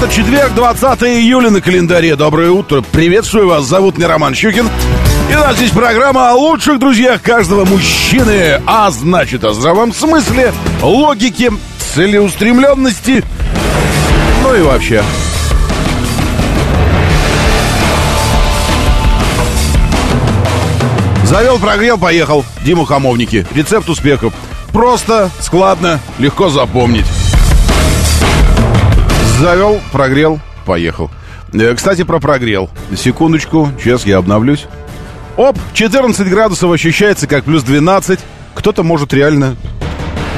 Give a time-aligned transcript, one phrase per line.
[0.00, 2.14] Это четверг, 20 июля на календаре.
[2.14, 2.82] Доброе утро.
[2.82, 3.64] Приветствую вас.
[3.64, 4.68] Зовут меня Роман Щукин.
[5.28, 8.62] И у нас здесь программа о лучших друзьях каждого мужчины.
[8.64, 11.50] А значит, о здравом смысле, логике,
[11.94, 13.24] целеустремленности,
[14.44, 15.02] ну и вообще.
[21.24, 22.44] Завел, прогрел, поехал.
[22.64, 23.44] Дима Хамовники.
[23.52, 24.32] Рецепт успехов.
[24.72, 27.06] Просто, складно, легко запомнить.
[29.38, 31.10] Завел, прогрел, поехал.
[31.52, 32.68] Э, Кстати, про прогрел.
[32.96, 34.66] Секундочку, сейчас я обновлюсь.
[35.36, 38.18] Оп, 14 градусов ощущается как плюс 12.
[38.54, 39.54] Кто-то может реально,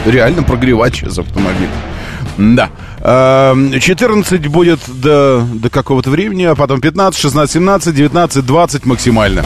[0.04, 1.70] реально прогревать сейчас автомобиль.
[2.36, 2.68] Да.
[3.00, 9.44] Эм, 14 будет до, до какого-то времени, а потом 15, 16, 17, 19, 20 максимально.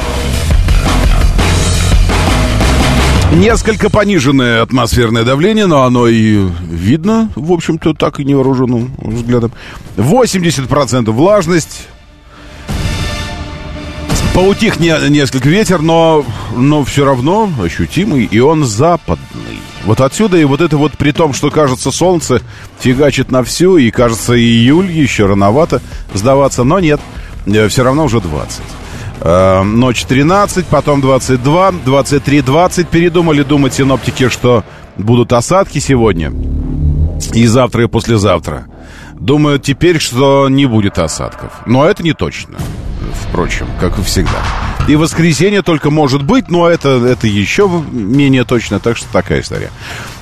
[3.34, 6.38] Несколько пониженное атмосферное давление, но оно и
[6.70, 9.50] видно, в общем-то, так и невооруженным взглядом.
[9.96, 11.88] 80% влажность.
[14.34, 16.24] Поутих не, несколько ветер, но,
[16.56, 19.58] но все равно ощутимый, и он западный.
[19.84, 22.40] Вот отсюда и вот это вот при том, что кажется солнце
[22.78, 25.82] фигачит на всю, и кажется июль еще рановато
[26.14, 27.00] сдаваться, но нет,
[27.46, 28.62] э, все равно уже 20.
[29.24, 32.88] Э, Ночь 13, потом 22, 23, 20.
[32.88, 34.64] Передумали думать синоптики, что
[34.96, 36.30] будут осадки сегодня.
[37.32, 38.66] И завтра, и послезавтра.
[39.14, 41.52] Думаю теперь, что не будет осадков.
[41.64, 42.58] Но это не точно.
[43.28, 44.42] Впрочем, как и всегда.
[44.88, 49.70] И воскресенье только может быть, но это, это еще менее точно, так что такая история.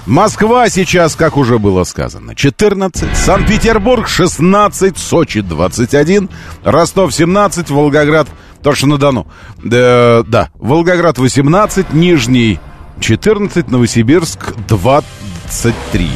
[0.06, 6.28] Москва сейчас, как уже было сказано, 14, Санкт-Петербург 16, Сочи 21,
[6.62, 8.28] Ростов 17, Волгоград,
[8.62, 9.26] то, что на Дону.
[9.62, 12.60] Да, да, Волгоград 18, Нижний
[13.00, 16.08] 14, Новосибирск 23.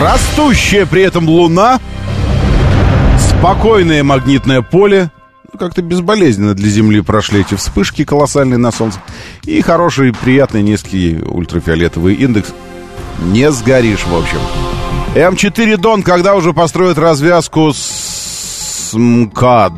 [0.00, 1.78] Растущая при этом луна,
[3.18, 5.10] спокойное магнитное поле,
[5.52, 8.98] ну, как-то безболезненно для Земли прошли эти вспышки колоссальные на Солнце,
[9.44, 12.54] и хороший, приятный низкий ультрафиолетовый индекс.
[13.20, 14.38] Не сгоришь, в общем.
[15.14, 19.72] М4 Дон, когда уже построят развязку с МКАД,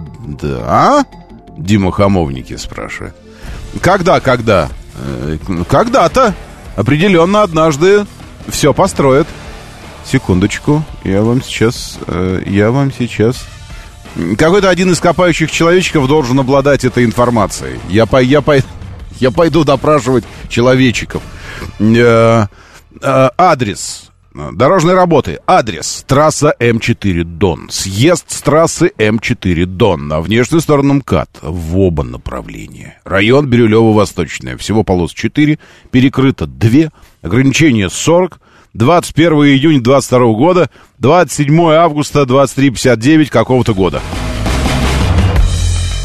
[0.45, 1.05] а?
[1.57, 3.15] Дима Хамовники спрашивает.
[3.81, 4.69] Когда, когда?
[4.97, 5.39] Э,
[5.69, 6.35] Когда-то.
[6.77, 8.07] Определенно однажды
[8.49, 9.27] все построят.
[10.05, 13.47] Секундочку, я вам сейчас, э, я вам сейчас...
[14.37, 17.81] Какой-то один из копающих человечков должен обладать этой информацией.
[17.89, 18.57] Я, по, я, по,
[19.19, 21.23] я пойду допрашивать человечиков.
[21.81, 22.47] Э,
[23.03, 25.41] адрес дорожной работы.
[25.47, 26.05] Адрес.
[26.07, 27.69] Трасса М4 Дон.
[27.71, 30.09] Съезд с трассы М4 Дон.
[30.09, 31.41] На внешнюю сторону МКАД.
[31.43, 33.01] В оба направления.
[33.05, 34.57] Район Бирюлево-Восточное.
[34.57, 35.59] Всего полос 4.
[35.91, 36.91] Перекрыто 2.
[37.23, 38.41] Ограничение 40.
[38.75, 40.71] 21 июня 22 года.
[40.99, 44.01] 27 августа 2359 какого-то года.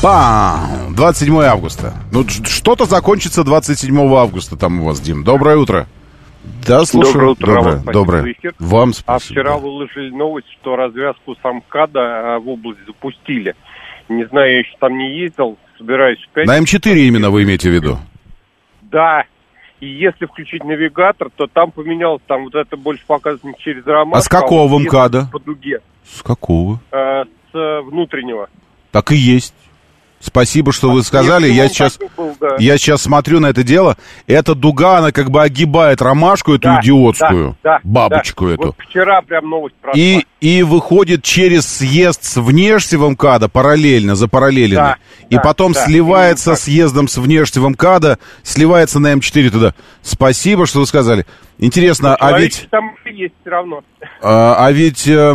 [0.02, 0.94] Пам!
[0.96, 1.94] 27 августа.
[2.12, 5.24] Ну, что-то закончится 27 августа там у вас, Дим.
[5.24, 5.88] Доброе утро.
[6.68, 7.14] Да, слушаю.
[7.14, 7.72] Доброе утро, Доброе.
[7.74, 8.22] Спасибо Доброе.
[8.24, 8.54] за эфир.
[8.60, 9.40] Вам А спасибо.
[9.42, 13.56] вчера выложили новость, что развязку Самкада а, в область запустили.
[14.10, 16.78] Не знаю, я еще там не ездил, собираюсь в На пятницу.
[16.78, 17.98] М4 именно вы имеете в виду?
[18.82, 19.24] Да.
[19.80, 24.18] И если включить навигатор, то там поменялось, там вот это больше показано через роман.
[24.18, 25.30] А с какого МКАДа?
[25.32, 25.82] По дуге.
[26.04, 26.80] С какого?
[26.92, 28.50] Э, с внутреннего.
[28.92, 29.54] Так и есть.
[30.20, 31.48] Спасибо, что вы сказали.
[31.48, 32.56] Я сейчас, был, да.
[32.58, 33.98] я сейчас смотрю на это дело.
[34.26, 38.54] Эта дуга, она как бы огибает ромашку эту Да, идиотскую, да, да, бабочку да.
[38.54, 38.64] эту.
[38.64, 40.02] Вот вчера прям новость прошла.
[40.02, 44.76] И, и выходит через съезд с внешнего МКАДа параллельно, за параллельно.
[44.76, 44.98] Да,
[45.30, 46.60] и да, потом да, сливается так.
[46.60, 49.74] съездом с внешнего МКАДа, сливается на М4 туда.
[50.02, 51.28] Спасибо, что вы сказали.
[51.60, 52.68] Интересно, а ведь...
[52.72, 53.84] Там есть все равно.
[54.22, 55.34] А, а ведь, э,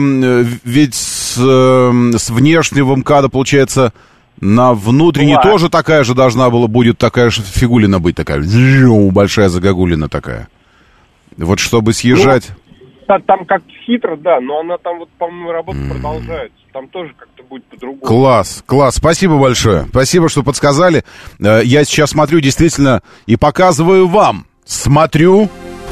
[0.65, 3.93] ведь с, эм, с внешнего МКАДа, получается,
[4.43, 5.43] на внутренний Была.
[5.43, 8.43] тоже такая же должна была, будет такая же фигулина быть такая.
[9.12, 10.49] Большая загогулина такая.
[11.37, 12.50] Вот чтобы съезжать...
[13.06, 16.59] Там, там как-то хитро, да, но она там вот, по-моему, работа продолжается.
[16.73, 18.00] Там тоже как-то будет по-другому.
[18.00, 19.87] Класс, класс, спасибо большое.
[19.91, 21.05] Спасибо, что подсказали.
[21.39, 24.47] Я сейчас смотрю действительно и показываю вам.
[24.65, 25.49] Смотрю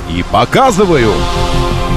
[0.09, 1.13] и показываю.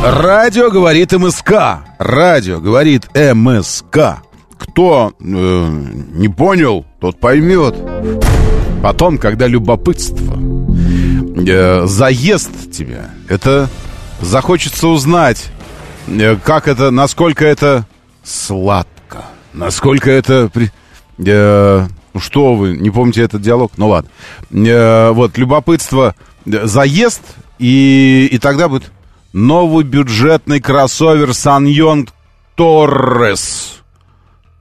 [0.06, 1.80] Радио говорит МСК.
[1.98, 4.22] Радио говорит МСК.
[4.68, 7.76] Кто э, не понял, тот поймет.
[8.82, 10.38] Потом, когда любопытство
[11.36, 13.70] э, заест тебя, это
[14.22, 15.50] захочется узнать,
[16.08, 17.86] э, как это, насколько это
[18.24, 20.50] сладко, насколько это...
[20.54, 20.72] При,
[21.26, 23.74] э, ну что вы, не помните этот диалог?
[23.78, 24.10] Ну ладно.
[24.52, 26.16] Э, вот, любопытство
[26.46, 27.22] заест,
[27.60, 28.92] и, и тогда будет
[29.34, 32.08] новый бюджетный кроссовер Саньон
[32.56, 33.83] Торрес.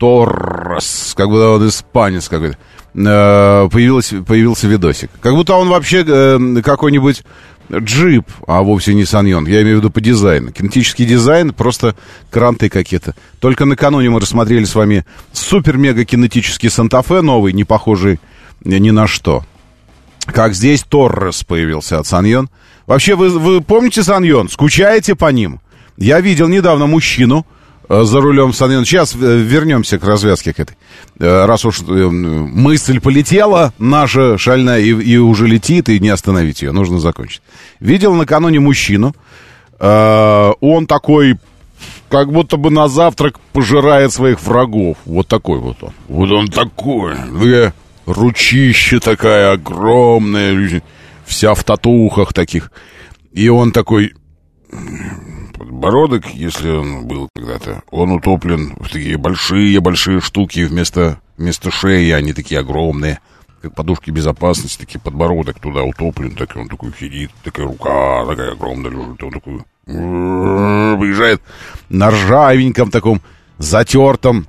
[0.02, 2.58] Торрес, как будто он испанец какой-то.
[2.96, 5.10] Э, появился, появился видосик.
[5.20, 7.22] Как будто он вообще э, какой-нибудь
[7.72, 9.46] джип, а вовсе не Саньон.
[9.46, 10.50] Я имею в виду по дизайну.
[10.50, 11.94] Кинетический дизайн, просто
[12.32, 13.14] кранты какие-то.
[13.38, 18.18] Только накануне мы рассмотрели с вами супер-мега-кинетический Санта-Фе новый, не похожий
[18.64, 19.44] ни на что.
[20.26, 22.50] Как здесь Торрес появился от Саньон.
[22.88, 24.48] Вообще, вы, вы помните Саньон?
[24.48, 25.60] Скучаете по ним?
[25.96, 27.46] Я видел недавно мужчину,
[27.88, 30.76] за рулем Сан Сейчас э, вернемся к развязке к этой.
[31.18, 36.72] Э, раз уж мысль полетела, наша шальная, и, и уже летит, и не остановить ее,
[36.72, 37.42] нужно закончить.
[37.80, 39.14] Видел накануне мужчину,
[39.80, 41.38] он такой,
[42.08, 44.96] как будто бы на завтрак пожирает своих врагов.
[45.04, 45.92] Вот такой вот он.
[46.06, 47.16] Вот он такой.
[48.06, 50.82] Ручище такая огромная,
[51.24, 52.70] вся в татухах таких.
[53.32, 54.14] И он такой
[55.82, 62.32] подбородок, если он был когда-то, он утоплен в такие большие-большие штуки вместо, вместо шеи, они
[62.32, 63.18] такие огромные,
[63.60, 68.92] как подушки безопасности, такие подбородок туда утоплен, так он такой сидит, такая рука такая огромная
[68.92, 71.42] лежит, он такой выезжает
[71.88, 73.20] на ржавеньком таком
[73.58, 74.46] затертом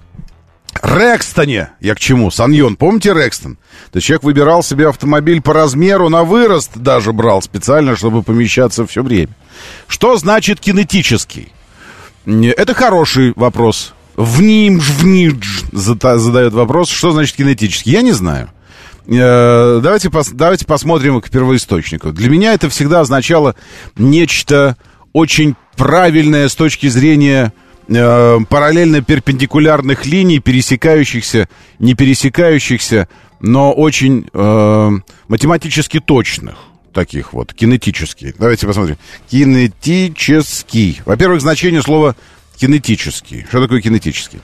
[0.82, 1.70] Рекстоне.
[1.80, 2.32] Я к чему?
[2.32, 3.58] Саньон, помните Рекстон?
[3.92, 9.04] То человек выбирал себе автомобиль по размеру, на вырост даже брал специально, чтобы помещаться все
[9.04, 9.34] время.
[9.88, 11.52] Что значит кинетический?
[12.26, 13.94] Это хороший вопрос.
[14.16, 17.92] Внимж, внидж задает вопрос, что значит кинетический.
[17.92, 18.50] Я не знаю.
[19.08, 22.12] Э, давайте, давайте посмотрим к первоисточнику.
[22.12, 23.56] Для меня это всегда означало
[23.98, 24.78] нечто
[25.12, 27.54] очень правильное с точки зрения
[27.88, 31.48] э, параллельно перпендикулярных линий, пересекающихся,
[31.80, 33.08] не пересекающихся,
[33.40, 34.92] но очень э,
[35.28, 36.56] математически точных
[36.94, 38.34] таких вот, кинетический.
[38.38, 38.98] Давайте посмотрим.
[39.30, 41.02] Кинетический.
[41.06, 42.16] Во-первых, значение слова
[42.56, 43.46] кинетический.
[43.50, 44.40] Что такое кинетический?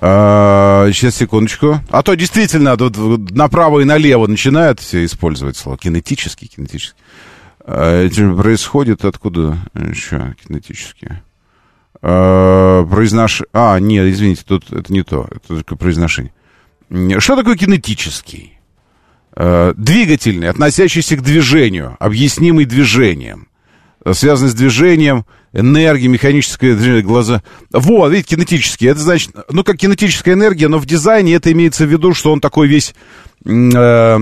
[0.00, 1.80] А, сейчас, секундочку.
[1.90, 2.96] А то действительно тут
[3.30, 5.78] направо и налево начинают все использовать слово.
[5.78, 6.98] Кинетический, кинетический.
[7.60, 11.08] А, это происходит откуда еще кинетический?
[12.06, 13.40] А, произнош...
[13.54, 15.26] А, нет, извините, тут это не то.
[15.30, 16.32] Это только произношение.
[17.18, 18.58] Что такое кинетический?
[19.34, 23.48] Э, двигательный, относящийся к движению, объяснимый движением,
[24.12, 25.24] связанный с движением,
[25.54, 27.42] энергия, механическое движение, глаза.
[27.72, 28.90] Вот, видите, кинетический.
[28.90, 32.40] Это значит, ну, как кинетическая энергия, но в дизайне это имеется в виду, что он
[32.40, 32.94] такой весь,
[33.46, 34.18] э,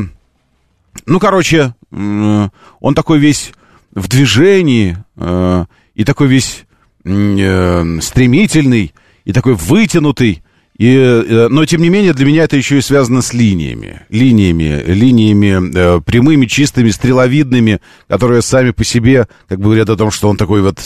[1.07, 3.53] ну, короче, э, он такой весь
[3.91, 5.65] в движении, э,
[5.97, 6.65] и такой весь
[7.05, 8.95] э, стремительный,
[9.25, 10.43] и такой вытянутый,
[10.79, 14.01] и, э, но, тем не менее, для меня это еще и связано с линиями.
[14.09, 20.11] Линиями, линиями э, прямыми, чистыми, стреловидными, которые сами по себе, как бы говорят о том,
[20.11, 20.79] что он такой вот...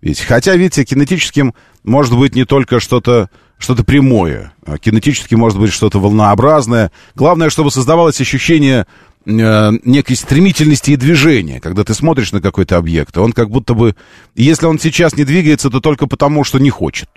[0.00, 4.52] Ведь, хотя, видите, кинетическим может быть не только что-то что-то прямое.
[4.66, 6.90] А кинетически может быть что-то волнообразное.
[7.14, 8.86] Главное, чтобы создавалось ощущение
[9.26, 13.16] э, некой стремительности и движения, когда ты смотришь на какой-то объект.
[13.18, 13.94] Он как будто бы...
[14.34, 17.08] Если он сейчас не двигается, то только потому, что не хочет.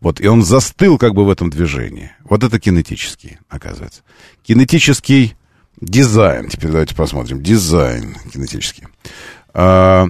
[0.00, 2.12] Вот, и он застыл как бы в этом движении.
[2.24, 4.02] Вот это кинетический, оказывается.
[4.42, 5.34] Кинетический
[5.80, 6.48] дизайн.
[6.48, 7.42] Теперь давайте посмотрим.
[7.42, 8.84] Дизайн кинетический.
[9.54, 10.08] А,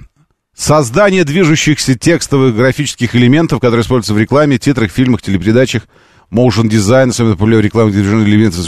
[0.55, 5.87] создание движущихся текстовых графических элементов, которые используются в рекламе, титрах, фильмах, телепередачах,
[6.31, 8.61] motion дизайн, особенно популярный рекламы элементов.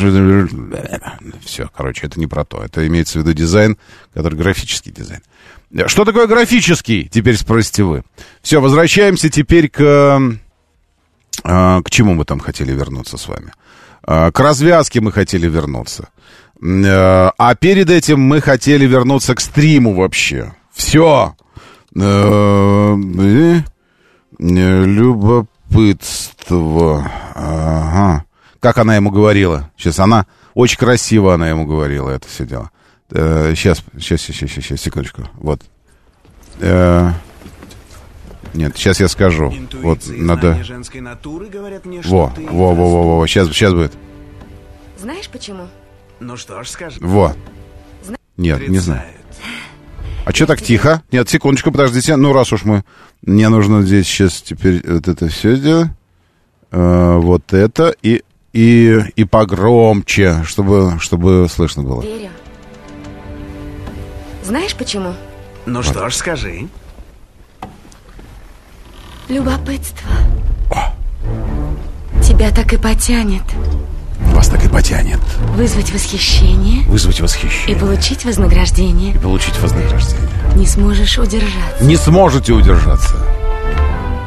[1.44, 2.62] Все, короче, это не про то.
[2.62, 3.76] Это имеется в виду дизайн,
[4.14, 5.20] который графический дизайн.
[5.86, 7.08] Что такое графический?
[7.08, 8.02] Теперь спросите вы.
[8.42, 10.20] Все, возвращаемся теперь к
[11.44, 13.52] а, к чему мы там хотели вернуться с вами?
[14.02, 16.08] А, к развязке мы хотели вернуться.
[16.62, 20.54] А, а перед этим мы хотели вернуться к стриму вообще.
[20.72, 21.34] Все.
[25.70, 27.10] Любопытство.
[27.34, 28.24] Ага.
[28.60, 29.70] Как она ему говорила?
[29.76, 30.26] Сейчас она...
[30.54, 32.70] Очень красиво она ему говорила это все дело.
[33.10, 35.28] Сейчас, сейчас, сейчас, сейчас, секундочку.
[35.34, 35.60] Вот.
[38.54, 39.50] Нет, сейчас я скажу.
[39.52, 40.64] Интуиция вот надо.
[40.64, 43.92] женской натуры говорят мне, что во, ты во, во, во, во, сейчас, сейчас будет.
[44.98, 45.68] Знаешь почему?
[46.20, 46.98] Ну что ж, скажи.
[47.00, 47.34] Во.
[48.02, 48.16] Зна...
[48.38, 49.02] Нет, не знаю.
[50.26, 51.04] А что так тихо?
[51.12, 52.16] Нет, секундочку, подождите.
[52.16, 52.82] Ну, раз уж мы...
[53.22, 55.90] Мне нужно здесь сейчас теперь вот это все сделать.
[56.72, 62.02] Э, вот это и, и, и погромче, чтобы, чтобы слышно было.
[62.02, 62.30] Верю.
[64.42, 65.14] Знаешь почему?
[65.64, 66.66] Ну что ж, скажи.
[69.28, 70.10] Любопытство.
[72.20, 73.44] Тебя так и потянет.
[74.20, 75.18] Вас так и потянет.
[75.56, 77.76] Вызвать восхищение Вызвать и восхищение.
[77.78, 79.14] получить вознаграждение.
[79.14, 80.28] И получить вознаграждение.
[80.54, 81.84] Не сможешь удержаться.
[81.84, 83.14] Не сможете удержаться.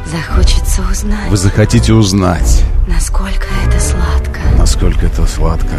[0.06, 4.40] Захочется узнать, Вы захотите узнать, насколько это сладко.
[4.58, 5.76] насколько это сладко.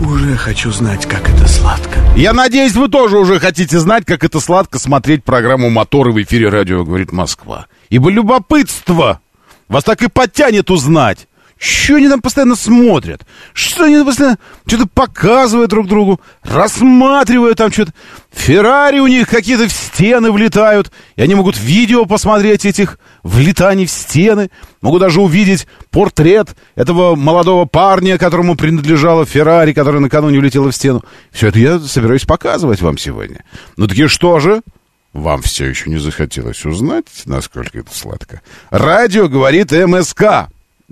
[0.00, 2.00] Уже хочу знать, как это сладко.
[2.16, 6.48] Я надеюсь, вы тоже уже хотите знать, как это сладко смотреть программу «Моторы» в эфире
[6.48, 7.66] радио «Говорит Москва».
[7.88, 9.20] Ибо любопытство
[9.68, 11.28] вас так и подтянет узнать,
[11.62, 17.70] что они там постоянно смотрят, что они там постоянно что-то показывают друг другу, рассматривают там
[17.70, 17.92] что-то.
[18.32, 23.92] Феррари у них какие-то в стены влетают, и они могут видео посмотреть этих влетаний в
[23.92, 24.50] стены,
[24.80, 31.04] могут даже увидеть портрет этого молодого парня, которому принадлежала Феррари, которая накануне влетела в стену.
[31.30, 33.44] Все это я собираюсь показывать вам сегодня.
[33.76, 34.62] Ну таки что же?
[35.12, 38.40] Вам все еще не захотелось узнать, насколько это сладко?
[38.70, 40.48] Радио говорит МСК.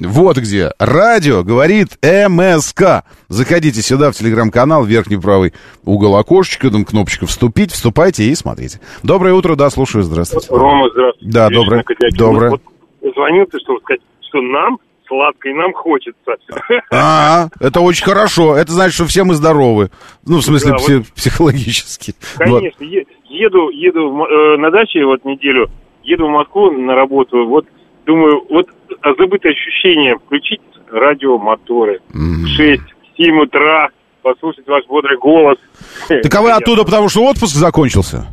[0.07, 0.71] Вот где.
[0.78, 3.04] Радио говорит МСК.
[3.28, 5.52] Заходите сюда в телеграм-канал, верхний правый
[5.85, 8.80] угол окошечка, там кнопочка «Вступить», вступайте и смотрите.
[9.02, 10.49] Доброе утро, да, слушаю, здравствуйте.
[10.50, 11.33] Рома, здравствуйте.
[11.33, 11.85] Да, доброе.
[12.16, 12.50] Доброе.
[12.50, 12.62] Вот
[13.14, 16.37] звонил ты, чтобы сказать, что нам сладко и нам хочется.
[16.92, 18.57] А, это очень хорошо.
[18.57, 19.90] Это значит, что все мы здоровы.
[20.26, 21.07] Ну, в смысле, Да, пси- вот.
[21.14, 22.14] психологически.
[22.38, 22.61] Вот.
[22.61, 25.69] Конечно, е- еду, еду э, на даче вот неделю,
[26.04, 27.66] еду в Москву на работу, вот
[28.07, 28.69] думаю, вот
[29.18, 32.82] забытое ощущение включить радиомоторы в 6,
[33.16, 33.88] 7 утра,
[34.23, 35.59] послушать ваш бодрый голос.
[36.09, 38.26] Так а вы оттуда, потому что отпуск закончился?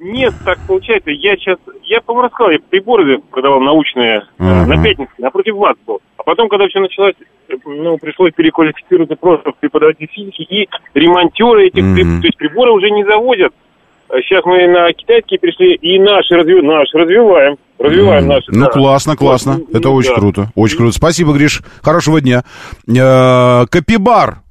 [0.00, 1.10] Нет, так получается.
[1.10, 4.66] Я сейчас, я, по-моему, рассказал, я приборы продавал научные Ага.
[4.66, 6.00] на пятнице, напротив вас был.
[6.18, 7.14] А потом, когда все началось,
[7.48, 12.20] э, ну, пришлось переквалифицироваться просто в преподаватель физики и ремонтеры этих приборов.
[12.20, 13.54] То есть приборы уже не заводят.
[14.22, 16.60] Сейчас мы на китайские пришли и наши, разви...
[16.62, 17.56] наши развиваем.
[17.78, 18.46] Развиваем наши.
[18.48, 18.70] Ну, да.
[18.70, 19.54] классно, классно.
[19.54, 20.16] Вот, Это ну, очень да.
[20.16, 20.52] круто.
[20.54, 20.96] Очень круто.
[20.96, 21.62] Спасибо, Гриш.
[21.82, 22.44] Хорошего дня.
[22.86, 24.42] Э, Капибар.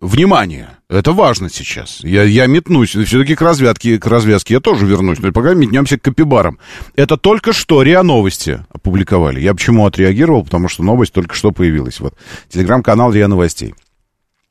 [0.00, 0.70] Внимание.
[0.88, 2.00] Это важно сейчас.
[2.02, 2.90] Я, я метнусь.
[2.90, 5.20] Все-таки к развязке, к развязке я тоже вернусь.
[5.20, 6.58] Но пока метнемся к капибарам.
[6.96, 9.40] Это только что РИА Новости опубликовали.
[9.40, 10.44] Я почему отреагировал?
[10.44, 12.00] Потому что новость только что появилась.
[12.00, 12.14] Вот.
[12.48, 13.74] Телеграм-канал РИА Новостей.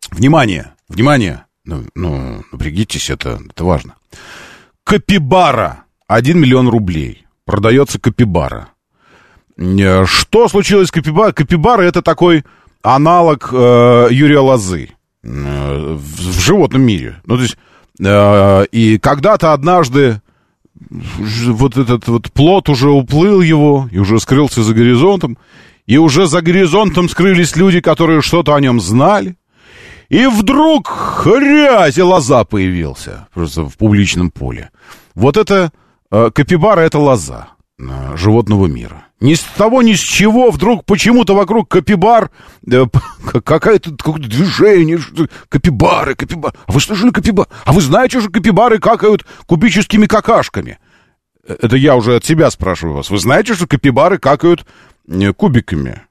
[0.10, 0.74] Внимание.
[0.88, 1.46] Внимание.
[1.66, 3.96] Ну, ну, напрягитесь, это, это важно.
[4.92, 5.86] Капибара.
[6.08, 7.26] 1 миллион рублей.
[7.46, 8.68] Продается капибара.
[9.58, 11.32] Э, Что случилось с капибарой?
[11.32, 12.44] Капибара это такой
[12.84, 14.90] аналог э, Юрия Лозы
[15.24, 15.28] э,
[15.96, 17.22] в, в животном мире.
[17.26, 17.58] Ну, то есть,
[18.02, 20.22] э, и когда-то однажды
[20.76, 25.38] вот этот вот плод уже уплыл его и уже скрылся за горизонтом,
[25.88, 29.38] и уже за горизонтом скрылись люди, которые что-то о нем знали.
[30.12, 34.70] И вдруг хрязь и лоза появился просто в публичном поле.
[35.16, 35.72] Вот это
[36.12, 37.48] э, капибара, это лоза
[37.80, 39.06] э, животного мира.
[39.22, 42.30] Ни с того, ни с чего вдруг почему-то вокруг капибар
[42.70, 42.88] э,
[43.46, 45.00] какое-то какое-то движение.
[45.48, 46.56] Капибары, капибары.
[46.68, 47.48] А вы что же капибар?
[47.64, 50.80] А вы знаете, что капибары какают кубическими какашками?
[51.48, 53.10] Э, Это я уже от себя спрашиваю вас.
[53.10, 54.66] Вы знаете, что капибары какают
[55.08, 56.02] э, кубиками?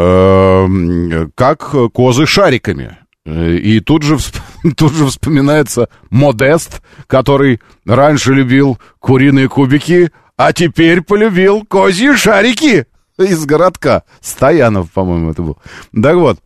[0.00, 2.96] Эм, как козы шариками.
[3.26, 4.18] И тут же,
[4.76, 12.86] тут же вспоминается Модест, который раньше любил куриные кубики, а теперь полюбил козьи шарики
[13.18, 14.04] из городка.
[14.20, 15.58] Стоянов, по-моему, это был.
[16.00, 16.38] Так вот,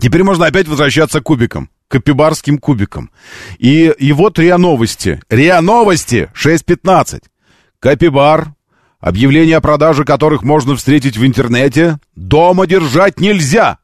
[0.00, 1.70] теперь можно опять возвращаться к кубикам.
[1.88, 3.10] Капибарским кубикам.
[3.58, 5.20] И, и вот РИА Новости.
[5.28, 7.24] РИА Новости 6.15.
[7.80, 8.52] Капибар,
[9.00, 13.78] объявления о продаже которых можно встретить в интернете, дома держать нельзя.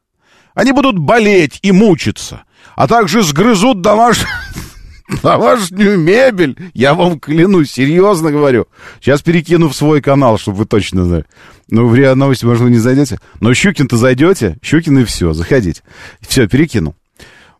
[0.54, 2.44] Они будут болеть и мучиться,
[2.76, 4.24] а также сгрызут домаш...
[5.22, 6.56] домашнюю мебель.
[6.74, 8.66] Я вам клянусь, серьезно говорю.
[9.00, 11.24] Сейчас перекину в свой канал, чтобы вы точно знали.
[11.68, 13.18] Ну, в РИА Новости, может, вы не зайдете.
[13.40, 14.58] Но Щукин-то зайдете.
[14.62, 15.82] Щукин и все, заходите.
[16.20, 16.94] Все, перекинул.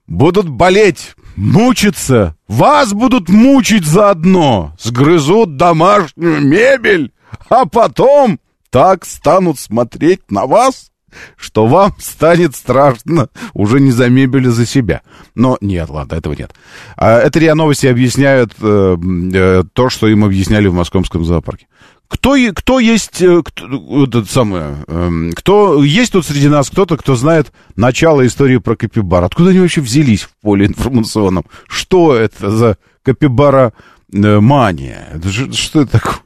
[0.07, 2.37] Будут болеть, мучиться.
[2.47, 4.77] Вас будут мучить заодно.
[4.79, 7.14] Сгрызут домашнюю мебель.
[7.49, 8.39] А потом
[8.71, 10.91] так станут смотреть на вас,
[11.37, 15.03] что вам станет страшно уже не за мебель, а за себя.
[15.35, 16.55] Но нет, ладно, этого нет.
[16.97, 18.97] А это РИА Новости объясняют э,
[19.33, 21.67] э, то, что им объясняли в московском зоопарке.
[22.09, 26.97] Кто, кто есть, э, кто, вот это самое, эм, кто есть тут среди нас кто-то,
[26.97, 29.25] кто знает начало истории про капибар?
[29.25, 31.45] Откуда они вообще взялись в поле информационном?
[31.67, 33.73] Что это за капибара
[34.13, 35.21] э, мания.
[35.53, 36.24] Что это такое?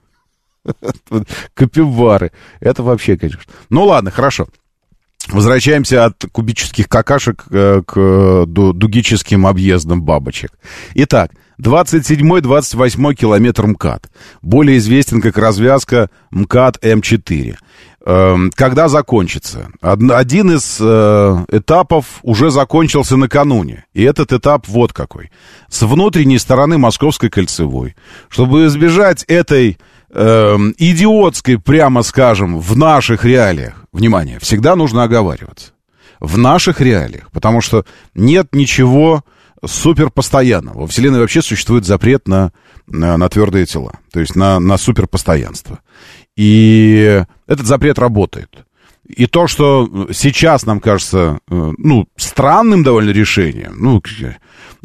[1.55, 2.33] Капибары.
[2.61, 3.41] Это вообще, конечно.
[3.71, 4.49] Ну ладно, хорошо.
[5.29, 10.53] Возвращаемся от кубических какашек э, к э, ду- дугическим объездам бабочек.
[10.95, 14.11] Итак, 27-28 километр МКАД.
[14.43, 17.57] Более известен как развязка МКАД М4.
[18.07, 19.69] Эм, Когда закончится?
[19.83, 23.85] Од- Один из э, этапов уже закончился накануне.
[23.93, 25.31] И этот этап вот какой.
[25.69, 27.97] С внутренней стороны Московской кольцевой.
[28.31, 29.79] Чтобы избежать этой
[30.11, 35.73] эм, идиотской, прямо скажем, в наших реалиях, внимание, всегда нужно оговариваться.
[36.21, 37.85] В наших реалиях, потому что
[38.15, 39.25] нет ничего
[39.65, 40.81] суперпостоянного.
[40.81, 42.53] Во Вселенной вообще существует запрет на,
[42.87, 45.81] на, на твердые тела, то есть на, на суперпостоянство.
[46.37, 48.65] И этот запрет работает.
[49.09, 54.03] И то, что сейчас нам кажется, э, ну, странным довольно решением, ну,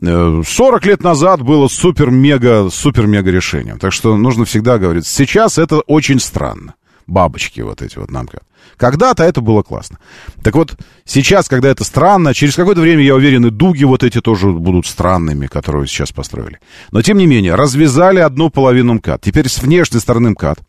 [0.01, 3.79] э, 40 лет назад было супер-мега, супер-мега решением.
[3.79, 6.75] Так что нужно всегда говорить, сейчас это очень странно.
[7.05, 8.47] Бабочки вот эти вот нам говорят.
[8.77, 9.99] Когда-то это было классно.
[10.41, 14.21] Так вот, сейчас, когда это странно, через какое-то время, я уверен, и дуги вот эти
[14.21, 16.59] тоже будут странными, которые сейчас построили.
[16.91, 19.21] Но, тем не менее, развязали одну половину МКАД.
[19.21, 20.59] Теперь с внешней стороны МКАД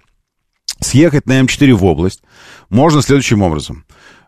[0.84, 2.22] съехать на М4 в область
[2.70, 3.84] можно следующим образом.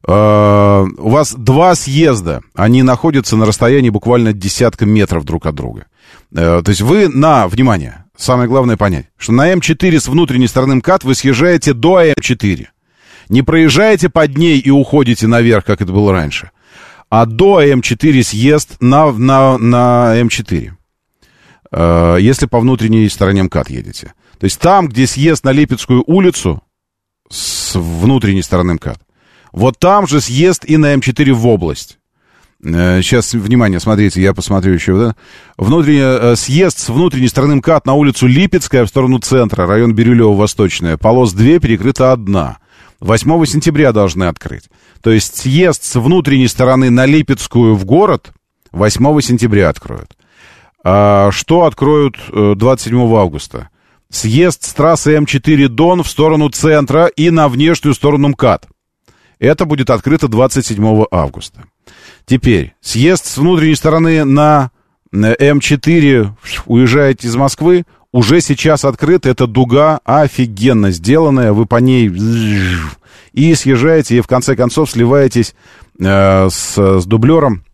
[0.06, 5.86] Э, У вас два съезда, они находятся на расстоянии буквально десятка метров друг от друга.
[6.34, 10.76] Э, То есть вы на, внимание, самое главное понять, что на М4 с внутренней стороны
[10.76, 12.66] МКАД вы съезжаете до М4.
[13.28, 16.50] Не проезжаете под ней и уходите наверх, как это было раньше,
[17.10, 20.70] а до М4 съезд на, на, на М4
[21.72, 24.12] э, если по внутренней стороне МКАД едете.
[24.38, 26.62] То есть там, где съезд на Липецкую улицу
[27.28, 29.00] с внутренней стороны МКАД,
[29.52, 31.98] вот там же съезд и на М4 в область.
[32.62, 35.16] Э, Сейчас, внимание, смотрите, я посмотрю еще, да?
[35.56, 40.98] Внутренний, э, съезд с внутренней стороны МКАД на улицу Липецкая в сторону центра, район Бирюлево-Восточная.
[40.98, 42.58] Полос 2, перекрыта одна.
[43.00, 44.64] 8 сентября должны открыть.
[45.02, 48.32] То есть съезд с внутренней стороны на Липецкую в город
[48.72, 50.16] 8 сентября откроют.
[50.84, 53.70] А что откроют э, 27 августа?
[54.10, 58.66] Съезд с трассы М4 Дон в сторону центра и на внешнюю сторону МКАД.
[59.38, 61.64] Это будет открыто 27 августа.
[62.24, 64.70] Теперь, съезд с внутренней стороны на
[65.12, 66.30] э, М4,
[66.66, 69.26] уезжаете из Москвы, уже сейчас открыт.
[69.26, 71.52] Это дуга офигенно сделанная.
[71.52, 72.10] Вы по ней
[73.32, 75.54] и съезжаете, и в конце концов сливаетесь
[76.00, 77.64] э, с, с дублером,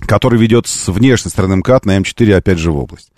[0.00, 3.12] который ведет с внешней стороны МКАД на М4 опять же в область.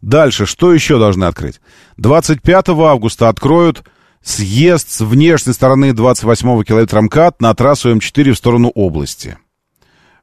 [0.00, 1.60] Дальше, что еще должны открыть?
[1.96, 3.84] 25 августа откроют
[4.22, 9.38] съезд с внешней стороны 28 километра МКАД на трассу М4 в сторону области.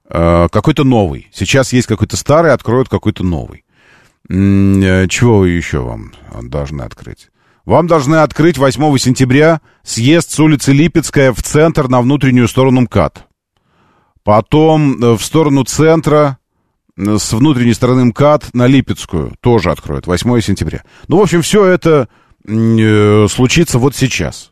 [0.10, 1.30] Э, какой-то новый.
[1.34, 3.66] Сейчас есть какой-то старый, откроют какой-то новый.
[4.30, 7.30] Э, Чего еще вам должны открыть?
[7.66, 13.26] Вам должны открыть 8 сентября съезд с улицы Липецкая в центр на внутреннюю сторону МКАД.
[14.24, 16.38] Потом э, в сторону центра
[16.98, 20.84] с внутренней стороны МКАД на Липецкую тоже откроют 8 сентября.
[21.08, 22.08] Ну, в общем, все это
[22.46, 24.52] э, случится вот сейчас.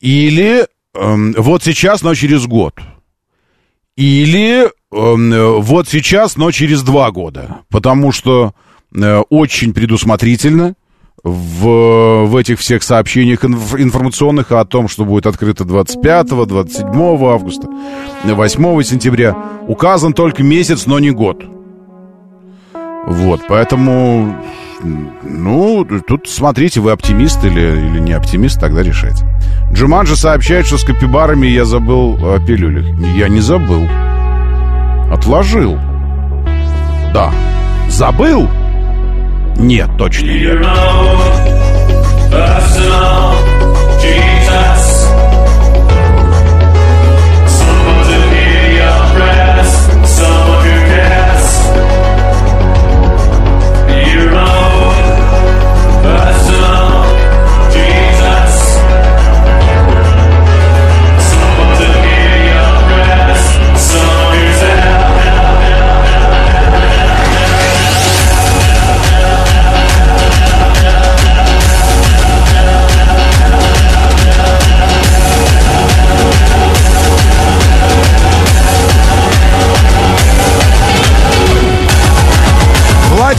[0.00, 2.74] Или эм, вот сейчас, но через год.
[3.96, 7.58] Или эм, э, вот сейчас, но через два года.
[7.68, 8.54] Потому что
[8.94, 10.74] э, очень предусмотрительно
[11.22, 16.88] в, в этих всех сообщениях инф- информационных о том, что будет открыто 25, 27
[17.26, 17.68] августа,
[18.24, 21.44] 8 сентября, указан только месяц, но не год.
[23.06, 24.36] Вот, поэтому,
[24.82, 29.26] ну, тут смотрите, вы оптимист или, или не оптимист, тогда решайте.
[29.72, 32.86] Джуманджи сообщает, что с капибарами я забыл о пилюлях.
[33.16, 33.86] Я не забыл.
[35.10, 35.78] Отложил.
[37.12, 37.32] Да.
[37.88, 38.48] Забыл?
[39.60, 40.66] Нет, точно нет.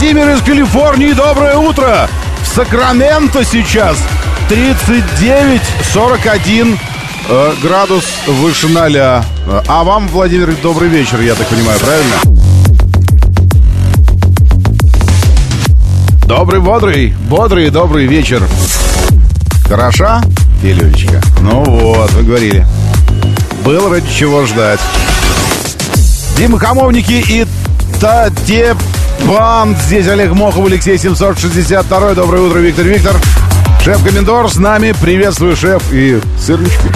[0.02, 2.08] Владимир из Калифорнии, доброе утро!
[2.42, 3.96] В Сакраменто сейчас
[4.50, 6.76] 39-41
[7.28, 9.24] э, градус выше ноля.
[9.68, 12.16] А вам, Владимир, добрый вечер, я так понимаю, правильно?
[16.26, 18.42] Добрый, бодрый, бодрый, добрый вечер.
[19.68, 20.20] Хороша,
[20.60, 21.22] пилюлечка?
[21.42, 22.66] Ну вот, вы говорили.
[23.64, 24.80] Было ради чего ждать.
[26.36, 27.46] Дима Хамовники и
[29.22, 29.76] Татепан.
[29.76, 32.14] Здесь Олег Мохов, Алексей 762.
[32.14, 33.16] Доброе утро, Виктор Виктор.
[33.84, 34.94] Шеф-комендор с нами.
[35.00, 35.82] Приветствую, шеф.
[35.92, 36.88] И сырнички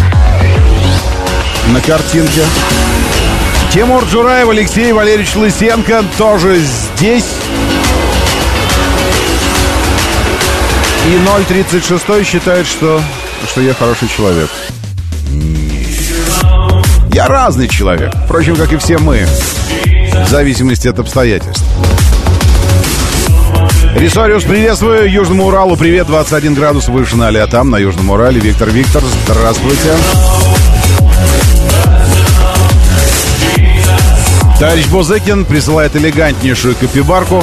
[1.68, 2.42] на картинке.
[3.72, 7.24] Тимур Джураев, Алексей Валерьевич Лысенко тоже здесь.
[11.06, 13.00] И 036 считает, что,
[13.48, 14.50] что я хороший человек.
[17.12, 19.26] Я разный человек, впрочем, как и все мы,
[20.26, 21.64] в зависимости от обстоятельств.
[23.96, 25.10] Рисориус, приветствую.
[25.10, 29.94] Южному Уралу привет, 21 градус выше 0, а там, на Южном Урале, Виктор Виктор, здравствуйте.
[34.60, 37.42] Товарищ Бузыкин присылает элегантнейшую копибарку.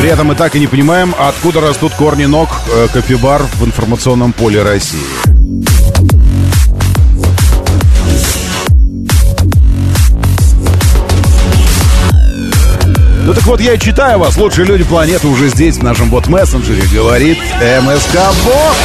[0.00, 4.32] При этом мы так и не понимаем, откуда растут корни ног э, копибар в информационном
[4.32, 5.15] поле России.
[13.26, 14.36] Ну так вот, я читаю вас.
[14.36, 17.36] Лучшие люди планеты уже здесь, в нашем бот-мессенджере, говорит
[17.82, 18.76] МСК Бот.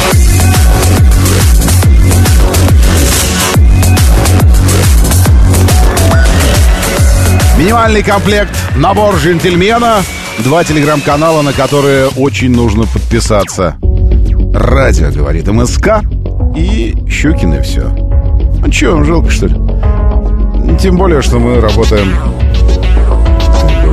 [7.56, 10.02] Минимальный комплект, набор джентльмена,
[10.38, 13.76] два телеграм-канала, на которые очень нужно подписаться.
[14.52, 16.00] Радио, говорит МСК,
[16.56, 17.82] и Щукин, и все.
[17.82, 19.54] Ну че, вам жалко, что ли?
[20.80, 22.12] Тем более, что мы работаем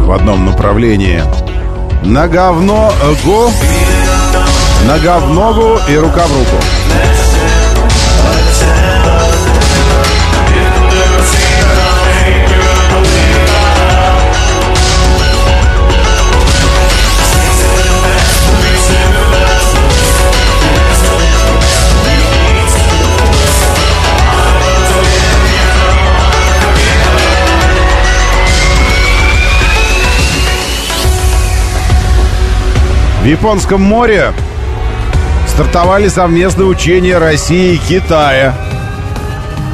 [0.09, 1.21] в одном направлении.
[2.03, 3.51] Нога в ногу,
[4.87, 5.31] нога в
[5.87, 6.78] и рука в руку.
[33.29, 34.33] Японском море
[35.47, 38.55] стартовали совместные учения России и Китая.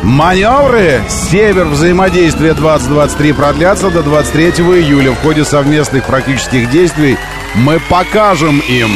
[0.03, 5.11] Маневры «Север взаимодействия 2023» продлятся до 23 июля.
[5.11, 7.17] В ходе совместных практических действий
[7.53, 8.91] мы покажем им,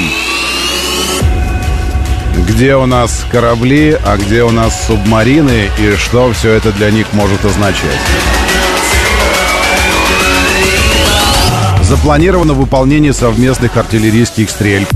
[2.45, 7.07] где у нас корабли, а где у нас субмарины и что все это для них
[7.13, 7.97] может означать.
[11.89, 14.87] Запланировано выполнение совместных артиллерийских стрельб.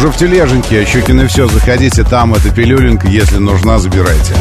[0.00, 4.34] Уже в тележеньке, Щукин и все, заходите там, это пилюленька, если нужна, забирайте.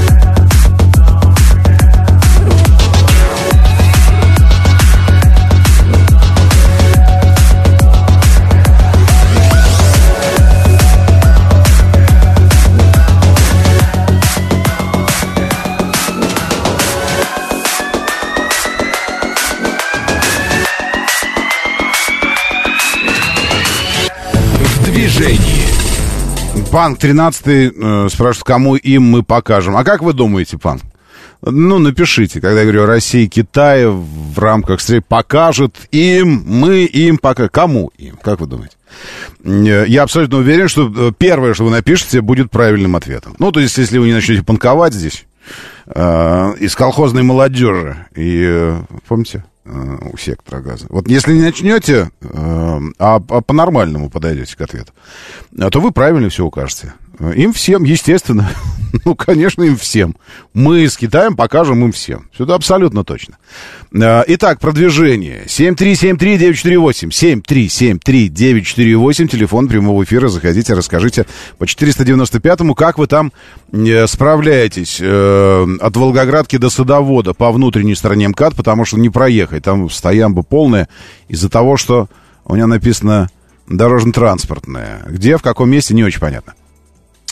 [25.19, 26.69] Движении.
[26.71, 29.75] Панк 13 э, спрашивает, кому им мы покажем.
[29.77, 30.81] А как вы думаете, Панк?
[31.41, 37.17] Ну, напишите, когда я говорю Россия и Китай в рамках встреч покажет им, мы им
[37.17, 38.17] пока Кому им?
[38.21, 38.75] Как вы думаете?
[39.43, 43.35] Э, Я абсолютно уверен, что э, первое, что вы напишете, будет правильным ответом.
[43.39, 45.25] Ну, то есть, если вы не начнете панковать здесь,
[45.87, 49.43] э, из колхозной молодежи, и, э, помните,
[50.11, 50.85] у сектора газа.
[50.89, 54.93] Вот если не начнете, э, а, а по-нормальному подойдете к ответу,
[55.57, 56.93] э, то вы правильно все укажете.
[57.19, 58.49] Им всем, естественно.
[59.05, 60.15] Ну, конечно, им всем.
[60.55, 62.27] Мы с Китаем покажем им всем.
[62.33, 63.37] Все это абсолютно точно.
[63.93, 65.43] Э, Итак, продвижение.
[65.45, 67.09] 7373948.
[67.45, 69.27] 7373948.
[69.27, 70.27] Телефон прямого эфира.
[70.27, 71.27] Заходите, расскажите
[71.59, 73.31] по 495-му, как вы там
[73.71, 79.63] э, справляетесь э, от Волгоградки до Садовода по внутренней стороне МКАД, потому что не проехать.
[79.63, 80.89] Там стоямба полная
[81.27, 82.09] из-за того, что
[82.43, 83.29] у меня написано
[83.67, 85.03] дорожно-транспортная.
[85.07, 86.53] Где, в каком месте, не очень понятно.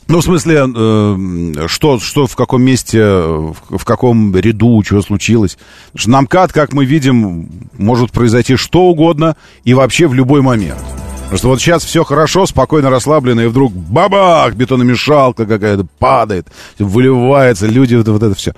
[0.08, 5.58] Ну, в смысле, э, что, что в каком месте, в, в каком ряду, чего случилось.
[5.92, 10.42] Потому что на МКАД, как мы видим, может произойти что угодно и вообще в любой
[10.42, 10.80] момент.
[11.24, 16.48] Потому что вот сейчас все хорошо, спокойно, расслаблено, и вдруг бабах, бетономешалка какая-то падает,
[16.80, 18.54] выливается, люди, вот, вот это все.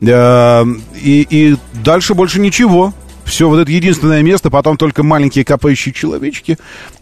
[0.00, 0.64] Э,
[0.94, 2.94] и, и дальше больше ничего.
[3.24, 6.58] Все, вот это единственное место, потом только маленькие копающие человечки.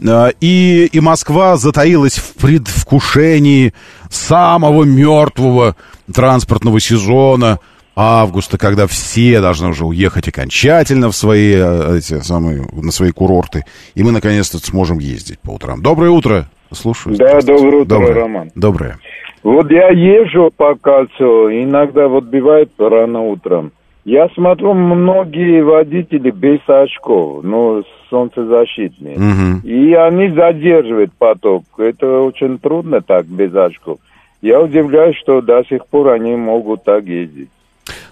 [0.06, 3.74] А, И, и Москва затаилась в предвкушении
[4.11, 5.76] самого мертвого
[6.12, 7.58] транспортного сезона
[7.94, 13.64] августа, когда все должны уже уехать окончательно в свои, э, эти самые, на свои курорты.
[13.94, 15.82] И мы наконец-то сможем ездить по утрам.
[15.82, 16.48] Доброе утро.
[16.72, 17.16] Слушаю.
[17.16, 18.14] Да, доброе утро, Доброе.
[18.14, 18.50] Роман.
[18.54, 18.98] Доброе.
[19.42, 23.72] Вот я езжу по кольцу, иногда вот бывает рано утром.
[24.04, 29.16] Я смотрю, многие водители без очков, ну, солнцезащитные.
[29.16, 29.60] Мгм.
[29.60, 31.64] И они задерживают поток.
[31.78, 33.98] Это очень трудно так, без очков.
[34.40, 37.48] Я удивляюсь, что до сих пор они могут так ездить.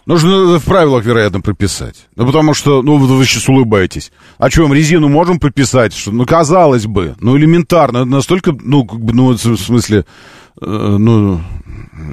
[0.06, 2.06] Нужно в правилах, вероятно, прописать.
[2.16, 4.12] Ну, потому что, ну, вы сейчас улыбаетесь.
[4.38, 5.92] А что, резину можем прописать?
[5.92, 8.04] Что, ну, казалось бы, ну, элементарно.
[8.04, 10.04] Настолько, ну, как бы, ну, в смысле,
[10.60, 11.40] э, ну,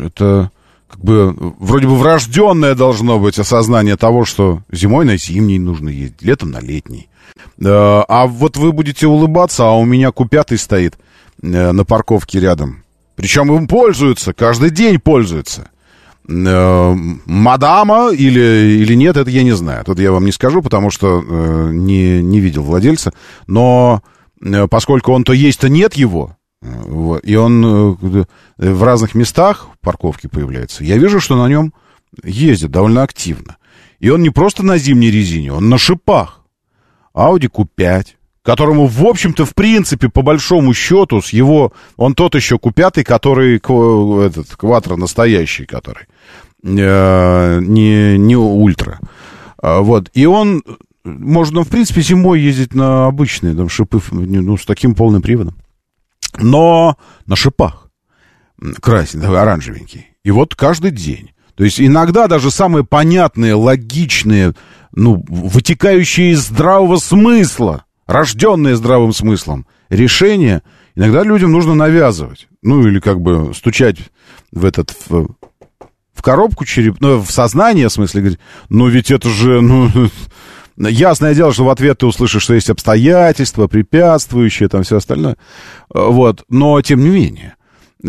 [0.04, 0.52] это
[0.90, 6.22] как бы вроде бы врожденное должно быть осознание того, что зимой на зимний нужно ездить,
[6.22, 7.10] летом на летний.
[7.60, 10.98] Э, А вот вы будете улыбаться, а у меня купятый стоит
[11.42, 12.84] э, на парковке рядом.
[13.16, 15.70] Причем им пользуются, каждый день пользуются.
[16.30, 16.94] Э,
[17.26, 19.84] мадама или, или нет, это я не знаю.
[19.84, 21.22] Тут я вам не скажу, потому что
[21.72, 23.12] не, не видел владельца.
[23.46, 24.02] Но
[24.70, 28.24] поскольку он то есть, то нет его, и он э,
[28.58, 31.74] в разных местах парковки появляется, я вижу, что на нем
[32.24, 33.58] ездят довольно активно.
[34.00, 36.42] И он не просто на зимней резине, он на шипах.
[37.14, 38.08] Audi Q5,
[38.44, 41.74] которому, в общем-то, в принципе, по большому счету, с его...
[41.96, 43.58] Он тот еще Q5, который...
[43.58, 46.06] Этот, кватро настоящий, который.
[46.64, 49.00] э, не, не ультра.
[49.58, 50.10] А, Вот.
[50.14, 50.64] И он...
[51.04, 55.56] Можно, в принципе, зимой ездить на обычные там, шипы, ну, с таким полным приводом.
[56.36, 57.90] Но на шипах.
[58.82, 60.08] Красненький, оранжевенький.
[60.24, 61.32] И вот каждый день.
[61.56, 64.54] То есть иногда даже самые понятные, логичные,
[64.92, 70.62] ну, вытекающие из здравого смысла, рожденные здравым смыслом решения,
[70.96, 72.48] иногда людям нужно навязывать.
[72.62, 73.98] Ну, или как бы стучать
[74.52, 75.30] в этот, в,
[76.14, 79.90] в коробку череп, ну, в сознание, в смысле, говорить, ну, ведь это же, ну,
[80.78, 85.38] ясное дело, что в ответ ты услышишь, что есть обстоятельства, препятствующие, там все остальное.
[85.90, 87.56] Вот, но тем не менее.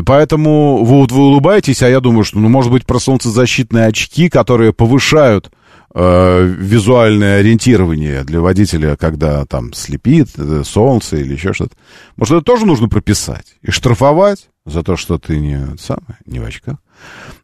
[0.04, 4.74] Поэтому вы, вы улыбаетесь, а я думаю, что, ну, может быть, про солнцезащитные очки, которые
[4.74, 5.50] повышают
[5.94, 11.74] э, визуальное ориентирование для водителя, когда там слепит э, солнце или еще что-то.
[12.16, 16.44] Может, это тоже нужно прописать и штрафовать за то, что ты не, самое, не в
[16.44, 16.76] очках.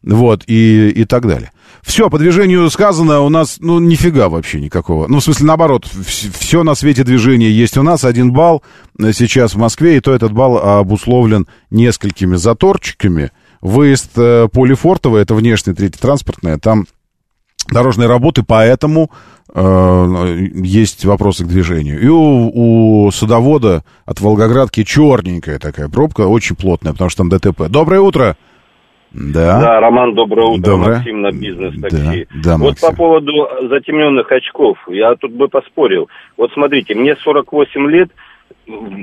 [0.03, 1.51] Вот, и, и так далее.
[1.81, 5.07] Все, по движению сказано, у нас, ну, нифига вообще никакого.
[5.07, 8.03] Ну, в смысле, наоборот, все на свете движения есть у нас.
[8.03, 8.63] Один балл
[8.99, 13.31] э, сейчас в Москве, и то этот балл обусловлен несколькими заторчиками.
[13.61, 16.85] Выезд э, по Лефортово, это внешняя третья транспортная, там
[17.71, 19.11] дорожные работы, поэтому
[19.53, 22.01] э, есть вопросы к движению.
[22.01, 27.67] И у, у садовода от Волгоградки черненькая такая пробка, очень плотная, потому что там ДТП.
[27.69, 28.37] Доброе утро!
[29.15, 29.59] Да.
[29.61, 30.71] Да, Роман, доброе утро.
[30.71, 30.95] Доброе.
[30.97, 32.27] Максим на бизнес-такси.
[32.43, 32.89] Да, да, вот Максим.
[32.89, 36.09] по поводу затемненных очков, я тут бы поспорил.
[36.35, 38.09] Вот смотрите, мне 48 лет,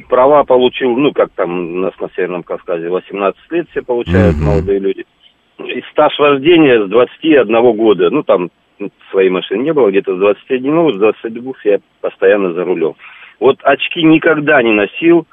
[0.08, 4.44] права получил, ну, как там у нас на Северном Кавказе, 18 лет все получают Мгм.
[4.44, 5.06] молодые люди.
[5.64, 8.50] И стаж вождения с 21 года, ну, там
[9.10, 12.94] своей машины не было, где-то с 21, ну, с 22 я постоянно за рулем.
[13.40, 15.26] Вот очки никогда не носил,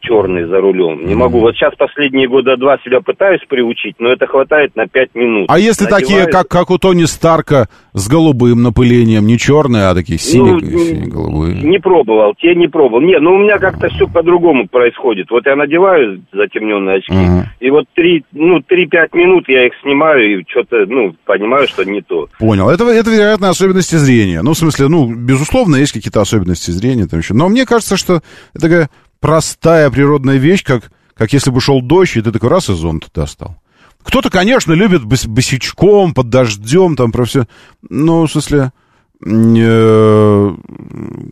[0.00, 1.06] черный за рулем.
[1.06, 1.40] Не могу.
[1.40, 5.46] Вот сейчас последние года два себя пытаюсь приучить, но это хватает на пять минут.
[5.48, 9.94] А если такие, Надеваю- как, как у Тони Старка, с голубым напылением, не черные, а
[9.94, 11.62] такие Ну, синие, сине-голубые?
[11.62, 13.00] Не пробовал, те не пробовал.
[13.02, 15.30] Не, ну у меня как-то все по-другому происходит.
[15.30, 17.52] Вот я надеваю затемненные очки, Ага.
[17.60, 22.00] и вот три, ну, три-пять минут я их снимаю и что-то, ну, понимаю, что не
[22.02, 22.28] то.
[22.38, 22.68] Понял.
[22.68, 24.42] Это, это, вероятно, особенности зрения.
[24.42, 27.34] Ну, в смысле, ну, безусловно, есть какие-то особенности зрения там еще.
[27.34, 28.20] Но мне кажется, что
[28.54, 28.88] это такая
[29.20, 33.08] простая природная вещь, как, как если бы шел дождь, и ты такой раз и зонт
[33.14, 33.56] достал.
[34.02, 37.46] Кто-то, конечно, любит бос- босичком, под дождем, там про все.
[37.88, 38.72] Ну, в смысле,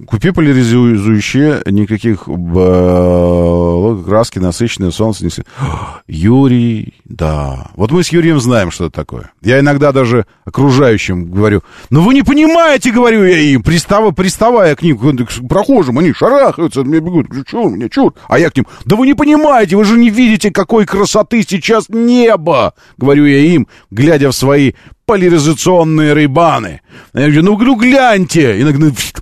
[0.07, 5.27] купи поляризующие, никаких э, краски, насыщенное солнце.
[6.07, 7.71] Юрий, да.
[7.77, 9.33] Вот мы с Юрием знаем, что это такое.
[9.43, 14.81] Я иногда даже окружающим говорю, ну вы не понимаете, говорю я им, пристава, приставая к
[14.83, 18.15] ним, к прохожим, они шарахаются, меня бегут, чур, мне чур.
[18.27, 21.91] А я к ним, да вы не понимаете, вы же не видите, какой красоты сейчас
[21.91, 24.73] небо, говорю я им, глядя в свои
[25.07, 26.81] поляризационные рейбаны.
[27.15, 28.61] Я говорю, ну, гляньте.
[28.61, 28.65] И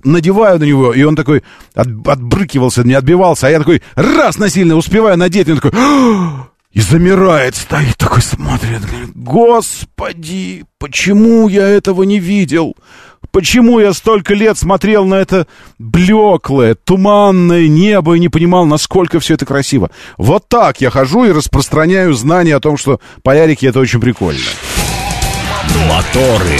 [0.03, 4.75] надеваю на него, и он такой от- отбрыкивался, не отбивался, а я такой раз насильно
[4.75, 5.71] успеваю надеть, и он такой...
[5.75, 12.77] «А!» И замирает, стоит такой, смотрит, говорит, господи, почему я этого не видел?
[13.31, 15.47] Почему я столько лет смотрел на это
[15.79, 19.91] блеклое, туманное небо и не понимал, насколько все это красиво?
[20.17, 24.39] Вот так я хожу и распространяю знания о том, что полярики это очень прикольно.
[25.87, 26.59] Моторы.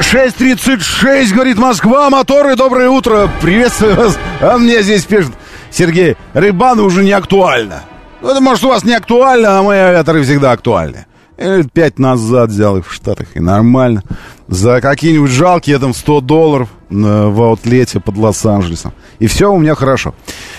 [0.00, 4.18] 6.36, говорит Москва, моторы, доброе утро, приветствую вас.
[4.40, 5.32] А мне здесь пишет,
[5.70, 7.82] Сергей, рыбаны уже не актуально.
[8.22, 11.06] Ну, это, может, у вас не актуально, а мои авиаторы всегда актуальны.
[11.36, 14.02] Лет пять назад взял их в Штатах, и нормально.
[14.46, 18.92] За какие-нибудь жалкие, там, 100 долларов э, в аутлете под Лос-Анджелесом.
[19.18, 20.14] И все у меня хорошо.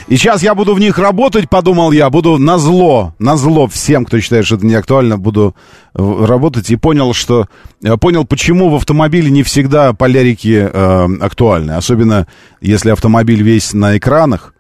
[0.08, 4.06] И сейчас я буду в них работать, подумал я, буду на зло, на зло всем,
[4.06, 5.56] кто считает, что это не актуально, буду
[5.94, 6.72] э, работать.
[6.72, 7.48] И понял, что...
[7.84, 11.74] э, Понял, почему в автомобиле не всегда полярики э, актуальны.
[11.74, 12.26] Особенно,
[12.62, 14.54] если автомобиль весь на экранах.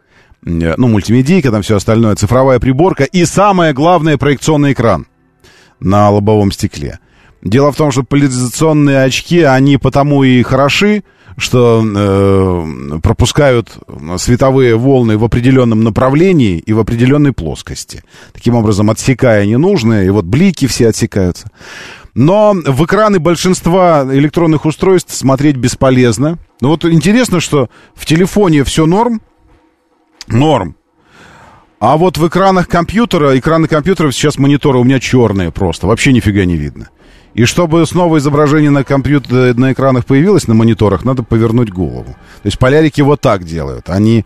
[0.43, 3.05] Ну, мультимедийка, там все остальное, цифровая приборка.
[3.05, 5.07] И самое главное, проекционный экран
[5.79, 6.99] на лобовом стекле.
[7.45, 11.03] Дело в том, что поляризационные очки, они потому и хороши,
[11.38, 13.69] что э, пропускают
[14.17, 18.03] световые волны в определенном направлении и в определенной плоскости.
[18.34, 21.51] Таким образом, отсекая ненужные, и вот блики все отсекаются.
[22.15, 26.39] Но в экраны большинства электронных устройств смотреть бесполезно.
[26.62, 29.21] Ну вот интересно, что в телефоне все норм,
[30.27, 30.77] норм,
[31.79, 36.45] а вот в экранах компьютера, экраны компьютеров сейчас мониторы у меня черные просто, вообще нифига
[36.45, 36.89] не видно.
[37.36, 42.15] И чтобы снова изображение на компьютере, на экранах появилось, на мониторах, надо повернуть голову.
[42.41, 43.89] То есть полярики вот так делают.
[43.89, 44.26] Они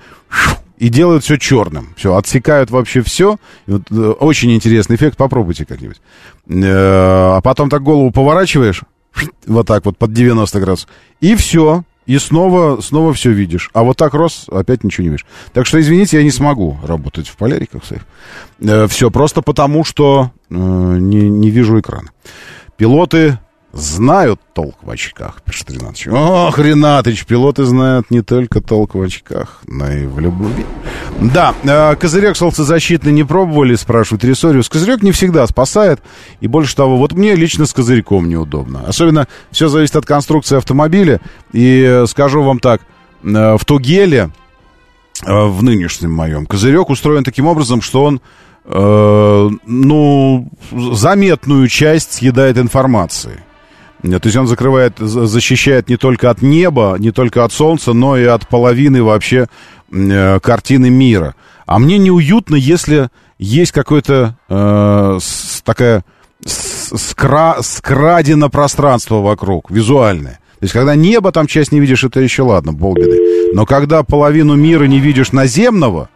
[0.78, 1.89] и делают все черным.
[1.98, 3.38] Все, отсекают вообще все.
[3.65, 6.00] Вот, э, очень интересный эффект, попробуйте как-нибудь.
[6.48, 8.84] Э, А потом так голову поворачиваешь,
[9.48, 11.84] вот так вот под 90 градусов, и все.
[12.06, 13.69] И снова, снова все видишь.
[13.74, 15.28] А вот так рос, опять ничего не видишь.
[15.54, 18.04] Так что, извините, я не смогу работать в поляриках своих.
[18.89, 22.10] все просто потому, что э, не, не вижу экрана.
[22.79, 23.37] Пилоты
[23.73, 26.07] знают толк в очках, пишет Ренатович.
[26.07, 30.65] Ох, Ренатович, пилоты знают не только толк в очках, но и в любви.
[31.19, 34.69] Да, э, козырек солнцезащитный не пробовали, спрашивает Ресориус.
[34.69, 35.99] Козырек не всегда спасает,
[36.39, 38.85] и больше того, вот мне лично с козырьком неудобно.
[38.87, 41.19] Особенно все зависит от конструкции автомобиля,
[41.51, 42.79] и э, скажу вам так,
[43.23, 44.29] э, в Тугеле,
[45.21, 48.21] в нынешнем моем, козырек устроен таким образом, что он
[48.71, 53.43] ну, заметную часть съедает информации.
[54.03, 57.93] Э, То есть он закрывает, за- защищает не только от неба, не только от солнца,
[57.93, 59.47] но и от половины вообще
[59.91, 61.36] э, картины мира.
[61.65, 65.19] А мне неуютно, если есть какое-то э,
[65.63, 66.03] такая
[66.45, 70.39] скра, скрадено пространство вокруг, визуальное.
[70.60, 73.51] То есть, когда небо там часть не видишь, это еще ладно, полбеды.
[73.53, 76.10] Но когда половину мира не видишь наземного,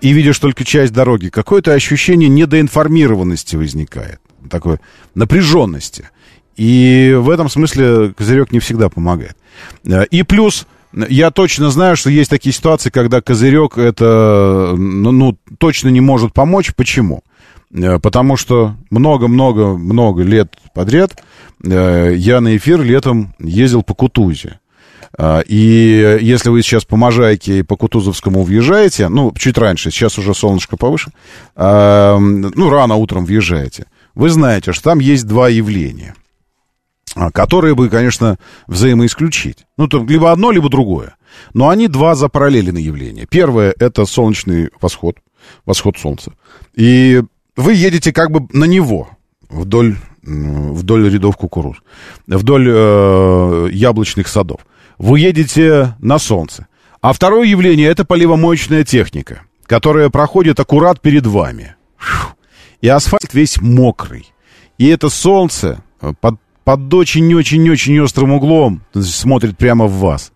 [0.00, 4.78] и видишь только часть дороги, какое-то ощущение недоинформированности возникает, такой
[5.14, 6.10] напряженности.
[6.56, 9.36] И в этом смысле козырек не всегда помогает.
[9.88, 15.38] А, И плюс, я точно знаю, что есть такие ситуации, когда козырек это, ну, ну,
[15.58, 16.74] точно не может помочь.
[16.74, 17.22] Почему?
[17.72, 21.22] Э, Потому что много-много-много лет подряд
[21.62, 24.60] я на эфир летом ездил по Кутузе.
[25.16, 30.18] А, И если вы сейчас по Можайке и по Кутузовскому въезжаете, ну, чуть раньше, сейчас
[30.18, 31.12] уже солнышко повыше,
[31.54, 36.14] а, ну, рано утром въезжаете, вы знаете, что там есть два явления,
[37.14, 39.66] а, которые бы, конечно, взаимоисключить.
[39.76, 41.16] Ну, то либо одно, либо другое.
[41.54, 43.26] Но они два запараллеленные явления.
[43.26, 45.16] Первое— это солнечный восход,
[45.64, 46.32] восход солнца.
[46.74, 47.22] И
[47.56, 49.10] вы едете как бы на него,
[49.48, 51.76] вдоль, вдоль рядов кукуруз,
[52.26, 54.60] вдоль э, яблочных садов.
[54.98, 56.66] Вы едете на солнце.
[57.00, 61.76] А второе явление— это поливомоечная техника, которая проходит аккурат перед вами.
[62.80, 64.32] И асфальт весь мокрый.
[64.78, 70.32] И это солнце э, под, под очень-очень-очень острым углом смотрит прямо в вас.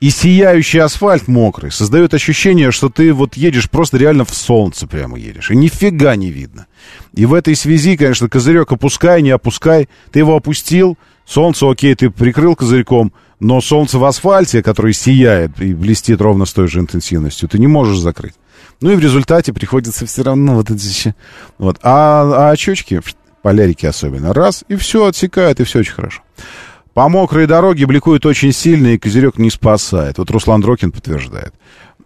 [0.00, 5.18] И сияющий асфальт мокрый создает ощущение, что ты вот едешь просто реально в солнце прямо
[5.18, 5.50] едешь.
[5.50, 6.66] И нифига не видно.
[7.14, 9.88] И в этой связи, конечно, козырек опускай, не опускай.
[10.12, 15.74] Ты его опустил, солнце, окей, ты прикрыл козырьком, но солнце в асфальте, которое сияет и
[15.74, 18.34] блестит ровно с той же интенсивностью, ты не можешь закрыть.
[18.80, 21.14] Ну и в результате приходится все равно вот эти.
[21.58, 21.78] Вот.
[21.82, 23.00] А, а очечки,
[23.42, 26.22] полярики особенно, раз, и все отсекает, и все очень хорошо.
[26.94, 30.18] По мокрой дороге бликует очень сильно, и козырек не спасает.
[30.18, 31.52] Вот Руслан Дрокин подтверждает.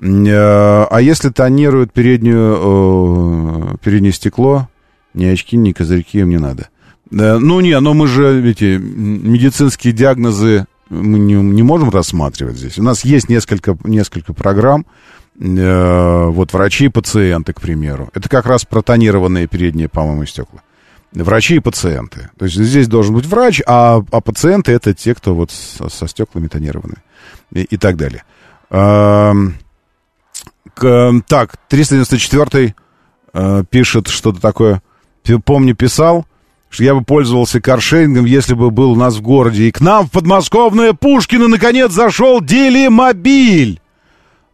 [0.00, 4.68] Э, А если тонируют переднюю, переднее стекло,
[5.14, 6.68] ни очки, ни козырьки им не надо.
[7.10, 12.78] Э, Ну, не, но мы же, эти медицинские диагнозы мы не, не можем рассматривать здесь.
[12.78, 14.86] У нас есть несколько, несколько программ,
[15.38, 18.10] э, вот врачи и пациенты, к примеру.
[18.14, 20.62] Это как раз про тонированные передние, по-моему, стекла.
[21.12, 22.30] Врачи и пациенты.
[22.38, 26.06] То есть здесь должен быть врач, а, а пациенты это те, кто вот со, со
[26.06, 27.02] стеклами тонированные
[27.52, 28.24] и, и так далее.
[28.70, 29.54] Эм,
[30.74, 32.74] к- так, 394
[33.32, 34.82] э, пишет что-то такое.
[35.44, 36.26] Помню, писал,
[36.70, 39.64] что я бы пользовался каршерингом, если бы был у нас в городе.
[39.64, 43.80] И к нам в подмосковное Пушкино наконец зашел Делимобиль.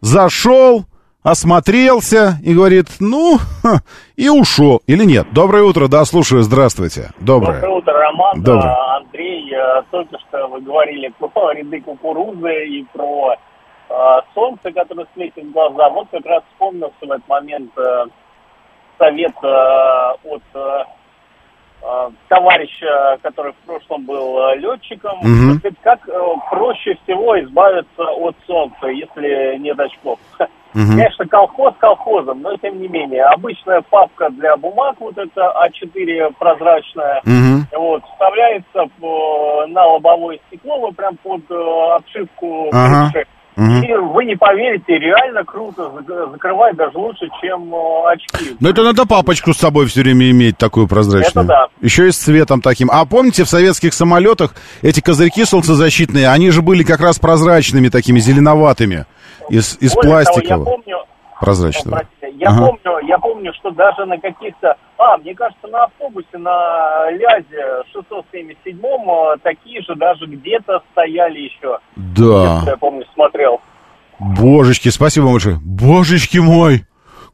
[0.01, 0.85] Зашел,
[1.23, 3.81] осмотрелся и говорит, ну, ха,
[4.15, 4.81] и ушел.
[4.87, 5.27] Или нет?
[5.33, 7.11] Доброе утро, да, слушаю, здравствуйте.
[7.19, 7.61] Доброе.
[7.61, 8.43] Доброе утро, Роман.
[8.43, 8.71] Доброе.
[8.71, 13.93] А, Андрей, э, только что вы говорили про ряды кукурузы и про э,
[14.33, 15.89] солнце, которое светит в глаза.
[15.89, 18.05] Вот как раз вспомнился в этот момент э,
[18.99, 20.43] совет э, от
[21.85, 25.19] э, э, товарища, который в прошлом был э, летчиком.
[25.59, 26.13] Сказать, Как э,
[26.49, 30.19] проще всего избавиться от солнца, если нет очков?
[30.73, 30.89] Мгм.
[30.97, 33.23] Конечно, колхоз колхозом, но тем не менее.
[33.23, 37.65] Обычная папка для бумаг, вот эта А4 прозрачная, Мгм.
[37.71, 38.83] вот, вставляется
[39.69, 43.23] на лобовое стекло, вот прям под э, обшивку Ага.
[43.55, 43.83] Мгм.
[43.83, 48.55] И вы не поверите, реально круто зак- закрывает даже лучше, чем э, очки.
[48.59, 51.45] Ну, это надо папочку с собой все время иметь, такую прозрачную.
[51.45, 51.67] Это да.
[51.81, 52.89] Еще и с цветом таким.
[52.91, 58.19] А помните, в советских самолетах эти козырьки солнцезащитные, они же были как раз прозрачными, такими
[58.19, 59.05] зеленоватыми,
[59.49, 60.69] из, из Более того, пластикового.
[60.69, 60.97] я помню,
[61.39, 62.01] Прозрачного.
[62.37, 62.67] Я Ага.
[62.67, 68.77] помню, я помню, что даже на каких-то, а, мне кажется, на автобусе на Лязе 677
[68.81, 71.77] э, такие же даже где-то стояли еще.
[71.95, 72.63] Да.
[72.65, 73.59] Я помню, смотрел.
[74.19, 75.59] Божечки, спасибо большое.
[75.63, 76.85] Божечки мой!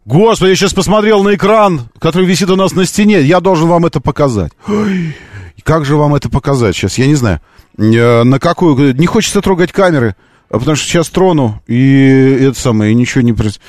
[0.06, 3.22] Господи, я сейчас посмотрел на экран, который висит у нас на стене.
[3.22, 4.52] Я должен вам это показать.
[4.68, 5.16] Ой,
[5.64, 6.97] как же вам это показать сейчас?
[6.97, 7.39] Я не знаю.
[7.78, 8.95] Э, На какую...
[8.95, 10.16] Не хочется трогать камеры,
[10.60, 13.32] потому что сейчас трону, и это самое, и ничего не...
[13.34, 13.60] проис-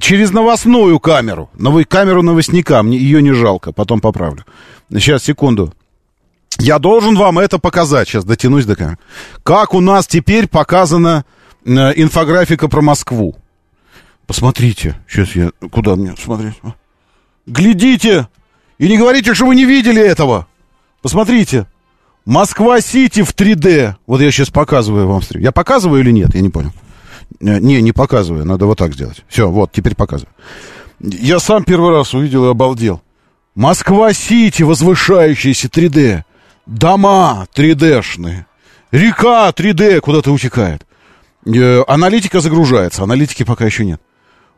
[0.00, 1.50] Через новостную камеру.
[1.58, 2.82] Новой камеру новостника.
[2.82, 4.44] Мне ее не жалко, потом поправлю.
[4.90, 5.72] Сейчас, секунду.
[6.58, 8.08] Я должен вам это показать.
[8.08, 8.98] Сейчас дотянусь до камеры.
[9.42, 11.24] Как у нас теперь показана
[11.64, 13.36] э, инфографика про Москву.
[14.26, 14.96] Посмотрите.
[15.08, 15.50] Сейчас я...
[15.70, 16.54] Куда мне смотреть?
[16.62, 16.74] А?
[17.46, 18.28] Глядите!
[18.78, 20.46] И не говорите, что вы не видели этого.
[21.02, 21.66] Посмотрите.
[22.24, 23.94] Москва-Сити в 3D.
[24.06, 25.20] Вот я сейчас показываю вам.
[25.20, 25.40] 3D.
[25.40, 26.34] Я показываю или нет?
[26.34, 26.72] Я не понял.
[27.40, 28.44] Э, Не, не показываю.
[28.44, 29.24] Надо вот так сделать.
[29.28, 30.32] Все, вот, теперь показываю.
[31.00, 33.02] Я сам первый раз увидел и обалдел.
[33.54, 36.22] Москва-Сити, возвышающаяся 3D.
[36.66, 38.46] Дома 3D-шные.
[38.92, 40.86] Река 3D куда-то утекает.
[41.44, 44.00] Э, аналитика загружается, аналитики пока еще нет.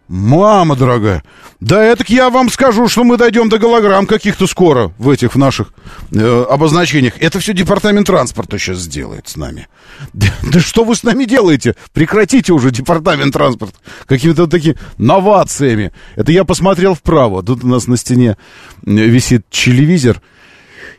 [0.06, 1.22] Мама дорогая,
[1.60, 5.38] да это я вам скажу, что мы дойдем до голограмм каких-то скоро в этих в
[5.38, 5.72] наших
[6.12, 7.14] э, обозначениях.
[7.20, 9.66] Это все департамент транспорта сейчас сделает с нами.
[10.12, 11.74] Да, да что вы с нами делаете?
[11.94, 15.90] Прекратите уже департамент транспорта какими-то такими новациями.
[16.16, 17.42] Это я посмотрел вправо.
[17.42, 18.36] Тут у нас на стене
[18.84, 20.20] э, висит телевизор.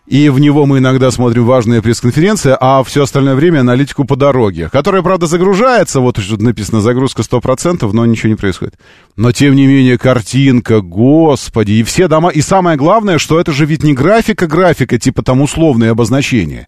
[0.07, 4.69] И в него мы иногда смотрим важные пресс-конференции, а все остальное время аналитику по дороге,
[4.71, 5.99] которая, правда, загружается.
[5.99, 8.75] Вот тут написано загрузка 100%, но ничего не происходит.
[9.15, 12.29] Но, тем не менее, картинка, господи, и все дома.
[12.29, 16.67] И самое главное, что это же ведь не графика-графика, типа там условные обозначения,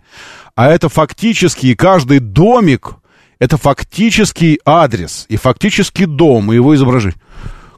[0.55, 2.95] а это фактически каждый домик,
[3.38, 7.21] это фактический адрес и фактический дом, и его изображение.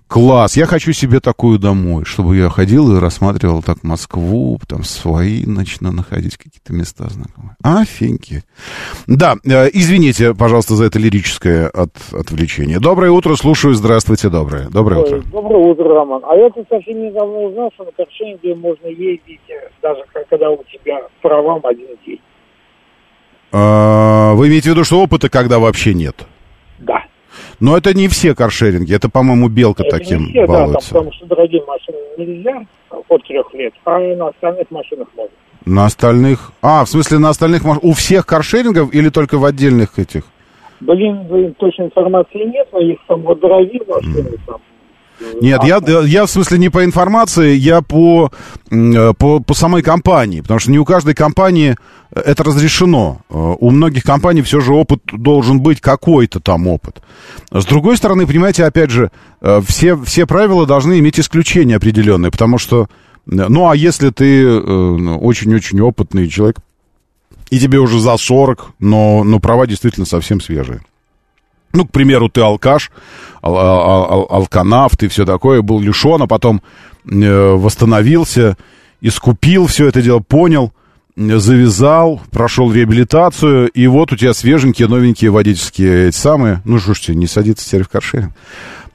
[0.09, 5.45] Класс, я хочу себе такую домой, чтобы я ходил и рассматривал так Москву, там свои
[5.45, 7.55] начну находить какие-то места знакомые.
[7.61, 8.43] Офигеть.
[9.05, 12.79] Да, э, извините, пожалуйста, за это лирическое от, отвлечение.
[12.79, 14.67] Доброе утро, слушаю, здравствуйте, доброе.
[14.69, 15.21] Доброе утро.
[15.31, 16.23] Доброе утро, Роман.
[16.27, 20.63] А я тут совсем недавно узнал, что на каршеринге можно ездить, э, даже когда у
[20.63, 22.19] тебя правам один день.
[23.51, 26.25] А, Вы имеете в виду, что опыта когда вообще нет?
[26.79, 27.03] Да.
[27.59, 30.89] Но это не все каршеринги, это, по-моему, Белка Это таким не все, да, там, балуется.
[30.93, 32.65] потому что дорогим машинам нельзя
[33.09, 35.31] от трех лет, а на остальных машинах можно.
[35.65, 36.51] На остальных...
[36.61, 37.63] А, в смысле, на остальных...
[37.65, 40.23] маш- У всех каршерингов или только в отдельных этих?
[40.79, 44.55] Блин, блин, точной информации нет, но их там вот дорогие машины там.
[45.41, 48.31] Нет, я, я в смысле не по информации, я по,
[48.71, 50.41] э, по, по самой компании.
[50.41, 51.75] Потому что не у каждой компании
[52.11, 53.21] это разрешено.
[53.29, 57.01] Э, У многих компаний все же опыт должен быть какой-то там опыт.
[57.51, 59.11] С другой стороны, понимаете, опять же,
[59.41, 62.31] э, все, все правила должны иметь исключения определенные.
[62.31, 62.87] Потому что, э,
[63.27, 66.57] ну а если ты э, ну, очень-очень опытный человек,
[67.49, 70.81] и тебе уже за 40, но, но права действительно совсем свежие.
[71.73, 72.91] Ну, к примеру, ты алкаш,
[73.41, 76.61] ал- ал- ал- алканавт и все такое, был лишен, а потом
[77.09, 78.57] э, восстановился,
[79.01, 80.71] искупил все это дело, понял,
[81.19, 87.27] завязал, прошел реабилитацию, и вот у тебя свеженькие, новенькие водительские эти самые, ну, тебе, не
[87.27, 88.33] садится теперь в каршеринг.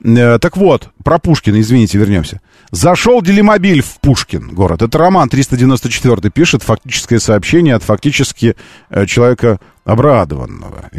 [0.04, 2.40] Э, Так вот, про Пушкина, извините, вернемся.
[2.70, 4.82] Зашел делимобиль в Пушкин город.
[4.82, 8.56] Это Роман 394 пишет фактическое сообщение от фактически
[8.90, 10.90] э, человека обрадованного.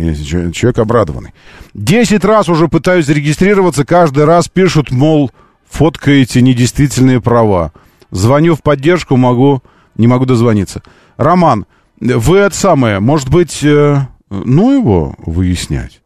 [0.53, 1.33] Человек обрадованный.
[1.73, 5.31] Десять раз уже пытаюсь зарегистрироваться, каждый раз пишут, мол,
[5.69, 7.73] фоткаете недействительные права.
[8.11, 9.61] Звоню в поддержку, могу,
[9.95, 10.81] не могу дозвониться.
[11.17, 11.65] Роман,
[11.99, 16.01] вы это самое, может быть, э, ну его выяснять?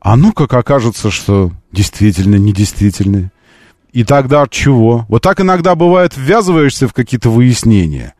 [0.00, 3.30] А ну как окажется, что действительно недействительные.
[3.92, 5.04] И тогда от чего?
[5.08, 8.14] Вот так иногда бывает, ввязываешься в какие-то выяснения.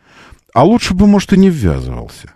[0.52, 2.32] А лучше бы, может, и не ввязывался.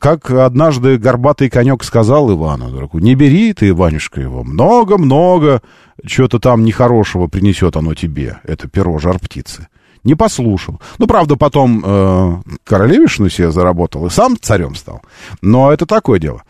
[0.00, 5.60] Как однажды горбатый конек сказал Ивану, дураку, не бери ты, Иванюшка, его, много-много
[6.06, 9.68] чего-то там нехорошего принесет оно тебе, это перо жар-птицы.
[10.04, 10.80] Не послушал.
[10.98, 15.02] Ну, правда, потом э, королевишну себе заработал и сам царем стал.
[15.40, 16.42] Но это такое дело.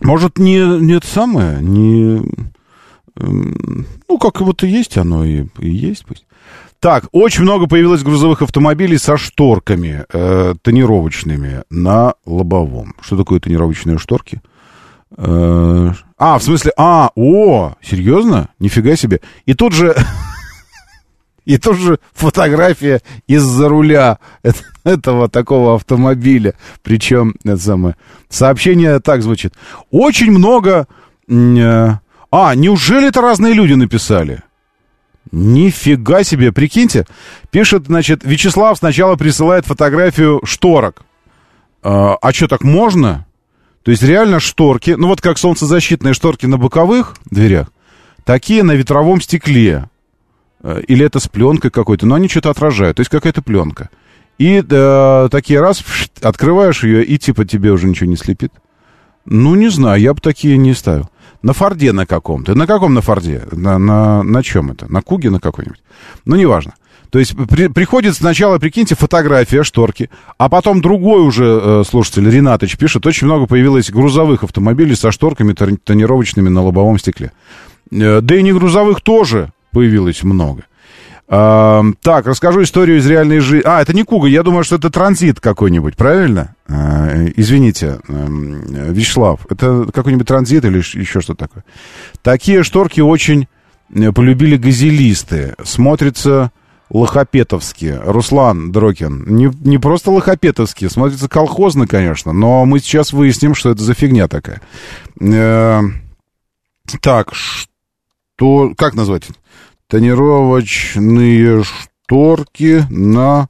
[0.00, 2.22] Может, не, не это самое, не...
[3.16, 6.24] эм, Ну, как вот и есть оно, и, и есть пусть.
[6.80, 12.94] Так, очень много появилось грузовых автомобилей со шторками э, тонировочными на лобовом.
[13.00, 14.40] Что такое тонировочные шторки?
[15.16, 18.48] Э, а, в смысле, а, о, серьезно?
[18.58, 19.20] Нифига себе.
[19.46, 19.94] И тут же,
[21.44, 26.54] и тут же фотография из-за руля эт- этого такого автомобиля.
[26.82, 27.96] Причем, это самое,
[28.28, 29.54] сообщение так звучит.
[29.90, 30.86] Очень много...
[31.28, 31.88] э,
[32.30, 34.42] А, неужели это разные люди написали?
[35.30, 37.06] Нифига себе, прикиньте.
[37.50, 41.02] Пишет, значит, Вячеслав сначала присылает фотографию шторок.
[41.82, 43.26] А, а что, так можно?
[43.82, 47.72] То есть реально шторки, ну вот как солнцезащитные шторки на боковых дверях,
[48.24, 49.88] такие на ветровом стекле.
[50.62, 53.90] Э, Или это с пленкой какой-то, но они что-то отражают, то есть какая-то пленка.
[54.38, 55.84] И э, такие раз,
[56.20, 58.52] открываешь ее, и типа тебе уже ничего не слепит.
[59.24, 61.08] Ну, не знаю, я бы такие не ставил.
[61.42, 62.54] На Форде на каком-то.
[62.54, 63.42] На каком на Форде?
[63.52, 64.90] На, на, на чем это?
[64.92, 65.80] На Куге на какой-нибудь?
[66.24, 66.74] Ну, неважно.
[67.10, 70.08] То есть при- приходит сначала, прикиньте, фотография шторки,
[70.38, 75.52] а потом другой уже э, слушатель, Ринатыч, пишет, очень много появилось грузовых автомобилей со шторками
[75.52, 77.32] тон- тонировочными на лобовом стекле.
[77.92, 80.64] Э, да и не грузовых тоже появилось много.
[81.34, 83.66] А, так, расскажу историю из реальной жизни.
[83.66, 86.54] А, это не Куга, я думаю, что это транзит какой-нибудь, правильно?
[86.68, 91.64] А, извините, Вячеслав, это какой-нибудь транзит или еще что-то такое?
[92.20, 93.48] Такие шторки очень
[93.94, 95.54] э, полюбили газелисты.
[95.64, 96.52] Смотрится
[96.90, 97.98] лохопетовски.
[98.04, 103.82] Руслан Дрокин, не, не просто лохопетовски, смотрится колхозно, конечно, но мы сейчас выясним, что это
[103.82, 104.60] за фигня такая.
[105.18, 105.80] Э,
[107.00, 108.74] так, что...
[108.76, 109.24] Как назвать?
[109.92, 113.46] Тонировочные шторки на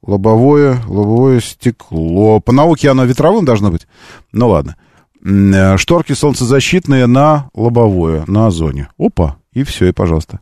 [0.00, 2.40] лобовое, лобовое стекло.
[2.40, 3.86] По науке оно ветровым должно быть.
[4.32, 4.76] Ну ладно.
[5.22, 8.88] Э, Шторки солнцезащитные на лобовое, на озоне.
[8.98, 10.40] Опа, и все, и пожалуйста.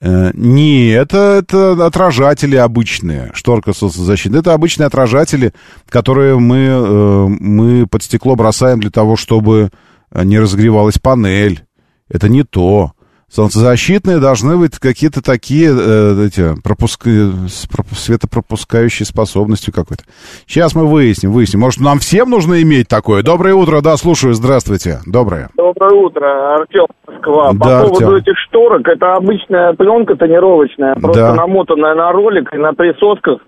[0.00, 4.40] Э, Не, это, это отражатели обычные, шторка солнцезащитная.
[4.40, 5.52] Это обычные отражатели,
[5.88, 9.70] которые мы, э, мы под стекло бросаем для того, чтобы
[10.12, 11.62] не разогревалась панель.
[12.08, 12.94] Это не то.
[13.32, 17.06] Солнцезащитные должны быть какие-то такие э, эти, пропуск...
[17.06, 20.04] с пропу- светопропускающей способностью какой-то.
[20.46, 21.60] Сейчас мы выясним, выясним.
[21.60, 23.22] Может, нам всем нужно иметь такое?
[23.22, 24.98] Доброе утро, да, слушаю, здравствуйте.
[25.06, 25.48] Доброе.
[25.56, 27.52] Доброе утро, Артем Москва.
[27.52, 28.14] По Да, поводу Артем.
[28.16, 31.34] этих шторок, это обычная пленка тонировочная, просто Да.
[31.34, 33.38] намотанная на ролик и на присосках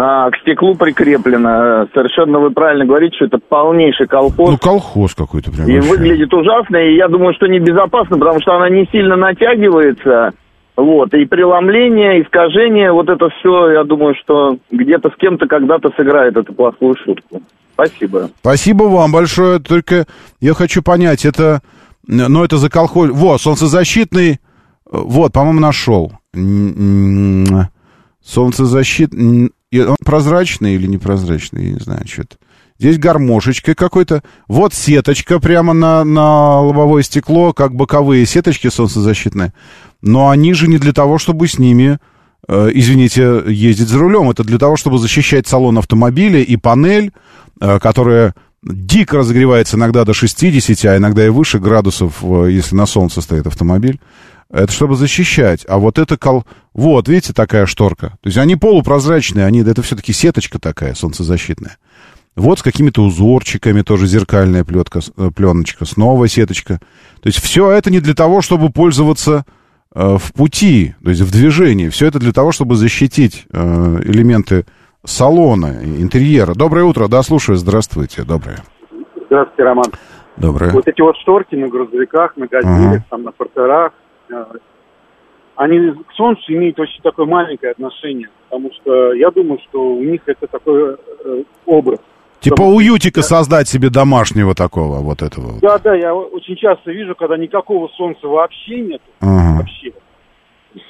[0.00, 1.88] а, к стеклу прикреплена.
[1.92, 4.50] Совершенно вы правильно говорите, что это полнейший колхоз.
[4.50, 5.68] Ну, колхоз какой-то прям.
[5.68, 5.90] и вообще.
[5.90, 10.34] выглядит ужасно, и я думаю, что небезопасно, потому что она не сильно натягивается.
[10.76, 16.36] Вот, и преломление, искажение, вот это все, я думаю, что где-то с кем-то когда-то сыграет
[16.36, 17.42] эту плохую шутку.
[17.74, 18.30] Спасибо.
[18.38, 19.58] Спасибо вам большое.
[19.58, 20.06] Только
[20.40, 21.60] я хочу понять, это...
[22.06, 23.10] Ну, это за колхоз...
[23.10, 24.38] Вот, солнцезащитный...
[24.88, 26.12] Вот, по-моему, нашел.
[26.32, 27.66] М, м,
[28.24, 29.12] Солнцезащит...
[29.12, 32.36] м, И он прозрачный или непрозрачный, я не знаю, что это.
[32.78, 34.22] Здесь гармошечка какой-то.
[34.46, 39.52] Вот сеточка прямо на, на лобовое стекло, как боковые сеточки солнцезащитные.
[40.00, 41.98] Но они же не для того, чтобы с ними,
[42.46, 44.30] э, извините, ездить за рулем.
[44.30, 47.12] Это для того, чтобы защищать салон автомобиля и панель,
[47.60, 52.86] э, которая дико разогревается иногда до 60, а иногда и выше градусов, э, если на
[52.86, 53.98] солнце стоит автомобиль.
[54.50, 55.64] Это чтобы защищать.
[55.68, 56.44] А вот это кол...
[56.72, 58.16] Вот, видите, такая шторка.
[58.22, 59.60] То есть они полупрозрачные, они...
[59.60, 61.76] это все-таки сеточка такая солнцезащитная.
[62.34, 66.78] Вот с какими-то узорчиками, тоже зеркальная плетка, э, пленочка, снова сеточка.
[67.20, 69.44] То есть все это не для того, чтобы пользоваться
[69.94, 71.88] э, в пути, то есть в движении.
[71.88, 74.66] Все это для того, чтобы защитить э, элементы
[75.04, 76.54] салона, интерьера.
[76.54, 78.58] Доброе утро, да, слушаю, здравствуйте, доброе.
[79.26, 79.92] Здравствуйте, Роман.
[80.36, 80.70] Доброе.
[80.72, 83.04] Вот эти вот шторки на грузовиках, на газелях, Ага.
[83.10, 83.92] там, на портерах,
[85.56, 90.20] они к солнцу имеют очень такое маленькое отношение, потому что я думаю, что у них
[90.26, 91.98] это такой э, образ.
[92.40, 95.58] Типа уютика создать себе домашнего такого, вот этого.
[95.60, 99.58] Да, да, я очень часто вижу, когда никакого солнца вообще нет, Ага.
[99.58, 99.92] вообще.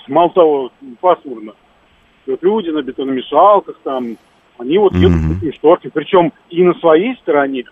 [0.09, 0.71] Мало того,
[1.01, 1.53] пасмурно.
[2.27, 4.19] Вот люди на бетономешалках там,
[4.59, 5.31] они вот едут Мгм.
[5.31, 7.65] с такими шторками, причем и на своей стороне,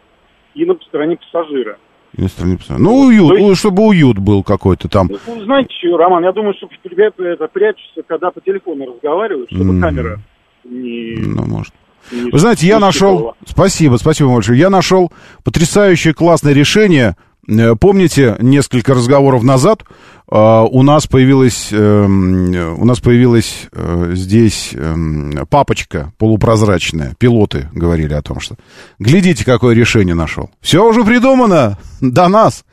[0.54, 1.76] и на стороне пассажира.
[2.16, 2.58] Если не.
[2.78, 5.10] Ну, уют, То есть- у- чтобы уют был какой-то там.
[5.26, 9.80] Ну, знаете, Роман, я думаю, что ребята это прячутся, когда по телефону разговаривают, чтобы М.
[9.82, 10.20] камера
[10.64, 11.16] не...
[11.18, 11.74] Ну, может.
[12.10, 13.34] не Вы знаете, я нашел...
[13.46, 14.58] Спасибо, спасибо большое.
[14.58, 15.12] Я нашел
[15.44, 17.16] потрясающее классное решение.
[17.49, 19.82] Э, Помните, несколько разговоров назад
[20.30, 23.68] э, у нас появилась, эм, э, у нас появилась
[24.12, 27.14] здесь эм, папочка полупрозрачная.
[27.18, 28.57] Пилоты говорили о том, что...
[28.99, 30.51] Глядите, какое решение нашел.
[30.61, 32.64] Все уже придумано до нас.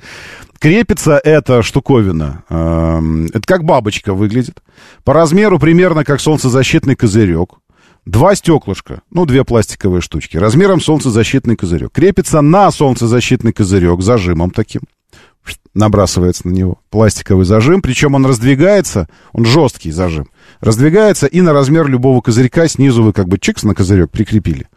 [0.59, 2.43] Крепится эта штуковина.
[2.49, 4.61] эм, это как бабочка выглядит.
[5.03, 7.55] По размеру примерно как солнцезащитный козырек.
[8.05, 11.91] Два стеклышка, ну, две пластиковые штучки, размером солнцезащитный козырек.
[11.91, 14.81] Крепится на солнцезащитный козырек зажимом таким.
[15.73, 20.29] Набрасывается на него пластиковый зажим, причем он раздвигается, он жесткий зажим,
[20.61, 24.67] раздвигается и на размер любого козырька снизу вы как бы чикс на козырек прикрепили.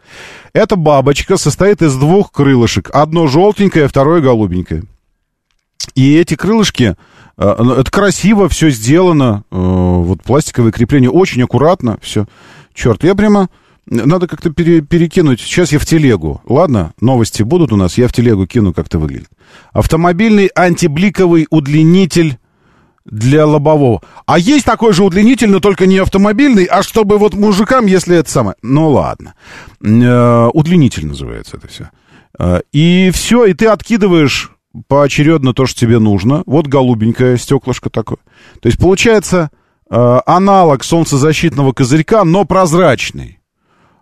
[0.53, 4.83] Эта бабочка состоит из двух крылышек, одно желтенькое, второе голубенькое.
[5.93, 6.95] И эти крылышки,
[7.37, 12.25] э, ну, это красиво, все сделано, э, вот пластиковое крепление, очень аккуратно, все.
[12.77, 13.49] Черт, я прямо,
[13.87, 18.13] надо как-то пере- перекинуть, сейчас я в телегу, ладно, новости будут у нас, я в
[18.13, 19.29] телегу кину, как это выглядит.
[19.73, 22.37] Автомобильный антибликовый удлинитель
[23.03, 24.03] для лобового.
[24.27, 28.29] А есть такой же удлинитель, но только не автомобильный, а чтобы вот мужикам, если это
[28.29, 28.55] самое.
[28.61, 29.33] Ну ладно.
[29.81, 31.89] Э, удлинитель называется это все.
[32.37, 34.51] Э, и все, и ты откидываешь
[34.87, 36.43] поочередно то, что тебе нужно.
[36.45, 38.19] Вот голубенькое стеклышко такое.
[38.61, 39.49] То есть получается
[39.89, 43.39] аналог солнцезащитного козырька, но прозрачный.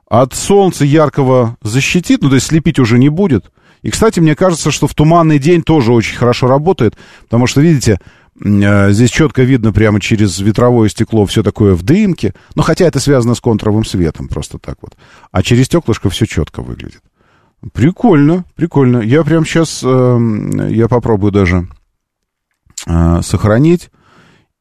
[0.08, 3.52] От солнца яркого защитит, ну то есть слепить уже не будет.
[3.82, 8.00] И, кстати, мне кажется, что в туманный день тоже очень хорошо работает, потому что, видите,
[8.44, 13.00] э, здесь четко видно прямо через ветровое стекло все такое в дымке, но хотя это
[13.00, 14.96] связано с контровым светом, просто так вот.
[15.32, 17.02] А через стеклышко все четко выглядит.
[17.74, 19.00] Прикольно, прикольно.
[19.00, 21.68] Я прям сейчас, я попробую даже
[22.88, 23.92] э, сохранить.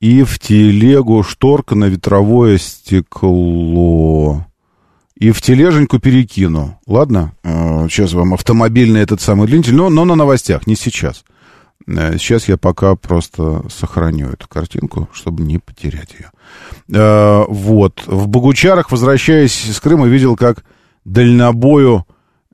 [0.05, 4.47] И в телегу шторка на ветровое стекло.
[5.19, 6.79] И в тележеньку перекину.
[6.87, 7.33] Ладно?
[7.43, 11.25] Э, Сейчас вам автомобильный этот самый длинитель, но, но на новостях, не сейчас.
[11.87, 16.31] Э, Сейчас я пока просто сохраню эту картинку, чтобы не потерять ее.
[16.95, 18.03] Э, Вот.
[18.07, 20.67] В Богучарах, возвращаясь с Крыма, видел, как
[21.07, 22.05] дальнобою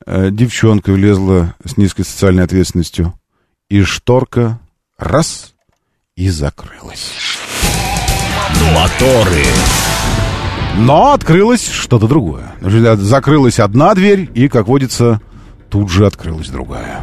[0.06, 3.12] девчонка влезла с низкой социальной ответственностью.
[3.68, 4.60] И шторка
[4.96, 5.54] раз
[6.14, 7.10] и закрылась.
[8.74, 9.44] Моторы.
[10.78, 12.52] Но открылось что-то другое.
[12.60, 15.20] Закрылась одна дверь, и, как водится,
[15.68, 17.00] тут же открылась другая.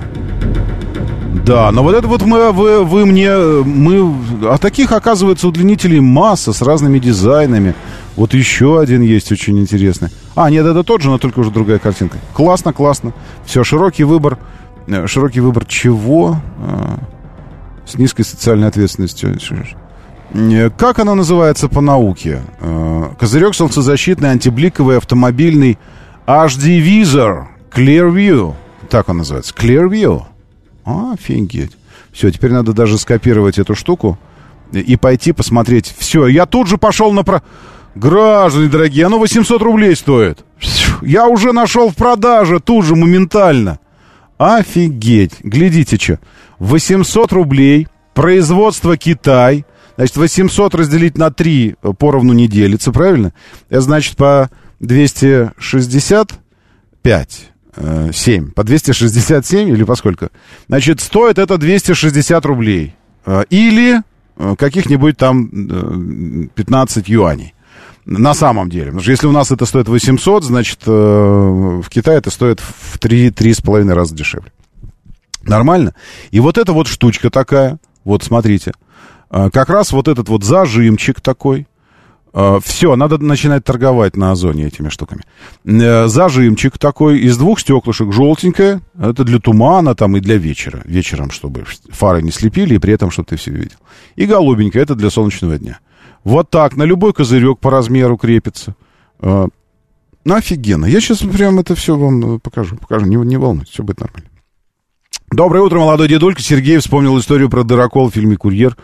[1.45, 6.51] Да, но вот это вот мы, вы, вы мне, мы, а таких, оказывается, удлинителей масса
[6.51, 7.73] с разными дизайнами.
[8.15, 10.09] Вот еще один есть очень интересный.
[10.35, 12.17] А, нет, это тот же, но только уже другая картинка.
[12.33, 13.13] Классно, классно.
[13.45, 14.39] Все, широкий выбор,
[14.87, 16.37] э, широкий выбор чего?
[16.59, 16.99] А,
[17.85, 19.37] с низкой социальной ответственностью.
[20.33, 22.41] Э, Как она называется по науке?
[22.59, 25.77] Э, Козырек солнцезащитный, антибликовый, автомобильный
[26.25, 28.55] HD-визор Clearview.
[28.89, 29.53] Так он называется.
[29.53, 30.23] Clearview.
[30.85, 31.71] А, Офигеть.
[32.11, 34.17] Все, теперь надо даже скопировать эту штуку
[34.71, 35.93] и- пойти посмотреть.
[35.97, 37.23] Все, я тут же пошел на...
[37.23, 37.41] Про...
[37.95, 40.45] Граждане дорогие, оно 800 рублей стоит.
[41.01, 43.79] Я уже нашел в продаже тут же, моментально.
[44.37, 45.33] Офигеть.
[45.41, 46.19] Глядите, что.
[46.59, 47.87] 800 рублей.
[48.13, 49.65] Производство Китай.
[49.97, 53.33] Значит, 800 разделить на 3 поровну не делится, правильно?
[53.69, 60.29] Это значит, по 265, э, 7, по 267 или по сколько?
[60.67, 62.93] Значит, стоит это 260 рублей.
[63.25, 64.03] Э, или
[64.37, 67.55] э, каких-нибудь там э, 15 юаней.
[68.05, 68.85] На самом деле.
[68.85, 72.97] Потому что если у нас это стоит 800, значит, э, в Китае это стоит в
[72.99, 74.53] 3-3,5 раза дешевле.
[75.41, 75.93] Нормально?
[76.31, 78.75] И вот эта вот штучка такая, вот смотрите, э,
[79.29, 81.67] как раз вот этот вот зажимчик такой,
[82.61, 85.23] все, надо начинать торговать на Озоне этими штуками.
[85.65, 88.81] Э, Зажимчик такой из двух стеклышек, желтенькое.
[88.99, 90.81] Это для тумана там и для вечера.
[90.85, 93.77] Вечером, чтобы фары не слепили, и при этом, чтобы ты все видел.
[94.15, 95.79] И голубенькое, это для солнечного дня.
[96.23, 98.75] Вот так, на любой козырек по размеру крепится.
[99.19, 99.47] Э,
[100.23, 100.85] Ну, офигенно.
[100.85, 102.75] Я сейчас прям это все вам э, покажу.
[102.75, 104.29] Покажу, не, не волнуйтесь, все будет нормально.
[105.31, 106.41] Доброе утро, молодой дедулька.
[106.43, 108.77] Сергей вспомнил историю про дырокол в фильме «Курьер».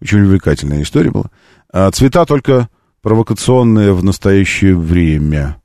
[0.00, 1.30] Очень увлекательная история была.
[1.72, 2.68] А, Цвета только
[3.02, 5.60] провокационные в настоящее время.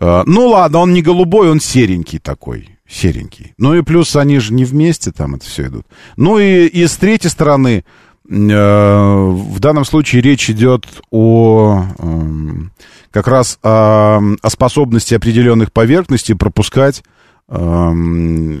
[0.00, 2.78] А, Ну ладно, он не голубой, он серенький такой.
[2.88, 3.54] Серенький.
[3.58, 5.86] Ну и плюс они же не вместе там это все идут.
[6.16, 7.84] Ну и, и с третьей стороны,
[8.28, 12.72] э, в данном случае речь идет о эм,
[13.10, 17.02] как раз о, о способности определенных поверхностей пропускать
[17.48, 18.60] эм,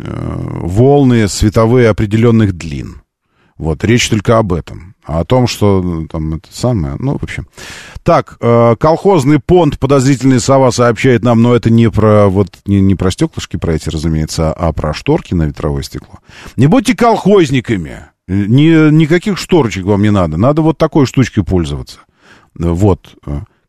[0.62, 3.02] волны световые определенных длин.
[3.58, 4.93] Вот, речь только об этом.
[5.06, 7.46] А о том, что ну, там это самое, ну, в общем.
[8.02, 12.94] Так, э, колхозный понт, подозрительный сова сообщает нам, но это не про, вот, не, не
[12.94, 16.20] про стеклышки про эти, разумеется, а про шторки на ветровое стекло.
[16.56, 18.06] Не будьте колхозниками.
[18.26, 20.38] Ни, никаких шторочек вам не надо.
[20.38, 21.98] Надо вот такой штучкой пользоваться.
[22.54, 23.14] Вот.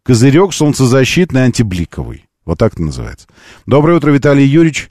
[0.03, 2.25] Козырек солнцезащитный антибликовый.
[2.45, 3.27] Вот так это называется.
[3.65, 4.89] Доброе утро, Виталий Юрьевич.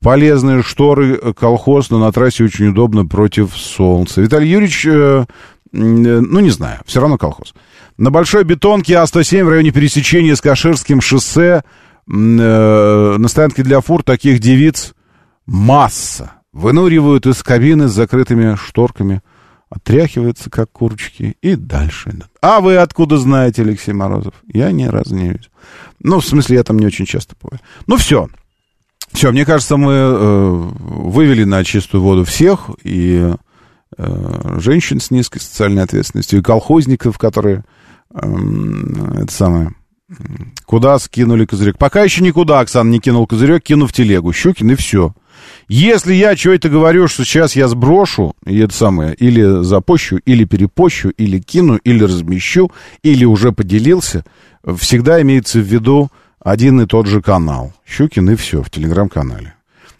[0.00, 4.20] Полезные шторы, э, колхоз, но на трассе очень удобно против солнца.
[4.20, 5.24] Виталий Юрьевич, э,
[5.74, 7.54] ну, не знаю, все равно колхоз.
[7.96, 11.62] На Большой Бетонке А107 в районе пересечения с Каширским шоссе э,
[12.08, 14.94] на стоянке для фур таких девиц
[15.46, 16.32] масса.
[16.52, 19.22] Вынуривают из кабины с закрытыми шторками,
[19.68, 22.16] отряхиваются, как курочки, и дальше.
[22.40, 24.34] А вы откуда знаете, Алексей Морозов?
[24.52, 25.50] Я ни разу не видел.
[26.00, 27.60] Ну, в смысле, я там не очень часто бываю.
[27.86, 28.28] Ну, все.
[29.12, 33.36] Все, мне кажется, мы э, вывели на чистую воду всех, и э,
[34.58, 37.64] женщин с низкой социальной ответственностью, и колхозников, которые,
[38.14, 38.20] э,
[39.22, 39.70] это самое,
[40.66, 41.78] куда скинули козырек.
[41.78, 44.32] Пока еще никуда Оксана не кинул козырек, кину в телегу.
[44.32, 45.14] Щукин, и все.
[45.68, 51.08] Если я что-то говорю, что сейчас я сброшу, и это самое, или запощу, или перепощу,
[51.10, 52.70] или кину, или размещу,
[53.02, 54.24] или уже поделился,
[54.78, 57.72] всегда имеется в виду один и тот же канал.
[57.86, 59.54] Щукин и все в телеграм-канале.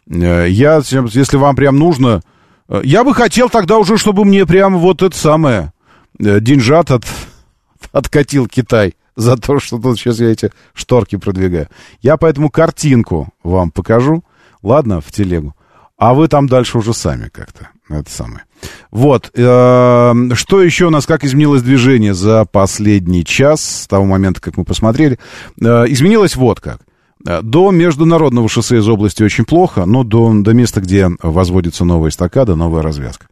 [0.09, 2.23] Э, Я, если вам прям нужно...
[2.69, 5.73] э, Я бы хотел тогда уже, чтобы мне прям вот это самое
[6.19, 7.05] э, деньжат от,
[7.93, 11.69] откатил Китай за то, что тут сейчас я эти шторки продвигаю.
[12.01, 14.25] Я поэтому картинку вам покажу,
[14.63, 15.55] ладно, в телегу.
[15.97, 17.69] А вы там дальше уже сами как-то.
[17.89, 18.45] Это самое.
[18.91, 19.31] Вот.
[19.35, 24.57] э, Что еще у нас, как изменилось движение за последний час, с того момента, как
[24.57, 25.19] мы посмотрели?
[25.61, 26.81] Э, Изменилось вот как.
[27.27, 32.11] Э, До международного шоссе из области очень плохо, но до, до места, где возводится новая
[32.11, 33.27] эстакада, новая развязка.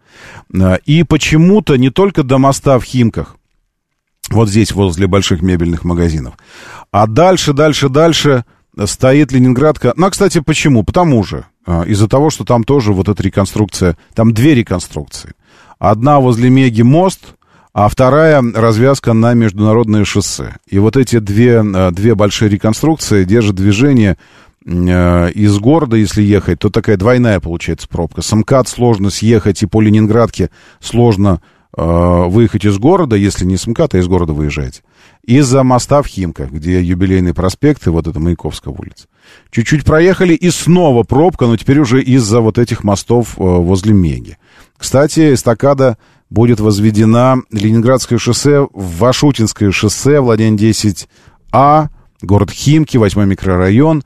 [0.54, 3.36] Э, И почему-то не только до моста в Химках,
[4.30, 6.34] вот здесь, возле больших мебельных магазинов,
[6.90, 8.44] а дальше, дальше, дальше
[8.86, 9.92] стоит Ленинградка.
[9.96, 10.84] Ну, а, кстати, почему?
[10.84, 15.32] Потому же, а, из-за того, что там тоже вот эта реконструкция, там две реконструкции.
[15.78, 17.34] Одна возле Меги мост,
[17.72, 20.56] а вторая развязка на международное шоссе.
[20.68, 24.18] И вот эти две, а, две большие реконструкции держат движение
[24.64, 28.20] э, из города, если ехать, то такая двойная получается пробка.
[28.20, 28.34] С
[28.66, 30.50] сложно съехать, и по Ленинградке
[30.80, 31.40] сложно
[31.74, 34.82] э, выехать из города, если не с а из города выезжаете.
[35.24, 39.06] Из-за моста в Химках, где юбилейный проспект и вот это Маяковская улица.
[39.50, 44.36] Чуть-чуть проехали, и снова пробка, но теперь уже из-за вот этих мостов э, возле Меги.
[44.76, 45.96] Кстати, эстакада
[46.32, 51.88] будет возведена Ленинградское шоссе в Вашутинское шоссе, владение 10А,
[52.22, 54.02] город Химки, 8 микрорайон.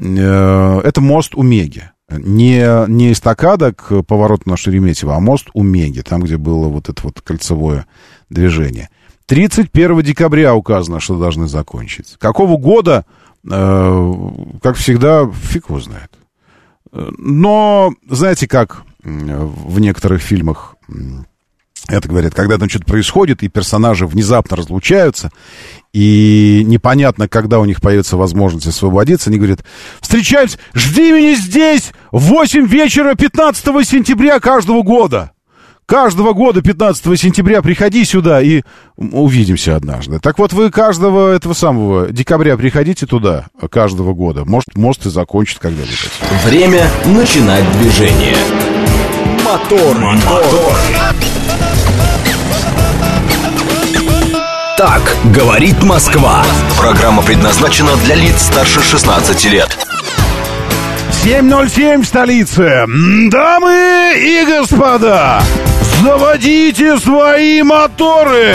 [0.00, 1.90] Э, Это мост у Меги.
[2.10, 6.88] Не, не эстакада к повороту на Шереметьево, а мост у Меги, там, где было вот
[6.88, 7.86] это вот кольцевое
[8.30, 8.88] движение.
[9.26, 12.16] 31 декабря указано, что должны закончить.
[12.18, 13.04] Какого года,
[13.48, 14.12] э,
[14.62, 16.10] как всегда, фиг его знает.
[16.92, 20.74] Э, Но, знаете, как в некоторых фильмах
[21.88, 25.30] это говорят, когда там что-то происходит, и персонажи внезапно разлучаются,
[25.92, 29.64] и непонятно, когда у них появится возможность освободиться, они говорят,
[30.00, 35.32] встречаемся, жди меня здесь в 8 вечера 15 сентября каждого года.
[35.86, 38.60] Каждого года 15 сентября приходи сюда и
[38.98, 40.18] увидимся однажды.
[40.18, 44.44] Так вот, вы каждого этого самого декабря приходите туда каждого года.
[44.44, 46.10] Может, мост и закончит когда-нибудь.
[46.44, 48.36] Время начинать движение.
[49.42, 50.76] Мотор, мотор.
[54.78, 55.02] Так
[55.34, 56.44] говорит Москва.
[56.78, 59.76] Программа предназначена для лиц старше 16 лет.
[61.24, 62.84] 7.07 в столице.
[63.28, 65.42] Дамы и господа,
[66.00, 68.54] заводите свои моторы!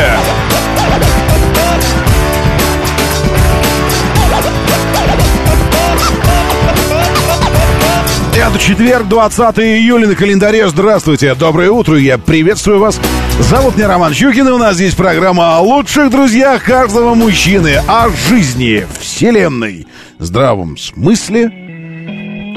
[8.34, 10.69] Это четверг, 20 июля на календаре.
[10.69, 12.97] Здравствуйте, доброе утро, я приветствую вас.
[13.39, 18.09] Зовут меня Роман Щукин, и у нас здесь программа о лучших друзьях каждого мужчины, о
[18.09, 19.88] жизни, вселенной,
[20.19, 21.51] здравом смысле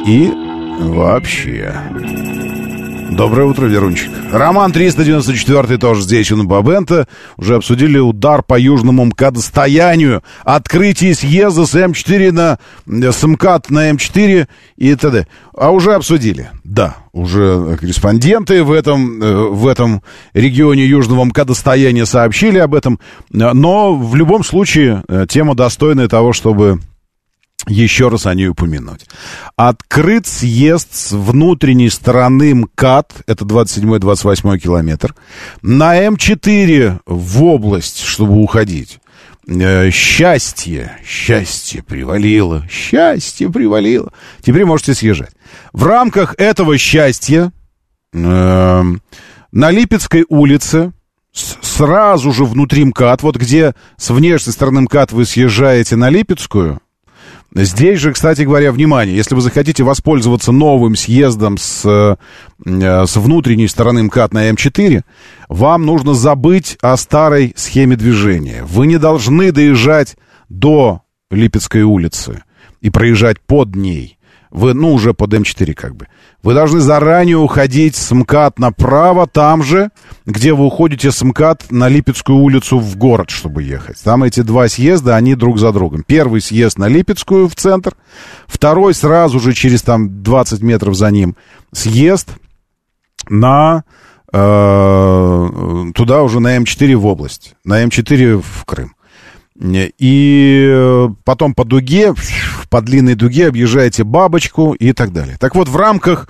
[0.06, 0.30] и
[0.80, 1.74] вообще.
[3.10, 4.10] Доброе утро, Верунчик.
[4.32, 7.06] Роман 394 тоже здесь, у Бабента.
[7.36, 12.58] Уже обсудили удар по южному МКАД-стоянию, открытие съезда с М4 на
[13.12, 15.26] с МКАД на М4 и т.д.
[15.56, 16.50] А уже обсудили.
[16.64, 20.02] Да, уже корреспонденты в этом, э, в этом
[20.34, 22.98] регионе южного МКАД-стояния сообщили об этом.
[23.30, 26.80] Но в любом случае э, тема достойная того, чтобы
[27.66, 29.06] еще раз о ней упомянуть.
[29.56, 35.14] Открыт съезд с внутренней стороны МКАД, это 27-28 километр,
[35.62, 39.00] на М4 в область, чтобы уходить.
[39.48, 44.12] Э, счастье, счастье привалило, счастье привалило.
[44.42, 45.32] Теперь можете съезжать.
[45.72, 47.52] В рамках этого счастья
[48.12, 48.82] э,
[49.52, 50.92] на Липецкой улице
[51.32, 56.80] сразу же внутри МКАД, вот где с внешней стороны МКАД вы съезжаете на Липецкую,
[57.64, 62.16] Здесь же, кстати говоря, внимание, если вы захотите воспользоваться новым съездом с, э,
[63.06, 65.02] с внутренней стороны МКАД на М4,
[65.48, 68.62] вам нужно забыть о старой схеме движения.
[68.64, 70.16] Вы не должны доезжать
[70.50, 71.00] до
[71.30, 72.42] Липецкой улицы
[72.82, 74.15] и проезжать под ней.
[74.56, 76.06] Вы, ну, уже под М4 как бы.
[76.42, 79.90] Вы должны заранее уходить с МКАД направо, там же,
[80.24, 84.02] где вы уходите с МКАД на Липецкую улицу в город, чтобы ехать.
[84.02, 86.04] Там эти два съезда, они друг за другом.
[86.06, 87.92] Первый съезд на Липецкую в центр,
[88.46, 91.36] второй сразу же через там 20 метров за ним
[91.72, 92.30] съезд
[93.28, 93.84] на
[94.32, 98.96] э, туда уже на М4 в область, на М4 в Крым.
[99.58, 102.14] И э, потом по дуге,
[102.68, 105.36] по длинной дуге объезжаете бабочку и так далее.
[105.40, 106.28] Так вот, в рамках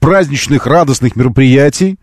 [0.00, 1.98] праздничных, радостных мероприятий,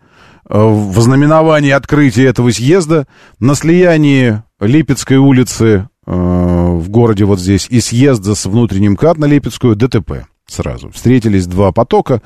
[0.48, 3.06] э, в знаменовании открытия этого съезда,
[3.38, 9.26] на слиянии Липецкой улицы э, в городе вот здесь и съезда с внутренним КАТ на
[9.26, 10.90] Липецкую ДТП сразу.
[10.90, 12.22] Встретились два потока,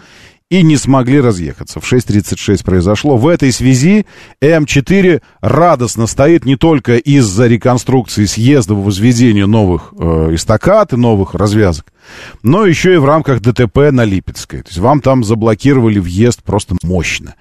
[0.50, 1.80] и не смогли разъехаться.
[1.80, 3.16] В 6.36 произошло.
[3.16, 4.04] В этой связи
[4.42, 11.92] М4 радостно стоит не только из-за реконструкции съезда возведения новых э, эстакад и новых развязок,
[12.42, 14.62] но еще и в рамках ДТП на Липецкой.
[14.62, 17.36] То есть вам там заблокировали въезд просто мощно.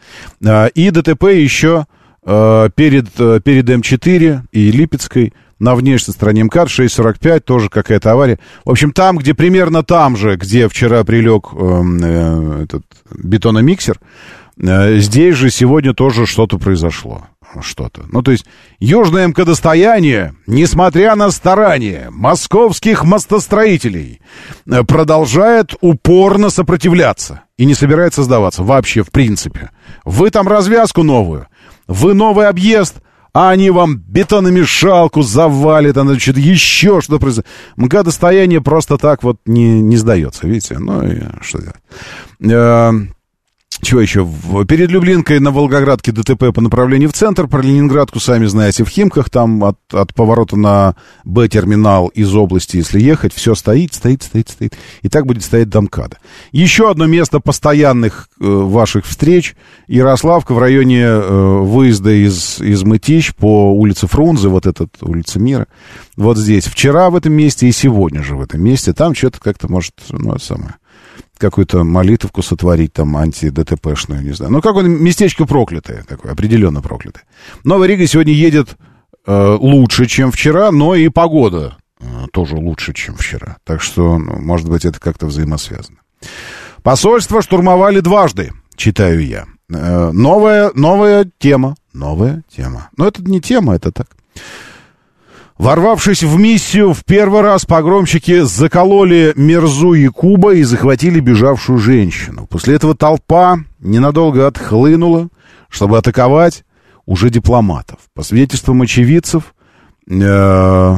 [0.45, 1.87] Э, и ДТП еще
[2.23, 8.39] э, перед, э, перед М4 и Липецкой на внешней стороне МКАД 6.45, тоже какая-то авария.
[8.65, 12.83] В общем, там, где примерно там же, где вчера прилег э, э, этот
[13.13, 13.99] бетономиксер,
[14.57, 17.25] э, здесь же сегодня тоже что-то произошло.
[17.61, 18.03] Что-то.
[18.11, 18.45] Ну, то есть,
[18.79, 24.21] южное МКД-стояние, несмотря на старания московских мостостроителей,
[24.67, 29.71] э, продолжает упорно сопротивляться и не собирается сдаваться вообще, в принципе.
[30.05, 31.47] Вы там развязку новую,
[31.87, 32.97] вы новый объезд–
[33.33, 37.51] а они вам бетономешалку завалят, она значит, еще что-то произойдет.
[37.77, 40.77] МК-достояние просто так вот не, не сдается, видите?
[40.79, 43.09] Ну, и что делать?
[43.81, 44.27] Чего еще?
[44.67, 47.47] Перед Люблинкой на Волгоградке ДТП по направлению в центр.
[47.47, 49.29] Про Ленинградку, сами знаете, в Химках.
[49.29, 54.77] Там от, от поворота на Б-терминал из области, если ехать, все стоит, стоит, стоит, стоит.
[55.01, 56.17] И так будет стоять до МКАДа.
[56.51, 59.55] Еще одно место постоянных э, ваших встреч.
[59.87, 65.67] Ярославка в районе э, выезда из, из Мытищ по улице Фрунзе, вот этот улица Мира.
[66.17, 66.65] Вот здесь.
[66.65, 68.91] Вчера в этом месте и сегодня же в этом месте.
[68.91, 70.75] Там что-то как-то может, ну, это самое
[71.37, 74.51] какую-то молитовку сотворить, там, анти-ДТПшную, не знаю.
[74.51, 77.23] Ну, какое-то местечко проклятое, такое, определенно проклятое.
[77.63, 78.75] Новая Рига сегодня едет
[79.25, 83.57] э, лучше, чем вчера, но и погода э, тоже лучше, чем вчера.
[83.63, 85.99] Так что, ну, может быть, это как-то взаимосвязано.
[86.83, 89.45] Посольство штурмовали дважды, читаю я.
[89.73, 92.89] Э, новая, новая тема, новая тема.
[92.97, 94.07] Но это не тема, это так.
[95.59, 102.47] Ворвавшись в миссию, в первый раз погромщики закололи Мерзу и Куба и захватили бежавшую женщину.
[102.49, 105.27] После этого толпа ненадолго отхлынула.
[105.67, 106.63] чтобы атаковать
[107.05, 107.99] уже дипломатов.
[108.15, 109.53] По свидетельствам очевидцев,
[110.09, 110.97] э,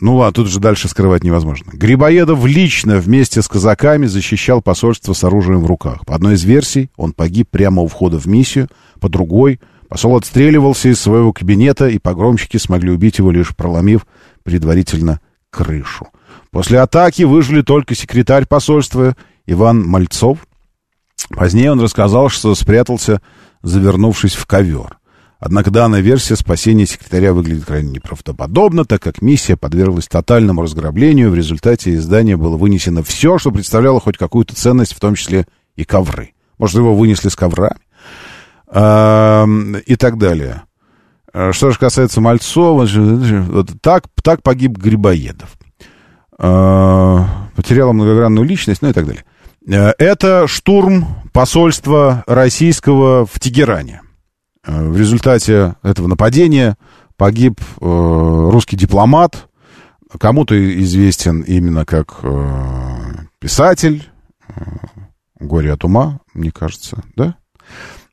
[0.00, 1.72] ну ладно, тут же дальше скрывать невозможно.
[1.72, 6.06] Грибоедов лично вместе с казаками защищал посольство с оружием в руках.
[6.06, 8.68] По одной из версий, он погиб прямо у входа в миссию,
[9.00, 9.58] по другой,
[9.96, 14.06] посол отстреливался из своего кабинета, и погромщики смогли убить его, лишь проломив
[14.42, 16.08] предварительно крышу.
[16.50, 19.16] После атаки выжили только секретарь посольства
[19.46, 20.46] Иван Мальцов.
[21.30, 23.22] Позднее он рассказал, что спрятался,
[23.62, 24.98] завернувшись в ковер.
[25.38, 31.30] Однако данная версия спасения секретаря выглядит крайне неправдоподобно, так как миссия подверглась тотальному разграблению.
[31.30, 35.46] В результате из здания было вынесено все, что представляло хоть какую-то ценность, в том числе
[35.74, 36.34] и ковры.
[36.58, 37.80] Может, его вынесли с коврами?
[38.76, 40.62] И так далее.
[41.32, 45.56] А что же касается Мальцова, вот так, так погиб Грибоедов.
[46.38, 49.24] А, потеряла многогранную личность, ну и так далее.
[49.68, 54.02] Э, это штурм посольства российского в Тегеране.
[54.64, 56.76] Э, в результате этого нападения
[57.16, 59.48] погиб э, русский дипломат,
[60.18, 62.20] кому-то известен именно как
[63.40, 64.08] писатель,
[65.40, 67.36] горе от ума, мне кажется, да?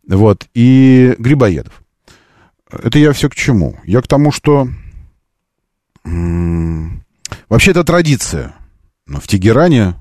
[0.08, 1.82] Вот, и Грибоедов.
[2.70, 3.78] Это я все к чему?
[3.86, 4.68] Я к тому, что
[7.50, 8.56] вообще это традиция
[9.06, 9.96] в Тегеране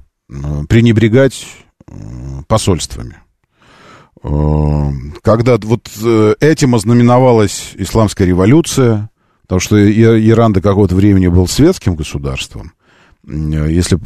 [0.69, 1.47] пренебрегать
[2.49, 3.19] посольствами.
[5.23, 9.11] Когда вот э, этим ознаменовалась исламская революция,
[9.43, 12.82] потому что Иран до какого-то времени был светским государством, Э,
[13.25, 14.01] если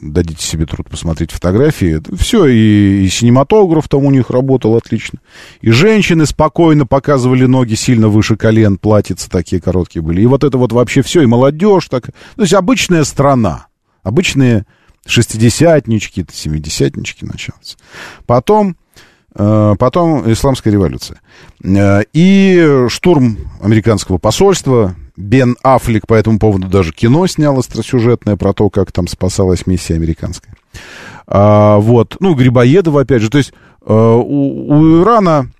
[0.00, 5.18] дадите себе труд посмотреть фотографии, все, и, и синематограф там у них работал отлично.
[5.60, 10.22] И женщины спокойно показывали ноги сильно выше колен, платьица такие короткие были.
[10.22, 12.06] И вот это вот вообще все, и молодежь так.
[12.36, 13.66] То есть обычная страна,
[14.04, 14.66] обычные
[15.04, 17.76] шестидесятнички, семидесятнички началось.
[18.26, 18.76] Потом
[19.34, 21.20] э, Потом исламская революция.
[21.64, 28.52] Э, и штурм американского посольства, Бен Аффлек по этому поводу даже кино снял остросюжетное про
[28.52, 30.54] то, как там спасалась миссия американская.
[31.26, 33.52] А, вот, ну, Грибоедова, опять же, то есть
[33.84, 35.50] э, у, у Ирана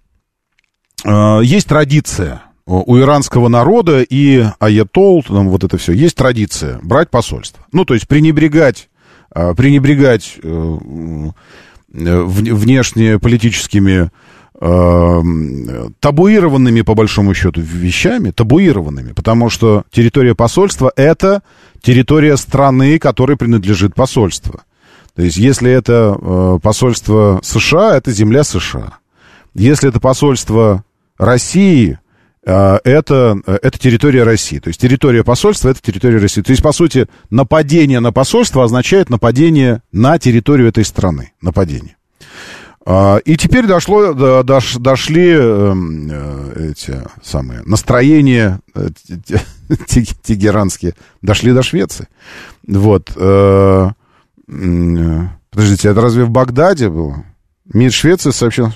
[1.05, 7.11] э, есть традиция, у иранского народа и аятол, там вот это все, есть традиция брать
[7.11, 7.67] посольство.
[7.73, 8.89] Ну, то есть пренебрегать,
[9.35, 10.39] э, пренебрегать
[11.89, 14.09] внешнеполитическими э,
[14.61, 21.43] табуированными, по большому счету, вещами, табуированными, потому что территория посольства— это
[21.81, 24.63] территория страны, которой принадлежит посольство.
[25.15, 28.99] То есть, если это э, посольство США, это земля США.
[29.55, 30.85] Если это посольство
[31.19, 31.99] России,
[32.47, 34.61] э, это, это территория России.
[34.61, 36.43] То есть, территория посольства— это территория России.
[36.43, 41.33] То есть, по сути, нападение на посольство означает нападение на территорию этой страны.
[41.43, 41.98] Нападение.
[42.91, 48.89] А, и теперь дошло, дош, дошли эм, э, эти самые настроения э,
[50.23, 52.09] тегеранские, дошли до Швеции.
[52.67, 53.13] Вот.
[53.15, 53.91] Э,
[54.47, 57.25] подождите, это разве в Багдаде было?
[57.75, 58.73] МИД Швеции сообщил...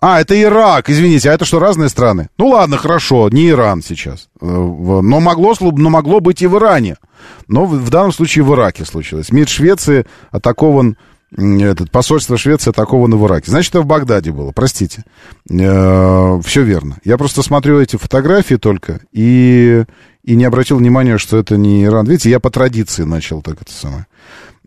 [0.00, 2.28] А, это Ирак, извините, а это что, разные страны?
[2.38, 4.28] Ну ладно, хорошо, не Иран сейчас.
[4.40, 6.98] Но могло, но могло быть и в Иране.
[7.48, 9.32] Но в данном случае в Ираке случилось.
[9.32, 10.96] МИД Швеции атакован
[11.36, 13.50] этот, посольство Швеции атаковано в Ираке.
[13.50, 15.04] Значит, это в Багдаде было, простите.
[15.48, 16.98] Э, все верно.
[17.04, 19.84] Я просто смотрю эти фотографии только и,
[20.24, 22.06] и не обратил внимания, что это не Иран.
[22.06, 24.06] Видите, я по традиции начал так это самое.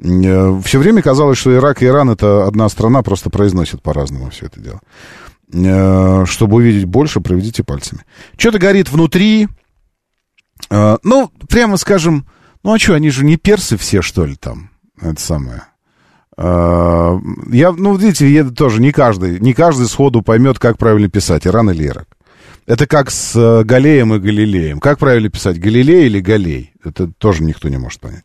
[0.01, 4.45] Э, все время казалось, что Ирак и Иран это одна страна, просто произносят по-разному все
[4.45, 4.79] это дело.
[5.53, 8.03] Э, чтобы увидеть больше, проведите пальцами.
[8.37, 9.49] Что-то горит внутри.
[10.69, 12.25] Э, ну, прямо скажем,
[12.63, 14.69] ну а что, они же не персы все, что ли, там?
[15.01, 15.63] Это самое.
[16.35, 17.19] А,
[17.51, 21.69] я, ну, видите, я тоже не каждый, не каждый сходу поймет, как правильно писать, Иран
[21.71, 22.07] или Ирак.
[22.65, 24.79] Это как с э, Галеем и Галилеем.
[24.79, 26.73] Как правильно писать, Галилей или Галей?
[26.83, 28.23] Это тоже никто не может понять.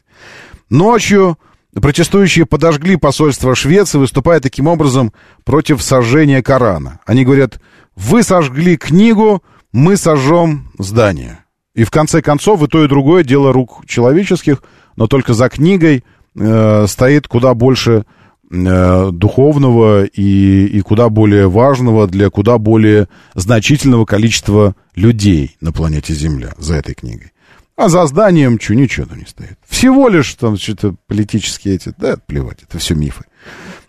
[0.70, 1.38] Ночью
[1.74, 5.12] протестующие подожгли посольство Швеции, выступая таким образом
[5.44, 7.00] против сожжения Корана.
[7.04, 7.60] Они говорят,
[7.96, 9.42] вы сожгли книгу,
[9.72, 11.44] мы сожжем здание.
[11.74, 14.62] И в конце концов, и то, и другое дело рук человеческих,
[14.96, 16.04] но только за книгой–
[16.38, 18.04] э, стоит куда больше
[18.50, 26.14] э, духовного и, и куда более важного для куда более значительного количества людей на планете
[26.14, 27.32] Земля за этой книгой.
[27.76, 29.58] А за зданием что, ничего не стоит.
[29.68, 33.24] Всего лишь там что-то политические эти, да, плевать, это все мифы.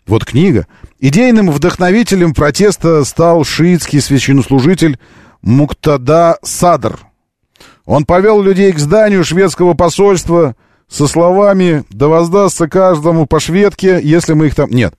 [0.06, 0.68] Вот книга.
[1.00, 5.00] Идейным вдохновителем протеста стал шиитский священнослужитель
[5.42, 7.00] Муктада Садр.
[7.86, 10.56] Он повел людей к зданию шведского посольства–
[10.90, 14.96] со словами «да воздастся каждому по шведке, если мы их там...» Нет.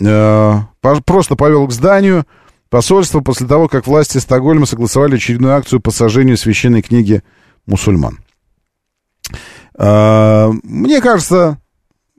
[0.00, 0.60] Э,
[1.04, 2.24] просто повел к зданию,
[2.68, 7.22] посольства после того, как власти Стокгольма согласовали очередную акцию по сожжению священной книги
[7.66, 8.18] мусульман.
[9.78, 11.58] А, Мне кажется,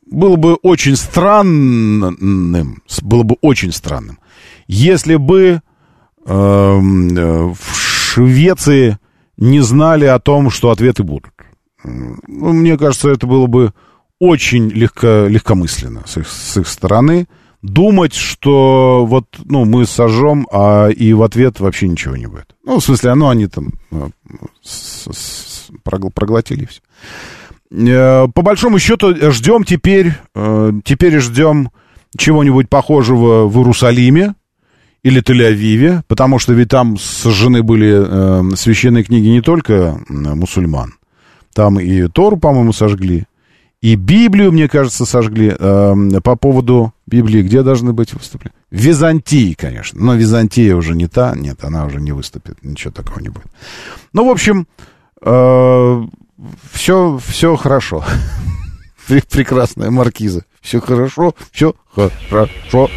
[0.09, 4.19] было бы очень странным, было бы очень странным,
[4.67, 5.61] если бы
[6.25, 8.97] эм, э, в Швеции
[9.37, 11.31] не знали о том, что ответы будут.
[11.83, 13.73] Ну, Мне кажется, это было бы
[14.19, 17.27] очень легко, легкомысленно с их, с их стороны
[17.63, 22.55] думать, что вот, ну, мы сожжем, а и в ответ вообще ничего не будет.
[22.65, 24.09] Ну, в смысле, ну, они там э,
[24.63, 26.81] с- с- прогл- проглотили все.
[27.71, 31.69] Э, По большому счету ждем теперь, э, теперь ждем
[32.17, 34.33] чего-нибудь похожего в Иерусалиме
[35.03, 40.93] или Тель-Авиве, потому что ведь там сожжены были священные книги не только мусульман,
[41.53, 43.25] там и Тору, по-моему, сожгли,
[43.81, 45.55] и Библию, мне кажется, сожгли.
[45.57, 48.55] Э, по поводу Библии, где должны быть выступления?
[48.69, 49.99] В Византии, конечно.
[49.99, 53.47] Но Византия уже не та, нет, она уже не выступит, ничего такого не будет.
[54.13, 54.67] Ну, в общем,
[56.73, 58.03] все, все хорошо.
[59.09, 60.43] Пре- Прекрасная маркиза.
[60.61, 61.73] Все хорошо, все
[62.29, 62.89] хорошо.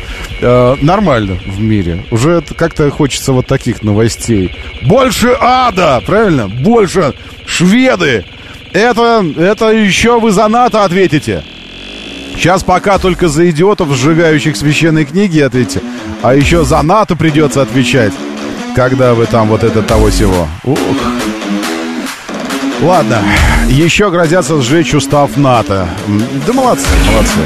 [0.42, 2.04] Э, нормально в мире.
[2.10, 4.54] Уже как-то хочется вот таких новостей.
[4.86, 6.48] Больше ада, правильно?
[6.48, 7.14] Больше
[7.46, 8.24] шведы.
[8.74, 11.44] Это, это еще вы за НАТО ответите.
[12.34, 15.80] Сейчас пока только за идиотов, сжигающих священные книги, ответите.
[16.22, 18.12] А еще за НАТО придется отвечать,
[18.74, 20.48] когда вы там вот это того всего.
[20.64, 20.78] Ух.
[22.82, 23.22] Ладно,
[23.68, 25.88] еще грозятся сжечь устав НАТО.
[26.44, 27.38] Да молодцы, молодцы.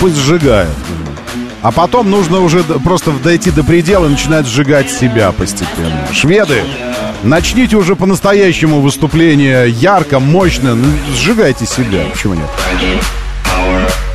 [0.00, 0.70] Пусть сжигают.
[1.62, 6.08] А потом нужно уже просто дойти до предела и начинать сжигать себя постепенно.
[6.12, 6.64] Шведы,
[7.22, 10.74] начните уже по-настоящему выступление ярко, мощно.
[10.74, 10.84] Ну,
[11.14, 12.48] Сжигайте себя, почему нет?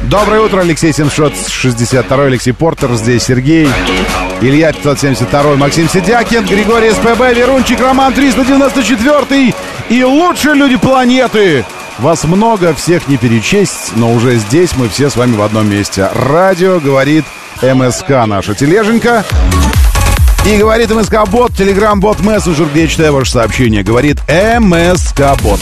[0.03, 3.67] Доброе утро, Алексей 762, Алексей Портер, здесь Сергей,
[4.41, 9.53] Илья 572, Максим Сидякин, Григорий СПБ, Верунчик, Роман 394
[9.89, 11.65] и лучшие люди планеты.
[11.99, 16.07] Вас много, всех не перечесть, но уже здесь мы все с вами в одном месте.
[16.13, 17.25] Радио говорит
[17.61, 19.25] МСК, наша тележенька.
[20.45, 23.81] И говорит МСК-бот, телеграм-бот, мессенджер, где читаю ваше сообщение.
[23.83, 25.59] Говорит МСК-бот.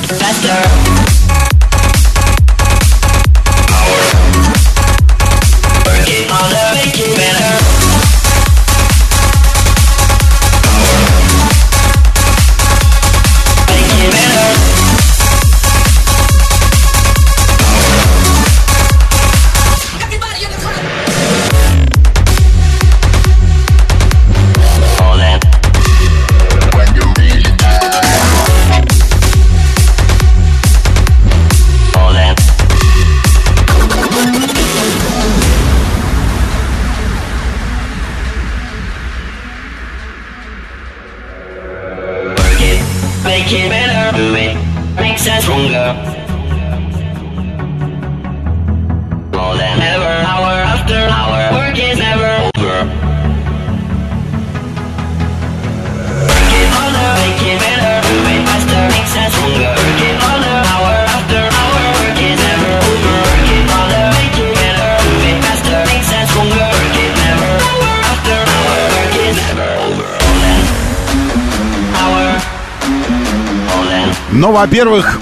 [74.56, 75.20] Во-первых,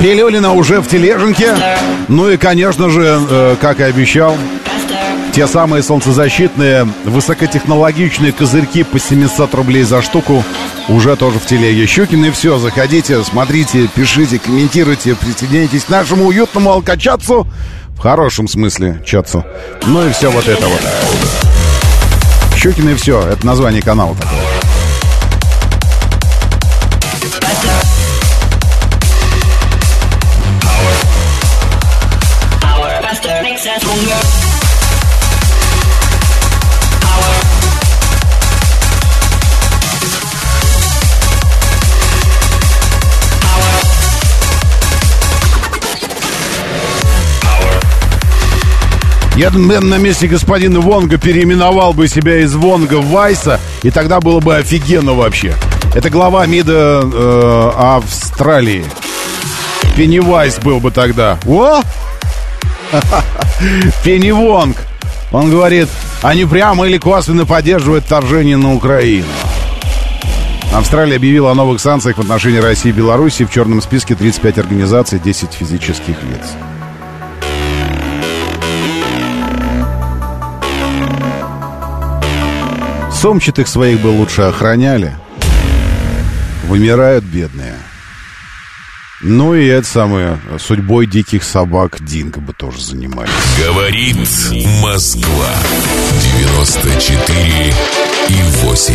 [0.00, 1.54] Пилюлина уже в тележенке.
[2.08, 4.34] Ну и, конечно же, э, как и обещал,
[5.34, 10.42] те самые солнцезащитные высокотехнологичные козырьки по 700 рублей за штуку
[10.88, 11.86] уже тоже в телеге.
[11.86, 17.46] Щукин и все, заходите, смотрите, пишите, комментируйте, присоединяйтесь к нашему уютному алкачатцу.
[17.90, 19.44] В хорошем смысле чатцу.
[19.86, 20.80] Ну и все вот это вот.
[22.56, 24.51] Щукин и все, это название канала такое.
[49.42, 54.38] Я на месте господина Вонга переименовал бы себя из Вонга в Вайса, и тогда было
[54.38, 55.52] бы офигенно вообще.
[55.96, 58.84] Это глава МИДа э, Австралии.
[59.96, 61.40] Пеннивайс был бы тогда.
[61.44, 61.80] О!
[64.04, 64.76] Пенни Вонг.
[65.32, 65.88] Он говорит,
[66.22, 69.26] они прямо или косвенно поддерживают вторжение на Украину.
[70.72, 73.44] Австралия объявила о новых санкциях в отношении России и Беларуси.
[73.44, 76.52] В черном списке 35 организаций, 10 физических лиц.
[83.22, 83.32] Hour.
[83.32, 85.16] Сумчатых своих бы лучше охраняли.
[86.66, 87.76] Вымирают бедные.
[89.20, 93.30] Ну и это самое, судьбой диких собак Динго бы тоже занимались.
[93.64, 94.16] Говорит
[94.82, 95.50] Москва.
[96.40, 97.74] 94
[98.28, 98.94] и 8.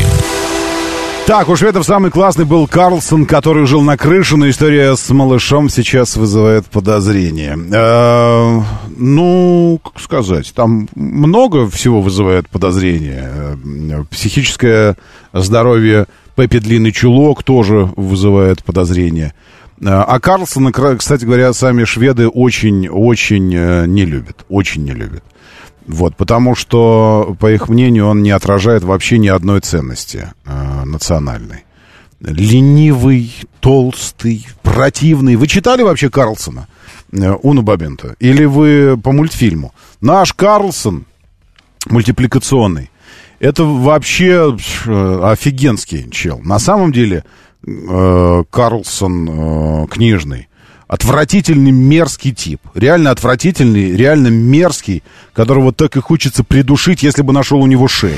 [1.27, 5.67] Так, у шведов самый классный был Карлсон, который жил на крыше, но история с малышом
[5.67, 7.59] сейчас вызывает подозрение.
[7.69, 8.61] Э,
[8.95, 13.29] ну, как сказать, там много всего вызывает подозрение.
[13.29, 14.95] Э, Психическое
[15.33, 16.05] здоровье
[16.37, 19.33] Пеппи Длинный Чулок тоже вызывает подозрение.
[19.81, 24.45] Э, А Карлсона, кстати говоря, сами шведы очень-очень э, не любят.
[24.47, 25.25] Очень не любят.
[25.87, 31.63] Вот, потому что, по их мнению, он не отражает вообще ни одной ценности э, национальной.
[32.19, 35.37] Ленивый, толстый, противный.
[35.37, 36.67] Вы читали вообще Карлсона?
[37.13, 38.17] Э, Уну Бабента?
[38.19, 39.73] Или вы по мультфильму?
[40.01, 41.05] Наш Карлсон
[41.85, 42.91] мультипликационный.
[43.39, 46.39] Это вообще э, офигенский чел.
[46.43, 47.23] На самом деле
[47.65, 50.49] э, Карлсон э, книжный
[50.87, 52.61] отвратительный, мерзкий тип.
[52.73, 55.03] Реально отвратительный, реально мерзкий,
[55.33, 58.17] которого так и хочется придушить, если бы нашел у него шею.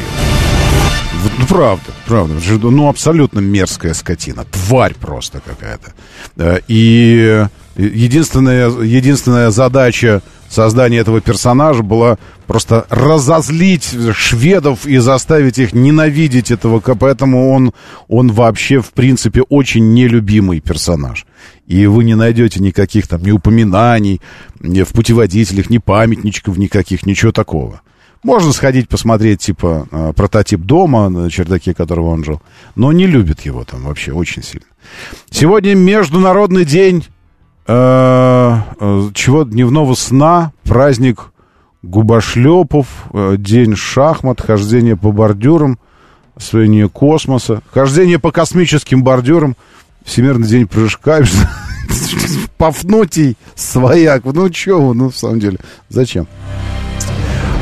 [1.38, 2.34] Ну, правда, правда.
[2.62, 4.46] Ну, абсолютно мерзкая скотина.
[4.46, 5.94] Тварь просто какая-то.
[6.38, 7.46] Э, И
[7.88, 16.80] единственная, единственная задача создания этого персонажа была просто разозлить шведов и заставить их ненавидеть этого.
[16.80, 17.72] Поэтому он,
[18.07, 21.26] он вообще, в принципе, очень нелюбимый персонаж.
[21.68, 24.22] И вы не найдете никаких там ни упоминаний
[24.60, 27.81] ни в путеводителях, ни памятничков никаких, ничего такого.
[28.23, 32.41] Можно сходить посмотреть, типа, э, прототип дома, на чердаке которого он жил.
[32.76, 34.65] Но не любит его там вообще очень сильно.
[35.30, 37.06] Сегодня Международный день
[39.14, 41.32] чего дневного сна, праздник
[41.82, 45.78] губошлепов, э, день шахмат, хождение по бордюрам,
[46.36, 49.56] освоение космоса, хождение по космическим бордюрам,
[50.06, 51.22] Всемирный день прыжка.
[52.58, 54.24] Пафнутий, свояк.
[54.26, 55.58] Ну, вы, ну, в самом деле,
[55.90, 56.28] зачем?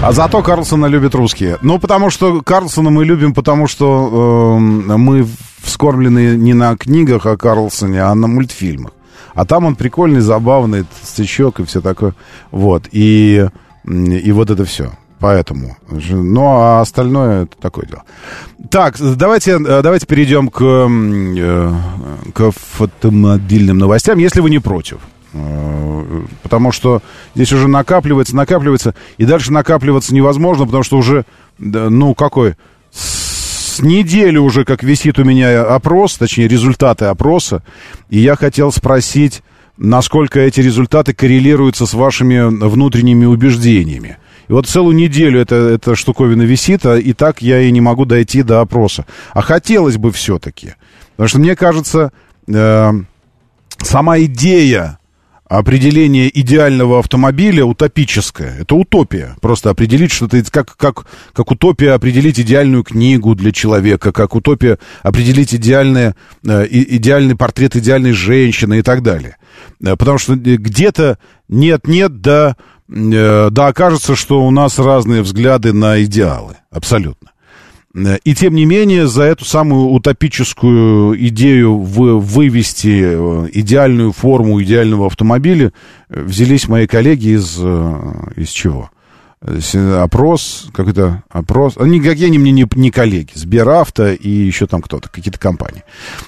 [0.02, 1.58] А зато Карлсона любят русские.
[1.62, 5.28] Ну, потому что Карлсона мы любим, потому что э, мы
[5.62, 8.92] вскормлены не на книгах о Карлсоне, а на мультфильмах.
[9.34, 12.14] А там он прикольный, забавный, стычок и все такое.
[12.52, 12.84] Вот.
[12.91, 13.48] И,
[13.85, 14.91] и вот это все.
[15.19, 15.77] Поэтому.
[15.89, 18.03] Ну, а остальное это такое дело.
[18.69, 21.73] Так, давайте, э, давайте перейдем к, э,
[22.34, 24.99] к автомобильным новостям, если вы не против.
[25.34, 27.02] Э, Потому что
[27.34, 31.26] здесь уже накапливается, накапливается, и дальше накапливаться невозможно, потому что уже,
[31.57, 32.56] ну, какой,
[32.91, 33.27] с
[33.82, 37.64] недели уже как висит у меня опрос, точнее, результаты опроса,
[38.10, 39.44] и я хотел спросить,
[39.78, 44.18] насколько эти результаты коррелируются с вашими внутренними убеждениями.
[44.48, 48.06] И вот целую неделю эта, эта штуковина висит, а и так я и не могу
[48.06, 49.06] дойти до опроса.
[49.34, 50.76] А хотелось бы все-таки.
[51.12, 52.12] Потому что мне кажется,
[52.48, 52.91] э,
[53.82, 54.99] сама идея
[55.49, 58.60] определения идеального автомобиля утопическая.
[58.60, 59.36] Это утопия.
[59.41, 65.53] Просто определить что-то, как, как, как утопия определить идеальную книгу для человека, как утопия определить
[65.56, 66.15] идеальное,
[66.45, 69.38] э, идеальный портрет идеальной женщины и так далее.
[69.82, 71.18] Э, Потому что где-то
[71.48, 72.57] нет-нет, да,
[72.90, 76.57] э, да окажется, что у нас разные взгляды на идеалы.
[76.72, 77.32] Абсолютно.
[77.96, 85.08] И тем не менее, за эту самую утопическую идею вы- вывести э, идеальную форму идеального
[85.08, 85.74] автомобиля
[86.10, 87.96] э, взялись мои коллеги из, э,
[88.36, 88.92] из чего?
[89.40, 91.76] Опрос, какой-то опрос.
[91.78, 93.32] а Никакие они мне не, не коллеги.
[93.36, 95.84] Сберавто и еще там кто-то, какие-то компании.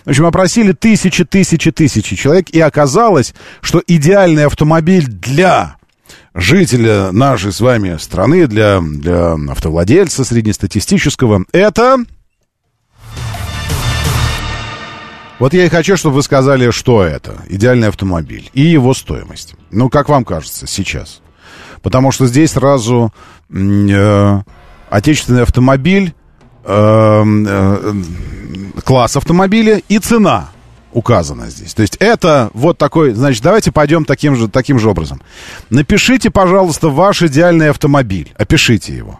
[0.06, 5.79] В общем, опросили тысячи, тысячи, тысячи человек, и оказалось, что идеальный автомобиль для
[6.40, 11.98] жителя нашей с вами страны, для, для автовладельца среднестатистического, это...
[15.40, 19.56] Вот я и хочу, чтобы вы сказали, что это идеальный автомобиль и его стоимость.
[19.72, 21.22] Ну, как вам кажется сейчас?
[21.82, 23.14] Потому что здесь сразу
[23.50, 24.42] э,
[24.90, 26.14] отечественный автомобиль,
[26.66, 27.94] э, э,
[28.84, 30.50] класс автомобиля и цена
[30.94, 31.74] указана здесь.
[31.74, 35.22] То есть это вот такой, значит, давайте пойдем таким же, таким же образом.
[35.70, 38.34] Напишите, пожалуйста, ваш идеальный автомобиль.
[38.38, 39.20] Опишите его.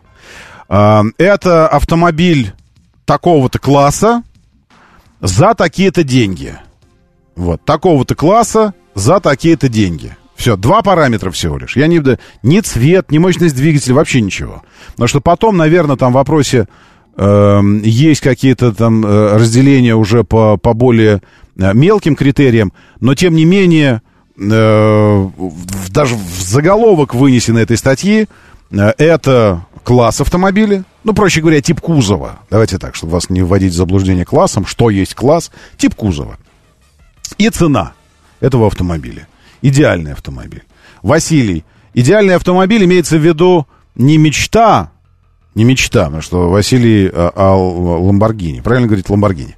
[0.68, 2.54] Э, Это автомобиль
[3.06, 4.24] такого-то класса
[5.22, 6.56] за такие-то деньги.
[7.36, 10.16] Вот, такого-то класса за такие-то деньги.
[10.36, 11.76] Все, два параметра всего лишь.
[11.76, 12.02] Я не...
[12.44, 14.64] Ни цвет, ни мощность двигателя, вообще ничего.
[14.92, 16.68] Потому что потом, наверное, там в вопросе
[17.84, 21.22] есть какие-то там э, разделения уже по, по более
[21.58, 22.72] э, мелким критериям,
[23.02, 24.02] но тем не менее,
[24.38, 25.30] э,
[25.90, 28.28] даже в заголовок вынесены этой статьи,
[28.72, 32.40] это класс автомобиля, ну, проще говоря, тип кузова.
[32.50, 36.38] Давайте так, чтобы вас не вводить в заблуждение классом, что есть класс, тип кузова.
[37.38, 37.94] И цена
[38.40, 39.28] этого автомобиля.
[39.62, 40.64] Идеальный автомобиль.
[41.02, 44.92] Василий, идеальный автомобиль имеется в виду не мечта,
[45.56, 49.56] не мечта, потому что Василий а, а Ламборгини, правильно говорить Ламборгини,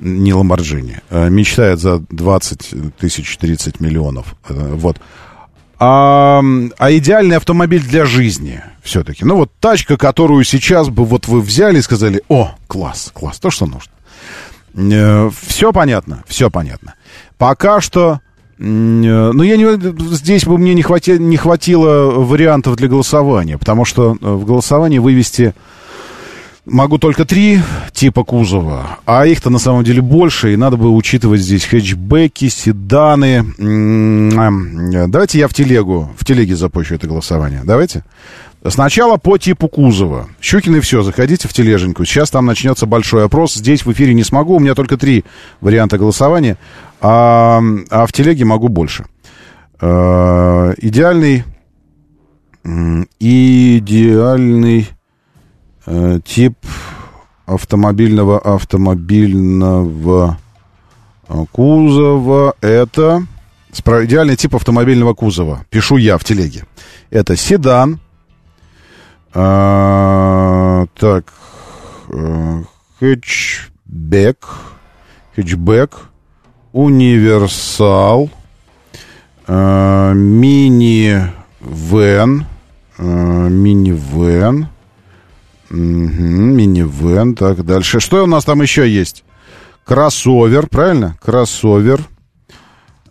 [0.00, 5.00] не Ламборджини, а, мечтает за 20 тысяч 30 миллионов, э, вот.
[5.78, 6.42] А,
[6.78, 9.24] а идеальный автомобиль для жизни все-таки.
[9.24, 13.50] Ну вот тачка, которую сейчас бы вот вы взяли и сказали, о, класс, класс, то,
[13.50, 13.92] что нужно.
[14.74, 16.94] Э, все понятно, все понятно.
[17.38, 18.20] Пока что
[18.60, 18.62] Э,
[19.32, 24.16] ну, я не, здесь бы мне не, хвати, не хватило вариантов для голосования, потому что
[24.20, 25.54] э, в голосовании вывести
[26.66, 27.60] могу только три
[27.92, 33.46] типа кузова, а их-то на самом деле больше, и надо бы учитывать здесь хэтчбеки, седаны.
[33.58, 37.62] Э, давайте я в телегу, в телеге запущу это голосование.
[37.64, 38.04] Давайте.
[38.66, 40.28] Сначала по типу кузова.
[40.40, 42.04] Щукин и все, заходите в тележеньку.
[42.04, 43.54] Сейчас там начнется большой опрос.
[43.54, 45.24] Здесь в эфире не смогу, у меня только три
[45.62, 46.58] варианта голосования.
[47.00, 49.06] А, а в телеге могу больше.
[49.80, 51.44] А, идеальный,
[53.18, 54.88] идеальный
[55.86, 56.58] а, тип
[57.46, 60.38] автомобильного автомобильного
[61.50, 63.22] кузова это
[63.72, 65.64] идеальный тип автомобильного кузова.
[65.70, 66.64] Пишу я в телеге.
[67.10, 68.00] Это седан.
[69.32, 71.32] А, так,
[72.08, 72.62] э,
[72.98, 74.48] хэтчбек,
[75.36, 76.00] хэтчбек,
[76.72, 78.28] универсал,
[79.46, 81.26] э, мини-вен,
[82.98, 84.66] э, мини-вен,
[85.70, 88.00] угу, мини-вен, так, дальше.
[88.00, 89.24] Что у нас там еще есть?
[89.84, 91.16] Кроссовер, правильно?
[91.22, 92.00] Кроссовер.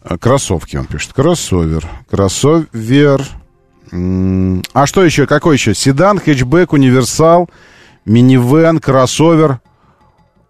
[0.03, 1.13] Э, кроссовки он пишет.
[1.13, 1.87] Кроссовер.
[2.09, 3.25] Кроссовер.
[3.91, 5.25] А что еще?
[5.25, 5.73] Какой еще?
[5.73, 7.49] Седан, хэтчбэк, универсал,
[8.05, 9.59] минивэн, кроссовер.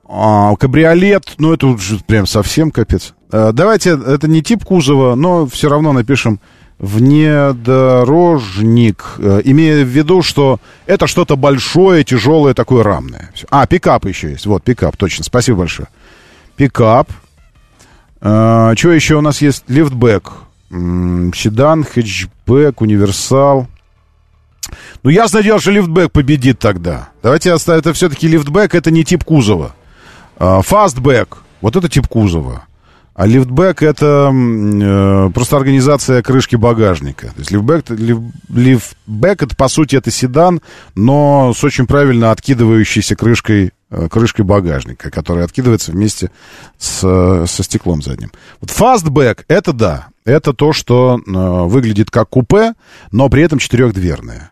[0.08, 3.14] А, кабриолет, ну это уже прям совсем капец.
[3.32, 6.40] А, давайте, это не тип кузова, но все равно напишем
[6.80, 13.32] внедорожник, а, имея в виду, что это что-то большое, тяжелое, такое рамное.
[13.52, 14.48] А, пикап еще есть.
[14.48, 15.24] Вот, пикап, точно.
[15.24, 15.88] Спасибо большое.
[16.56, 17.12] Пикап.
[18.22, 19.64] А, что еще у нас есть?
[19.68, 20.34] Лифтбэк.
[20.72, 23.68] Седан, хэтчбэк, универсал.
[25.04, 27.10] Ну, ясно дело, что лифтбэк победит тогда.
[27.24, 29.76] Давайте оставим, это все-таки лифтбэк, это не тип кузова.
[30.38, 32.64] Фастбэк, вот это тип кузова.
[33.20, 37.28] А лифтбэк это э, просто организация крышки багажника.
[37.28, 40.62] То есть лифтбэк, лиф, лифтбэк это по сути это седан,
[40.96, 43.74] но с очень правильно откидывающейся крышкой,
[44.10, 46.32] крышкой багажника, которая откидывается вместе
[46.78, 47.00] с,
[47.48, 48.32] со стеклом задним.
[48.62, 52.74] Вот фастбэк это да, это то, что э, выглядит как купе,
[53.12, 54.52] но при этом четырехдверное.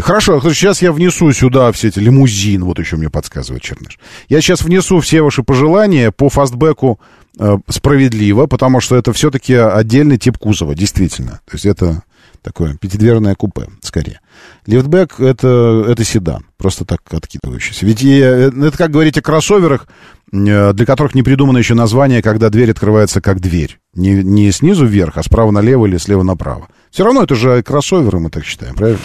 [0.00, 3.98] Хорошо, сейчас я внесу сюда все эти лимузин, вот еще мне подсказывает Черныш.
[4.28, 6.98] Я сейчас внесу все ваши пожелания по фастбеку
[7.38, 11.40] э, справедливо, потому что это все-таки отдельный тип кузова, действительно.
[11.44, 12.04] То есть это
[12.46, 14.20] такое пятидверное купе, скорее.
[14.66, 17.84] Лифтбэк это, это седан, просто так откидывающийся.
[17.84, 19.88] Ведь я, э, это как говорить о кроссоверах,
[20.32, 23.80] э, для которых не придумано еще название, когда дверь открывается как дверь.
[23.94, 26.68] Не, не снизу вверх, а справа налево или слева направо.
[26.92, 29.00] Все равно это же кроссоверы, мы так считаем, правильно?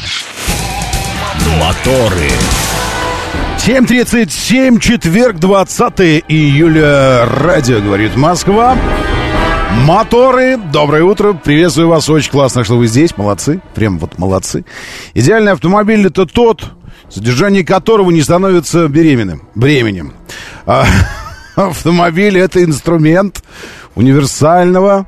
[1.59, 2.29] Моторы.
[3.57, 7.25] 7.37, четверг, 20 июля.
[7.25, 8.77] Радио говорит Москва.
[9.71, 14.65] Моторы, доброе утро, приветствую вас, очень классно, что вы здесь, молодцы, прям вот молодцы.
[15.13, 16.71] Идеальный автомобиль это тот,
[17.09, 20.13] содержание которого не становится беременным, бременем.
[20.65, 20.85] А,
[21.55, 23.43] автомобиль это инструмент
[23.95, 25.07] универсального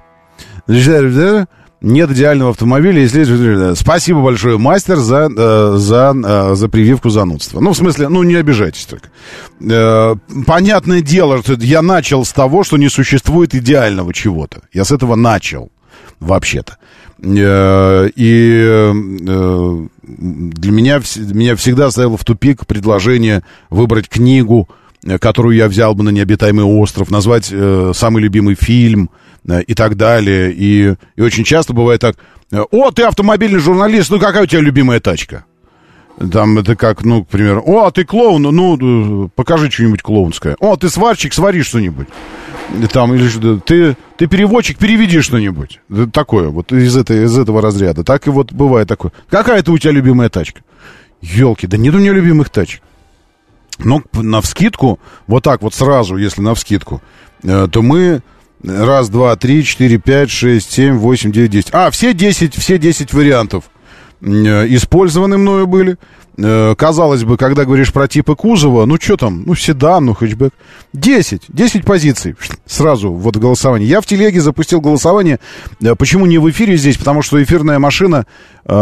[1.83, 3.75] нет идеального автомобиля, если...
[3.75, 7.59] Спасибо большое, мастер, за, э, за, э, за прививку занудства.
[7.59, 9.09] Ну, в смысле, ну, не обижайтесь только.
[9.61, 10.15] Э,
[10.47, 14.61] понятное дело, что я начал с того, что не существует идеального чего-то.
[14.71, 15.71] Я с этого начал,
[16.19, 16.77] вообще-то.
[17.21, 17.29] И
[20.03, 24.67] для меня, меня всегда ставило в тупик предложение выбрать книгу,
[25.19, 30.51] которую я взял бы на необитаемый остров, назвать самый любимый фильм– Э, и так далее.
[30.53, 32.15] И, и очень часто бывает так,
[32.51, 35.45] э, о, ты автомобильный журналист, ну какая у тебя любимая тачка?
[36.31, 40.55] Там это как, ну, к примеру, о, а ты клоун, ну, покажи что-нибудь клоунское.
[40.59, 42.07] О, ты сварщик, свари что-нибудь.
[42.91, 45.79] Там, или ты, ты переводчик, переведи что-нибудь.
[46.13, 48.03] Такое, вот из, этой, из этого разряда.
[48.03, 49.11] Так и вот бывает такое.
[49.27, 50.61] Какая это у тебя любимая тачка?
[51.21, 52.81] Елки, да нет у меня любимых тачек.
[53.79, 57.01] Но на вскидку, вот так вот сразу, если на вскидку,
[57.43, 58.21] э, то мы
[58.63, 61.69] Раз, два, три, четыре, пять, шесть, семь, восемь, девять, десять.
[61.73, 63.65] А, все десять, все десять вариантов
[64.21, 64.25] э,
[64.69, 65.97] использованы мною были.
[66.37, 70.53] э, казалось бы, когда говоришь про типы кузова, ну что там, ну седан, ну хэтчбэк.
[70.93, 72.35] 10, 10 позиций
[72.65, 73.89] сразу вот голосование.
[73.89, 75.39] Я в телеге запустил голосование.
[75.81, 76.97] Э, Почему не в эфире здесь?
[76.97, 78.25] Потому что эфирная машина
[78.65, 78.73] э,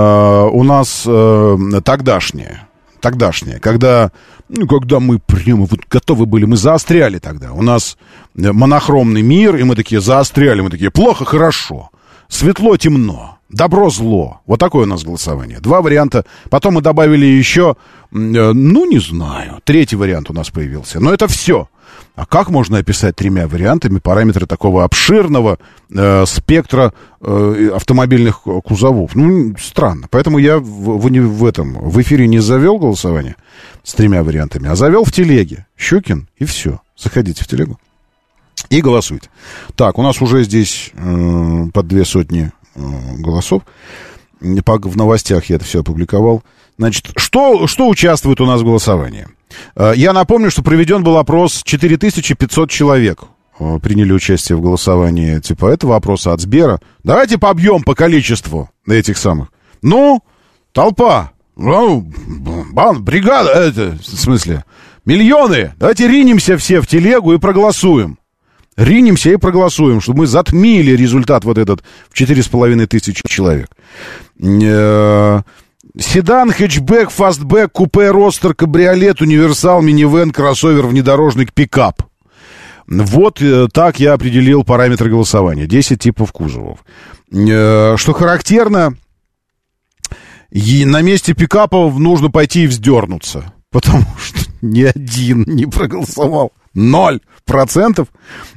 [0.52, 2.68] у нас э, тогдашняя.
[2.99, 3.58] Тогдашняя.
[3.58, 4.12] Когда,
[4.52, 7.53] ну, когда мы прямо вот готовы были, мы заостряли тогда.
[7.53, 7.98] У нас
[8.36, 11.90] э, монохромный мир, и мы такие заостряли, мы такие плохо, хорошо.
[12.28, 13.38] Светло, темно.
[13.49, 14.41] Добро, зло.
[14.45, 15.60] Вот такое у нас голосование.
[15.60, 16.26] Два варианта.
[16.49, 17.76] Потом мы добавили еще,
[18.11, 20.99] э, ну, не знаю, третий вариант у нас появился.
[20.99, 21.68] Но это все.
[22.16, 25.60] А как можно описать тремя вариантами параметры такого обширного
[25.90, 29.16] э, спектра э, автомобильных кузовов?
[29.16, 30.08] Ну, странно.
[30.10, 33.36] Поэтому я в, в, в этом, в эфире не завел голосование
[33.84, 35.66] с тремя вариантами, а завел в телеге.
[35.78, 36.82] Щукин и все.
[36.98, 37.80] Заходите в телегу
[38.70, 39.30] и голосуйте.
[39.76, 42.82] Так, у нас уже здесь э, под две сотни э,
[43.18, 43.64] голосов.
[44.40, 46.44] В новостях я это все опубликовал.
[46.77, 49.27] Значит, что, что участвует у нас в голосовании?
[49.76, 53.23] Э, Я напомню, что проведен был опрос 4500 человек
[53.60, 56.80] э, приняли участие в голосовании типа этого опроса от Сбера.
[57.03, 59.49] Давайте побьем по количеству этих самых.
[59.81, 60.22] Ну,
[60.72, 62.07] толпа, ну,
[62.72, 64.64] бан, бригада, это, в смысле,
[65.06, 65.73] миллионы.
[65.77, 68.18] Давайте ринемся все в телегу и проголосуем.
[68.77, 73.69] Ринемся и проголосуем, чтобы мы затмили результат вот этот в четыре с половиной тысячи человек.
[76.00, 82.04] Седан, хэтчбэк, фастбэк, купе, родстер, кабриолет, универсал, минивэн, кроссовер, внедорожник, пикап.
[82.88, 85.68] Вот э, так я определил параметры голосования.
[85.68, 86.80] 10 типов кузовов.
[87.32, 88.96] Э, Что характерно,
[90.50, 93.54] и на месте пикапов нужно пойти и вздернуться.
[93.72, 96.52] Потому что ни один не проголосовал.
[96.74, 98.08] Ноль процентов.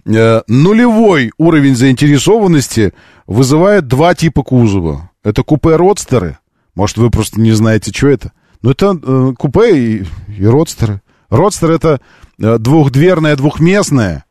[0.06, 2.92] Э, Нулевой уровень заинтересованности
[3.26, 5.10] вызывает два типа кузова.
[5.24, 6.38] Это купе-родстеры.
[6.74, 8.32] Может, вы просто не знаете, что это.
[8.62, 11.02] Но это э, купе и, и родстеры.
[11.28, 12.00] Родстер это
[12.38, 14.24] э, двухдверное, двухместное,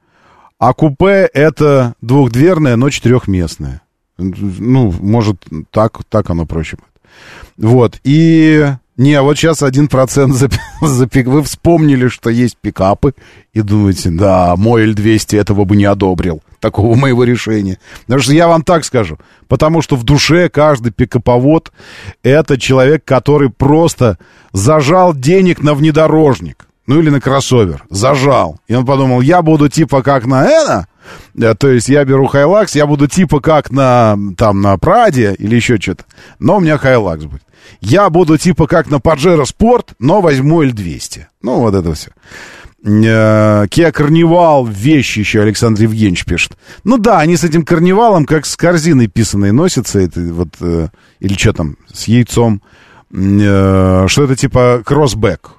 [0.58, 3.82] а купе это двухдверное, но четырехместное.
[4.18, 7.70] Ну, может, так, так оно проще будет.
[7.72, 8.74] Вот, и...
[8.96, 10.50] Не, вот сейчас один процент за,
[10.82, 11.28] за пик.
[11.28, 13.14] Вы вспомнили, что есть пикапы,
[13.52, 17.80] и думаете, да, мой L200 этого бы не одобрил, такого моего решения.
[18.02, 19.18] Потому что я вам так скажу,
[19.48, 21.72] потому что в душе каждый пикаповод
[22.22, 24.20] это человек, который просто
[24.52, 28.60] зажал денег на внедорожник, ну или на кроссовер, зажал.
[28.68, 30.88] И он подумал, я буду типа как на это,
[31.34, 35.78] то есть я беру Hilux, я буду типа как на, там, на Prado или еще
[35.80, 36.06] что-то,
[36.40, 37.44] но у меня Hilux будет.
[37.82, 41.26] Я буду типа как на Pajero Sport, но возьму L200.
[41.42, 42.12] Ну, вот это все.
[42.86, 46.58] Kia Carnival, вещь еще Александр Евгеньевич пишет.
[46.84, 50.90] Ну да, они с этим Carnival ом как с корзиной писаной носятся, это вот, э,
[51.22, 52.62] или что там, с яйцом,
[53.10, 55.52] э, что это типа кроссбэк.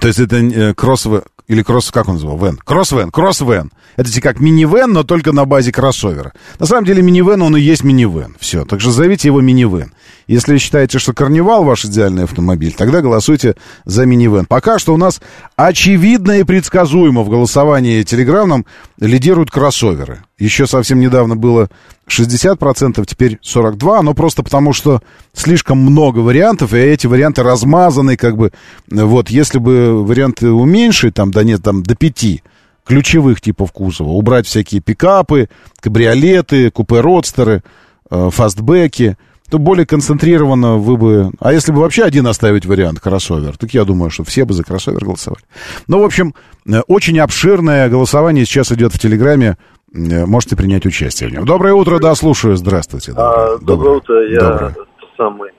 [0.00, 1.08] То есть это э, кросс
[1.50, 2.60] или кросс, как он называл, вен?
[2.64, 3.72] Кросс-вен, кросс-вен.
[3.96, 6.32] Это как минивэн, но только на базе кроссовера.
[6.60, 8.36] На самом деле минивэн, он и есть минивэн.
[8.38, 9.92] Все, так же зовите его минивэн.
[10.28, 14.46] Если считаете, что Карнивал ваш идеальный автомобиль, тогда голосуйте за минивэн.
[14.46, 15.20] Пока что у нас
[15.56, 18.64] очевидно и предсказуемо в голосовании телеграммном
[19.00, 20.22] лидируют кроссоверы.
[20.40, 21.68] Еще совсем недавно было
[22.08, 25.02] 60%, теперь 42%, но просто потому, что
[25.34, 28.50] слишком много вариантов, и эти варианты размазаны, как бы,
[28.88, 32.42] вот, если бы варианты уменьшить, там, до, нет, там, до 5
[32.86, 37.62] ключевых типов кузова, убрать всякие пикапы, кабриолеты, купе-родстеры,
[38.10, 39.18] э, фастбеки,
[39.50, 41.30] то более концентрированно вы бы...
[41.40, 44.64] А если бы вообще один оставить вариант кроссовер, так я думаю, что все бы за
[44.64, 45.42] кроссовер голосовали.
[45.88, 46.34] Ну, в общем,
[46.66, 49.58] э, очень обширное голосование сейчас идет в Телеграме.
[49.94, 51.44] Э, Можете принять участие в нем.
[51.44, 52.56] Доброе утро, да, слушаю.
[52.56, 53.12] Здравствуйте.
[53.16, 54.74] А, доброе утро, я Доброе.
[55.16, 55.50] самый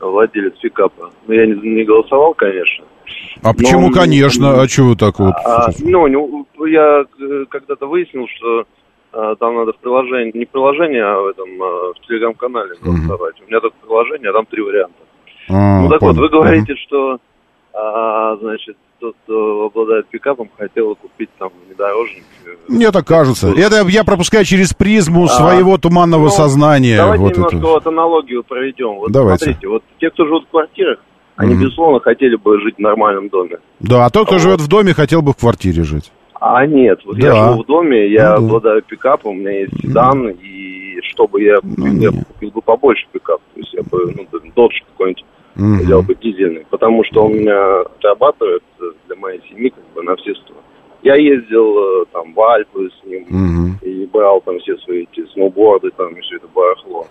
[0.00, 1.10] владелец пикапа.
[1.26, 2.84] Ну, я не, не голосовал, конечно.
[3.42, 4.60] А почему, Но- конечно?
[4.62, 5.34] А чего так вот?
[5.44, 8.64] А, ну, не- я э, когда-то выяснил, что
[9.12, 13.34] э, там надо в приложении, не в приложении, а в этом, э, в телеграм-канале голосовать.
[13.44, 14.94] У меня только приложение, а там три варианта.
[15.48, 16.20] А, ну, так вот, понял.
[16.22, 17.18] вы говорите, что,
[17.74, 22.22] а, значит, тот, кто обладает пикапом, хотел купить там внедорожник.
[22.46, 23.48] э, Мне так кажется.
[23.48, 26.96] Это я пропускаю через призму А, своего туманного ну, сознания.
[26.96, 27.66] Давайте вот немножко это.
[27.66, 28.94] вот аналогию проведем.
[28.98, 29.44] Вот Давайте.
[29.46, 30.98] смотрите, вот те, кто живут в квартирах,
[31.36, 31.62] они, Мгм.
[31.64, 33.56] безусловно, хотели бы жить в нормальном доме.
[33.80, 34.42] Да, а тот, кто Вот.
[34.42, 36.12] живет в доме, хотел бы в квартире жить.
[36.42, 37.34] А нет, вот я Да.
[37.52, 38.46] живу в доме, я Ну да.
[38.46, 42.60] обладаю пикапом, у меня есть седан, и чтобы я Ну, купил, я бы купил бы
[42.62, 43.40] побольше пикап.
[43.54, 45.24] То есть я бы, ну, додж какой-нибудь
[45.56, 45.78] Мгм.
[45.80, 48.62] взял бы дизельный, потому что он у меня отрабатывает
[49.06, 50.54] для моей семьи как бы на все сто.
[51.02, 53.78] Я ездил э, там в Альпы с ним Мгм.
[53.82, 57.06] и брал там все свои эти сноуборды, там и все это барахло.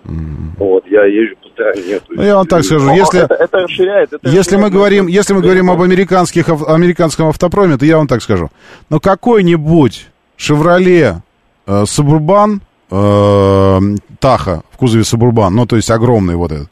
[0.57, 1.99] Вот, я езжу стране.
[1.99, 4.13] То Ну, я вам так скажу, если- это, это расширяет.
[4.13, 7.97] это Если мы расширяет говорим, нашу- если мы говорим об американских, американском автопроме, то я
[7.97, 8.49] вам так скажу.
[8.89, 10.07] Но какой-нибудь
[10.37, 11.21] Шевроле
[11.67, 12.61] э, Сабурбан,
[12.91, 13.79] э,
[14.19, 16.67] Таха в кузове Сабурбан, ну, то есть огромный вот этот,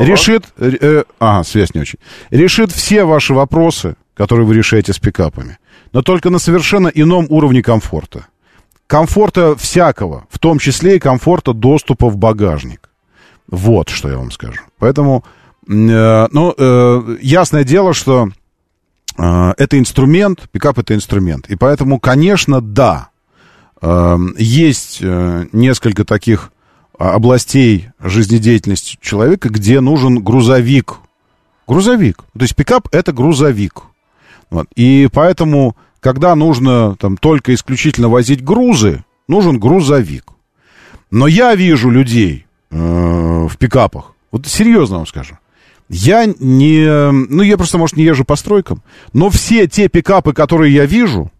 [0.00, 1.98] решит, э, э, ага, связь не очень,
[2.30, 5.58] решит все ваши вопросы, которые вы решаете с пикапами,
[5.92, 8.26] но только на совершенно ином уровне комфорта.
[8.86, 12.90] Комфорта всякого, в том числе и комфорта доступа в багажник.
[13.48, 14.60] Вот что я вам скажу.
[14.78, 15.24] Поэтому,
[15.68, 18.28] э, ну, э, ясное дело, что
[19.18, 21.48] э, это инструмент, пикап это инструмент.
[21.48, 23.08] И поэтому, конечно, да,
[23.80, 26.52] э, есть э, несколько таких
[26.98, 30.98] областей жизнедеятельности человека, где нужен грузовик.
[31.66, 32.18] Грузовик.
[32.34, 33.82] То есть пикап это грузовик.
[34.50, 34.66] Вот.
[34.76, 40.32] И поэтому, когда нужно там только исключительно возить грузы, нужен грузовик.
[41.10, 44.12] Но я вижу людей э, в пикапах.
[44.30, 45.38] Вот серьезно вам скажу.
[45.88, 47.10] Я не...
[47.12, 48.82] Ну, я просто, может, не езжу по стройкам.
[49.12, 51.30] Но все те пикапы, которые я вижу,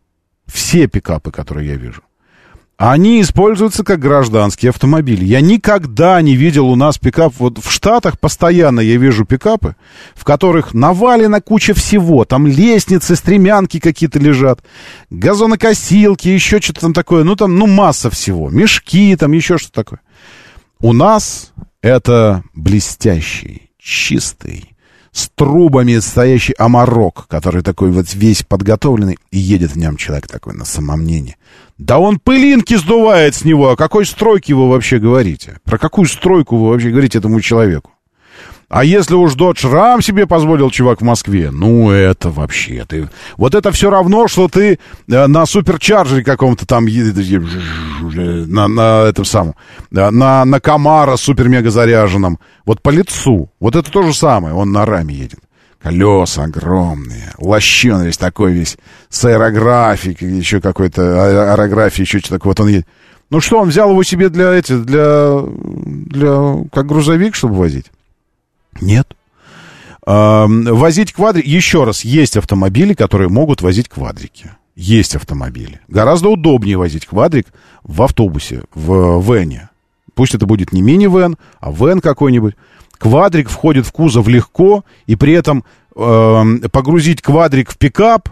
[0.47, 2.03] все пикапы, которые я вижу,
[2.77, 5.24] они используются как гражданские автомобили.
[5.24, 7.35] Я никогда не видел у нас пикап.
[7.39, 9.77] Вот в Штатах постоянно я вижу пикапы,
[10.15, 12.24] в которых навалена куча всего.
[12.24, 14.65] Там лестницы, стремянки какие-то лежат,
[15.11, 17.24] газонокосилки, еще что-то там такое.
[17.24, 18.51] Ну, там, ну, масса всего.
[18.51, 20.01] Мешки, там еще что-то такое.
[20.81, 24.72] У нас это блестящий, чистый,
[25.12, 30.55] с трубами стоящий амарок, который такой вот весь подготовленный, и едет в нем человек такой
[30.55, 31.36] на самомнении.
[31.78, 33.70] Да он пылинки сдувает с него.
[33.70, 35.59] О какой стройке вы вообще говорите?
[35.64, 37.90] Про какую стройку вы вообще говорите этому человеку?
[38.73, 43.11] А если уж Dodge Ram себе позволил чувак в Москве, ну это вообще ты...
[43.36, 44.78] Вот это все равно, что ты
[45.09, 46.86] э, на суперчарджере каком-то там
[48.47, 49.57] на, на этом самом,
[49.90, 52.39] э, на, на Камара супер-мега заряженном.
[52.65, 53.51] Вот по лицу.
[53.61, 54.55] Вот это то же самое.
[54.55, 55.40] Он на раме едет.
[55.82, 58.78] Колеса огромные, лощеный весь такой весь,
[59.11, 62.40] с аэрографией, еще какой-то а- аэрографией, еще что-то.
[62.43, 62.86] Вот он едет.
[63.28, 67.90] Ну что, он взял его себе для эти, для, для, как грузовик, чтобы возить?
[68.81, 69.16] Нет.
[70.05, 74.51] Возить квадрик, еще раз, есть автомобили, которые могут возить квадрики.
[74.74, 75.81] Есть автомобили.
[75.89, 77.47] Гораздо удобнее возить квадрик
[77.85, 79.69] в автобусе, в вене.
[80.15, 82.55] Пусть это будет не мини-вен, а вен какой-нибудь.
[82.99, 85.65] Квадрик входит в кузов легко, и при этом
[85.97, 88.28] эм, погрузить квадрик в пикап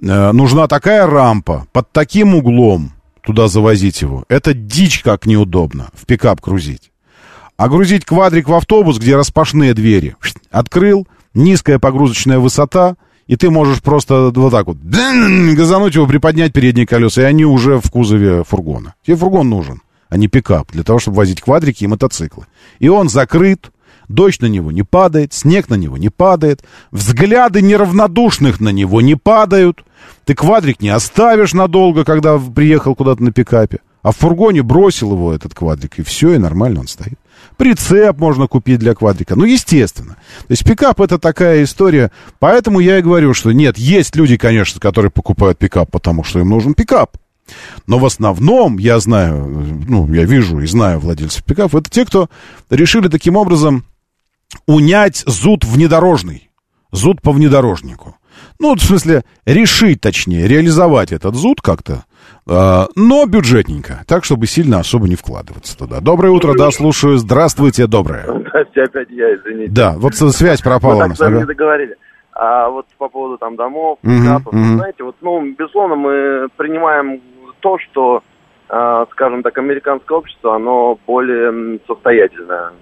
[0.00, 2.92] э, нужна такая рампа под таким углом
[3.22, 4.24] туда завозить его.
[4.28, 6.92] Это дичь как неудобно в пикап грузить.
[7.56, 10.16] А грузить квадрик в автобус, где распашные двери,
[10.50, 12.96] открыл, низкая погрузочная высота,
[13.26, 17.80] и ты можешь просто вот так вот газануть его, приподнять передние колеса, и они уже
[17.80, 18.94] в кузове фургона.
[19.04, 19.80] Тебе фургон нужен,
[20.10, 22.44] а не пикап, для того, чтобы возить квадрики и мотоциклы.
[22.78, 23.70] И он закрыт,
[24.08, 29.14] дождь на него не падает, снег на него не падает, взгляды неравнодушных на него не
[29.14, 29.82] падают.
[30.26, 33.78] Ты квадрик не оставишь надолго, когда приехал куда-то на пикапе.
[34.02, 37.18] А в фургоне бросил его этот квадрик, и все, и нормально он стоит.
[37.56, 39.34] Прицеп можно купить для квадрика.
[39.36, 40.16] Ну, естественно.
[40.40, 42.10] То есть пикап это такая история.
[42.38, 46.50] Поэтому я и говорю, что нет, есть люди, конечно, которые покупают пикап, потому что им
[46.50, 47.16] нужен пикап.
[47.86, 49.46] Но в основном, я знаю,
[49.88, 52.28] ну, я вижу и знаю владельцев пикапов, это те, кто
[52.70, 53.84] решили таким образом
[54.66, 56.50] унять зуд внедорожный.
[56.92, 58.16] Зуд по внедорожнику.
[58.58, 62.04] Ну, в смысле, решить, точнее, реализовать этот зуд как-то,
[62.46, 66.00] но бюджетненько, так, чтобы сильно особо не вкладываться туда.
[66.00, 67.16] Доброе утро, да, слушаю.
[67.16, 68.24] Здравствуйте, доброе.
[68.26, 69.72] Здрасте, опять я, извините.
[69.72, 71.20] Да, вот связь пропала Мы у нас.
[71.20, 71.38] ага.
[71.38, 71.96] не договорили.
[72.32, 74.76] А вот по поводу там домов, мгм.
[74.76, 77.22] знаете, вот, ну, безусловно, мы принимаем
[77.60, 78.22] то, что,
[78.68, 82.72] а, скажем так, американское общество, оно более состоятельное.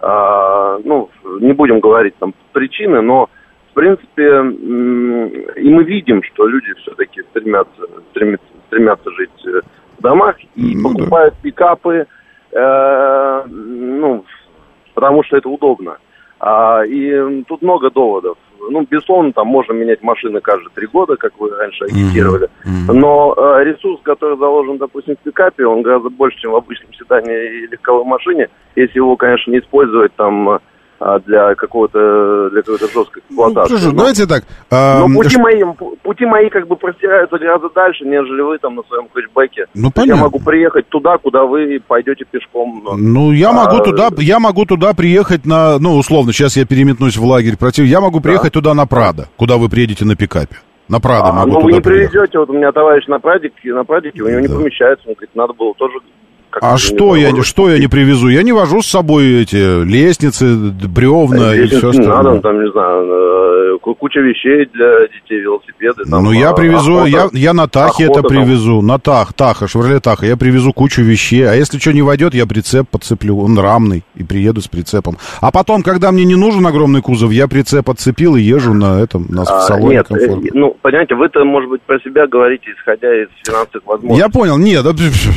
[0.00, 1.10] А, ну,
[1.40, 3.28] не будем говорить там причины, но
[3.72, 4.22] в принципе,
[5.60, 9.60] и мы видим, что люди все-таки стремятся, стремятся, стремятся жить э,
[9.98, 12.06] в домах и покупают пикапы,
[12.52, 14.24] э, ну,
[14.94, 15.98] потому что это удобно.
[16.40, 18.36] А, и тут много доводов.
[18.58, 22.48] Ну, безусловно, там можно менять машины каждые три года, как вы раньше агитировали.
[22.88, 27.32] Но э, ресурс, который заложен, допустим, в пикапе, он гораздо больше, чем в обычном седане
[27.32, 30.58] и легковой машине, если его, конечно, не использовать там э,
[31.26, 33.68] для какого-то для какой-то жесткой эксплуатации.
[33.76, 34.44] Слушай, Но- давайте так.
[34.70, 35.62] но ам, пути ш- мои,
[36.02, 39.66] пути мои как бы простираются гораздо дальше, нежели вы там на своем хэтчбеке.
[39.74, 40.22] Ну, есть Я понятно.
[40.24, 42.82] могу приехать туда, куда вы пойдете пешком.
[42.96, 47.16] Ну, я могу А, туда, я могу туда приехать на, ну, условно, сейчас я переметнусь
[47.16, 50.56] в лагерь против, я могу приехать туда на Прадо, куда вы приедете на пикапе.
[50.88, 52.10] На Прадо А, могу ну, вы не приехать.
[52.12, 55.30] привезете, вот у меня товарищ на прадике, на прадике, у него не помещается, он говорит,
[55.34, 55.94] надо было тоже
[56.60, 58.28] А что я, не- что я не привезу?
[58.28, 60.54] Я не вожу с собой эти лестницы,
[60.88, 62.34] бревна и Здесь все надо, остальное.
[62.34, 66.04] ну, там, не знаю, э, ку- куча вещей для детей, велосипеды.
[66.10, 68.44] Там, Ну, я а, привезу, охота- я, я на Тахе это охота там.
[68.44, 68.82] привезу.
[68.82, 70.26] На Тах, Таха, Шевроле Таха.
[70.26, 71.42] Я привезу кучу вещей.
[71.48, 73.38] А если что не войдет, я прицеп подцеплю.
[73.38, 74.02] Он рамный.
[74.14, 75.16] И приеду с прицепом.
[75.40, 79.26] А потом, когда мне не нужен огромный кузов, я прицеп отцепил и езжу на этом,
[79.28, 80.46] на А, салоне нет, комфортно.
[80.46, 84.18] э, ну, понимаете, вы-то, может быть, про себя говорите, исходя из финансовых возможностей.
[84.22, 84.58] Я понял.
[84.58, 84.84] Нет,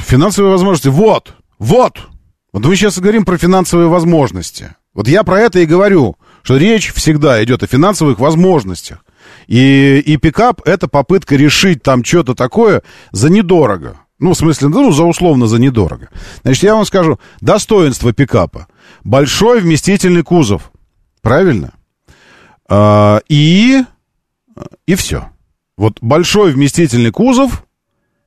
[0.07, 0.87] финансовые возможности.
[0.89, 2.07] Вот, вот.
[2.53, 4.75] Вот мы сейчас говорим про финансовые возможности.
[4.93, 9.03] Вот я про это и говорю, что речь всегда идет о финансовых возможностях.
[9.47, 13.99] И, и пикап— это попытка решить там что-то такое за недорого.
[14.19, 16.09] Ну, в смысле, ну, за условно за недорого.
[16.43, 18.67] Значит, я вам скажу, достоинство пикапа.
[19.03, 20.71] Большой вместительный кузов.
[21.21, 21.73] Правильно?
[22.69, 23.83] А, и...
[24.87, 25.29] И все.
[25.77, 27.65] Вот большой вместительный кузов,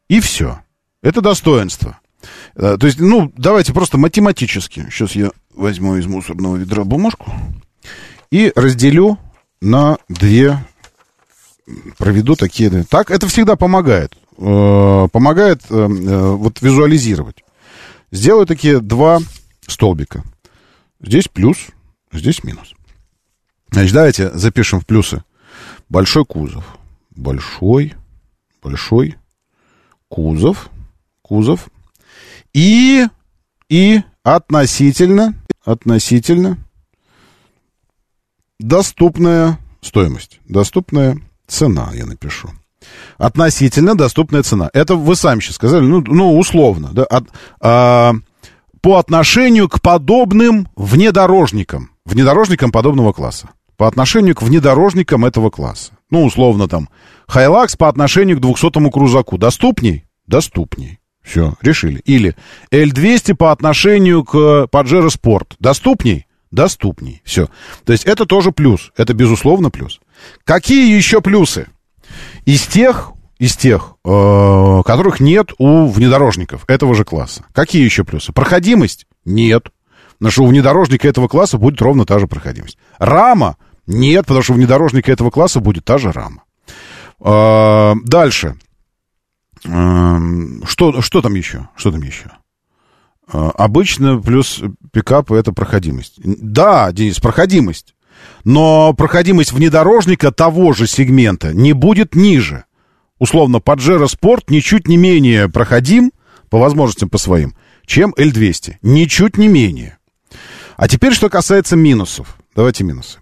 [0.09, 0.61] и все.
[1.03, 1.99] Это достоинство.
[2.59, 4.87] Э, То есть, ну, давайте просто математически.
[4.91, 7.33] Сейчас я возьму из мусорного ведра бумажку
[8.31, 9.19] и разделю
[9.61, 10.59] на две,
[11.97, 12.85] проведу такие...
[12.85, 14.17] Так, это всегда помогает.
[14.37, 17.45] Э, Помогает э, вот визуализировать.
[18.11, 19.21] Сделаю такие два
[19.67, 20.25] столбика.
[21.01, 21.59] Здесь плюс,
[22.13, 22.75] здесь минус.
[23.71, 25.23] Значит, давайте запишем в плюсы.
[25.89, 26.65] Большой кузов.
[27.15, 27.95] Большой,
[28.63, 29.17] большой
[30.09, 30.71] кузов.
[31.23, 31.69] Кузов.
[32.53, 33.07] И,
[33.69, 35.35] и относительно,
[35.65, 36.59] относительно
[38.59, 40.41] доступная стоимость.
[40.47, 42.51] Доступная цена, я напишу.
[43.17, 44.71] Относительно доступная цена.
[44.73, 47.25] Это вы сами сейчас сказали, ну, ну условно, да, от,
[47.61, 48.15] а,
[48.81, 53.51] по отношению к подобным внедорожникам, внедорожникам подобного класса.
[53.77, 55.93] По отношению к внедорожникам этого класса.
[56.11, 56.89] Ну, условно там,
[57.29, 59.39] Хайлакс по отношению к 200-му крузаку.
[59.39, 60.05] Доступней?
[60.27, 60.98] Доступней.
[61.29, 62.01] Все, решили.
[62.07, 62.35] Или
[62.73, 64.35] L200 по отношению к
[64.73, 65.57] Pajero Sport.
[65.59, 66.27] Доступней?
[66.51, 67.21] Доступней.
[67.23, 67.49] Все.
[67.85, 68.93] То есть это тоже плюс.
[68.97, 70.01] Это безусловно плюс.
[70.45, 71.67] Какие еще плюсы?
[72.47, 77.45] Из тех, из тех, э, которых нет у внедорожников этого же класса.
[77.53, 78.33] Какие еще плюсы?
[78.33, 79.07] Проходимость?
[79.27, 79.69] Нет.
[80.19, 82.79] Потому что у внедорожника этого класса будет ровно та же проходимость.
[82.99, 83.59] Рама?
[83.87, 86.45] Нет, потому что у внедорожника этого класса будет та же рама.
[87.21, 88.57] Э, дальше.
[89.65, 90.19] Э,
[90.65, 91.69] что, что там еще?
[91.77, 92.31] Что там еще?
[93.33, 94.63] Э, обычно плюс
[94.93, 96.15] пикапа это проходимость.
[96.19, 97.95] Да, Денис, проходимость.
[98.45, 102.65] Но проходимость внедорожника того же сегмента не будет ниже.
[103.19, 106.13] Условно, Pajero Sport ничуть не менее проходим,
[106.51, 107.55] по возможностям по своим,
[107.85, 108.77] чем L200.
[108.83, 109.99] Ничуть не менее.
[110.77, 112.37] А теперь, что касается минусов.
[112.55, 113.19] Давайте минусы.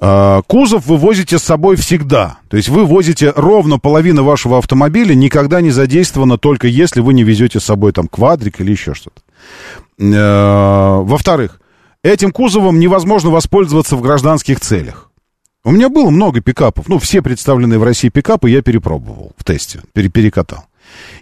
[0.00, 2.38] А, Кузов вы возите с собой всегда.
[2.48, 7.24] То есть вы возите ровно половину вашего автомобиля, никогда не задействовано, только если вы не
[7.24, 9.20] везете с собой там квадрик или еще что-то.
[9.98, 11.60] Э, Во-вторых,
[12.04, 15.10] этим кузовом невозможно воспользоваться в гражданских целях.
[15.64, 16.88] У меня было много пикапов.
[16.88, 20.64] Ну, все представленные в России пикапы я перепробовал в тесте, пере- перекатал.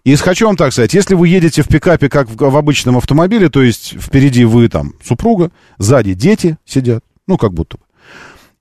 [0.05, 3.49] И хочу вам так сказать, если вы едете в пикапе, как в, в обычном автомобиле,
[3.49, 7.83] то есть впереди вы там супруга, сзади дети сидят, ну, как будто бы,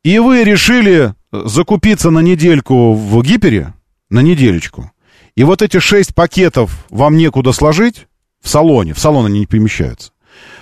[0.06, 3.74] и вы решили закупиться на недельку в гипере,
[4.12, 4.92] на неделечку,
[5.36, 8.06] и вот эти шесть пакетов вам некуда сложить
[8.40, 10.12] в салоне, в салон они не помещаются.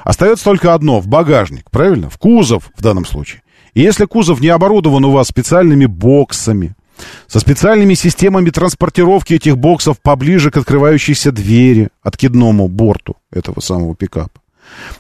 [0.06, 2.10] Остается только одно, в багажник, правильно?
[2.10, 3.42] В кузов в данном случае.
[3.74, 6.76] И если кузов не оборудован у вас специальными боксами,
[7.28, 14.40] со специальными системами транспортировки этих боксов поближе к открывающейся двери, откидному борту этого самого пикапа,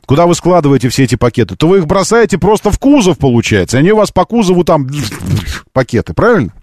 [0.06, 3.78] куда вы складываете все эти пакеты, то вы их бросаете просто в кузов, получается.
[3.78, 4.88] Они у вас по кузову там
[5.72, 6.54] пакеты, правильно?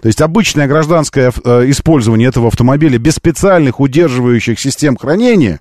[0.00, 5.60] То есть обычное гражданское э, использование этого автомобиля без специальных удерживающих систем хранения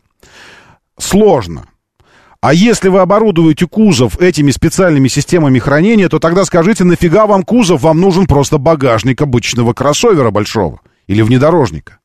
[0.98, 1.66] сложно.
[2.40, 7.82] А если вы оборудуете кузов этими специальными системами хранения, то тогда скажите, нафига вам кузов?
[7.82, 11.98] Вам нужен просто багажник обычного кроссовера большого или внедорожника.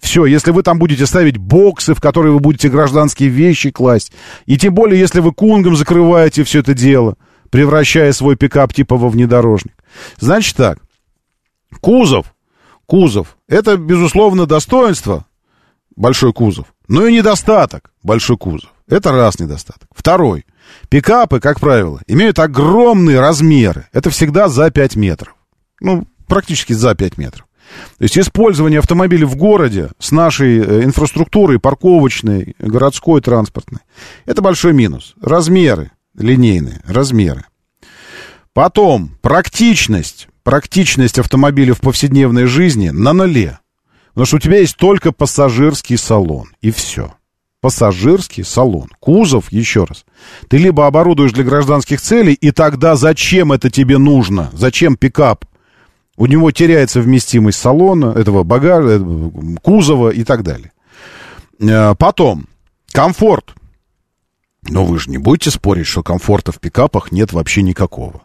[0.00, 4.12] Все, если вы там будете ставить боксы, в которые вы будете гражданские вещи класть,
[4.46, 7.16] и тем более, если вы кунгом закрываете все это дело,
[7.50, 9.74] превращая свой пикап типа во внедорожник.
[10.18, 10.78] Значит так,
[11.80, 12.34] кузов,
[12.86, 15.26] кузов, это, безусловно, достоинство,
[15.96, 18.70] большой кузов, но и недостаток, большой кузов.
[18.88, 19.88] Это раз недостаток.
[19.94, 20.46] Второй.
[20.88, 23.86] Пикапы, как правило, имеют огромные размеры.
[23.92, 25.34] Это всегда за 5 метров.
[25.80, 27.47] Ну, практически за 5 метров.
[27.98, 33.80] То есть использование автомобиля в городе с нашей э, инфраструктурой, парковочной, городской, транспортной,
[34.26, 35.14] это большой минус.
[35.20, 37.44] Размеры линейные, размеры.
[38.52, 40.28] Потом, практичность.
[40.42, 43.58] Практичность автомобиля в повседневной жизни на нуле.
[44.08, 46.48] Потому что у тебя есть только пассажирский салон.
[46.60, 47.14] И все.
[47.60, 48.88] пассажирский салон.
[49.00, 50.04] Кузов, еще раз.
[50.48, 54.50] Ты либо оборудуешь для гражданских целей, и тогда зачем это тебе нужно?
[54.54, 55.44] Зачем пикап?
[56.18, 59.30] У него теряется вместимость салона, этого багажа, э,
[59.62, 60.72] кузова и так далее.
[61.60, 62.46] Э, Потом,
[62.92, 63.54] комфорт.
[64.68, 68.22] Но вы же не будете спорить, что комфорта в пикапах нет вообще никакого.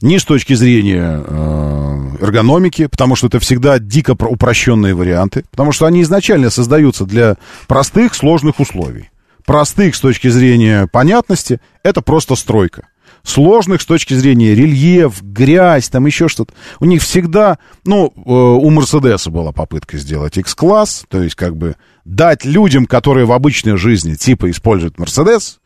[0.00, 5.70] Ни с точки зрения э, эргономики, потому что это всегда дико про- упрощенные варианты, потому
[5.72, 7.36] что они изначально создаются для
[7.68, 9.10] простых, сложных условий.
[9.44, 12.88] Простых с точки зрения понятности, это просто стройка.
[13.24, 16.52] Сложных с точки зрения рельеф, грязь, там еще что-то.
[16.78, 21.76] У них всегда, ну, э, у Мерседеса была попытка сделать X-класс, то есть как бы
[22.04, 25.60] дать людям, которые в обычной жизни типа используют Мерседес,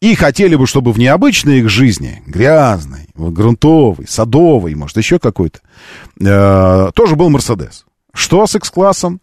[0.00, 5.60] и хотели бы, чтобы в необычной их жизни, грязной, грунтовой, садовой, может, еще какой-то,
[6.20, 7.86] э, тоже был Мерседес.
[8.12, 9.20] Что с X-классом?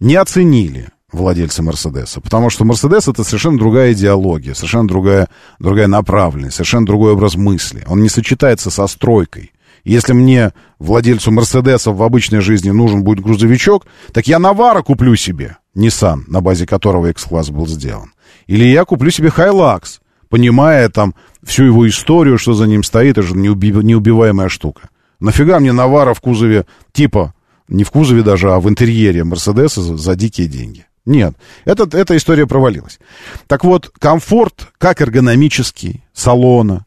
[0.00, 5.28] Не оценили владельцы Мерседеса, потому что Мерседес это совершенно другая идеология, совершенно другая,
[5.58, 7.84] другая направленность, совершенно другой образ мысли.
[7.86, 9.52] Он не сочетается со стройкой.
[9.84, 15.58] Если мне, владельцу Мерседеса в обычной жизни нужен будет грузовичок, так я Навара куплю себе,
[15.76, 18.12] Nissan, на базе которого X-класс был сделан.
[18.46, 23.22] Или я куплю себе Hilux, понимая там всю его историю, что за ним стоит, это
[23.22, 24.88] же неуби- неубиваемая штука.
[25.20, 27.34] Нафига мне Навара в кузове, типа,
[27.68, 30.86] не в кузове даже, а в интерьере Мерседеса за дикие деньги?
[31.06, 32.98] Нет, этот, эта история провалилась.
[33.46, 36.86] Так вот, комфорт, как эргономический, салона,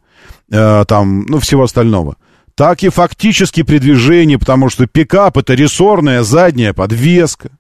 [0.52, 2.18] э, там, ну, всего остального,
[2.56, 7.52] так и фактически при движении, потому что пикап это рессорная задняя подвеска.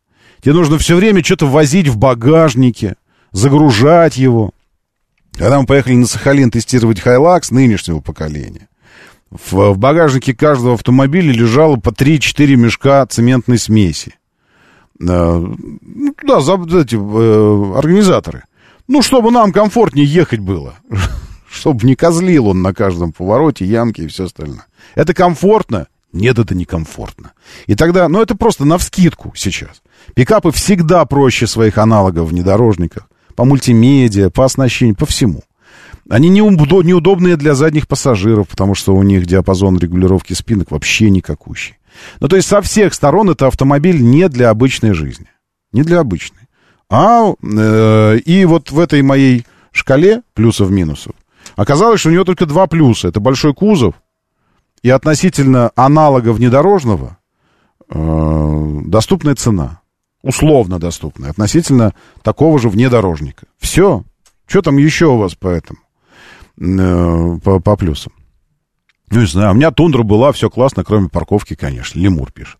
[0.41, 2.95] Тебе нужно все время что-то возить в багажнике,
[3.31, 4.51] загружать его.
[5.33, 8.67] Когда мы поехали на Сахалин тестировать Хайлакс нынешнего поколения,
[9.29, 14.15] в, в багажнике каждого автомобиля лежало по 3-4 мешка цементной смеси.
[14.99, 15.39] Э,
[15.81, 18.43] ну, туда за, эти, э, организаторы.
[18.87, 20.75] Ну, чтобы нам комфортнее ехать было.
[21.49, 24.65] Чтобы не козлил он на каждом повороте, ямки и все остальное.
[24.95, 25.87] Это комфортно?
[26.13, 27.31] Нет, это не комфортно.
[27.67, 29.81] И тогда, ну, это просто навскидку сейчас.
[30.13, 33.07] Пикапы всегда проще своих аналогов внедорожниках.
[33.35, 35.43] По мультимедиа, по оснащению, по всему.
[36.09, 41.76] Они неудо- неудобные для задних пассажиров, потому что у них диапазон регулировки спинок вообще никакущий.
[42.19, 45.27] Ну, то есть со всех сторон это автомобиль не для обычной жизни.
[45.71, 46.47] Не для обычной.
[46.89, 51.13] А э, и вот в этой моей шкале плюсов-минусов
[51.55, 53.09] оказалось, что у него только два плюса.
[53.09, 53.95] Это большой кузов
[54.81, 57.17] и относительно аналога внедорожного
[57.89, 59.81] э, доступная цена.
[60.23, 61.31] Условно доступная.
[61.31, 63.45] Относительно такого же внедорожника.
[63.57, 64.03] Все.
[64.45, 65.79] Что там еще у вас по этому?
[66.59, 68.13] Э, по, по плюсам.
[69.09, 71.99] Ну, не знаю, у меня тундра была, все классно, кроме парковки, конечно.
[71.99, 72.57] Лемур пишет.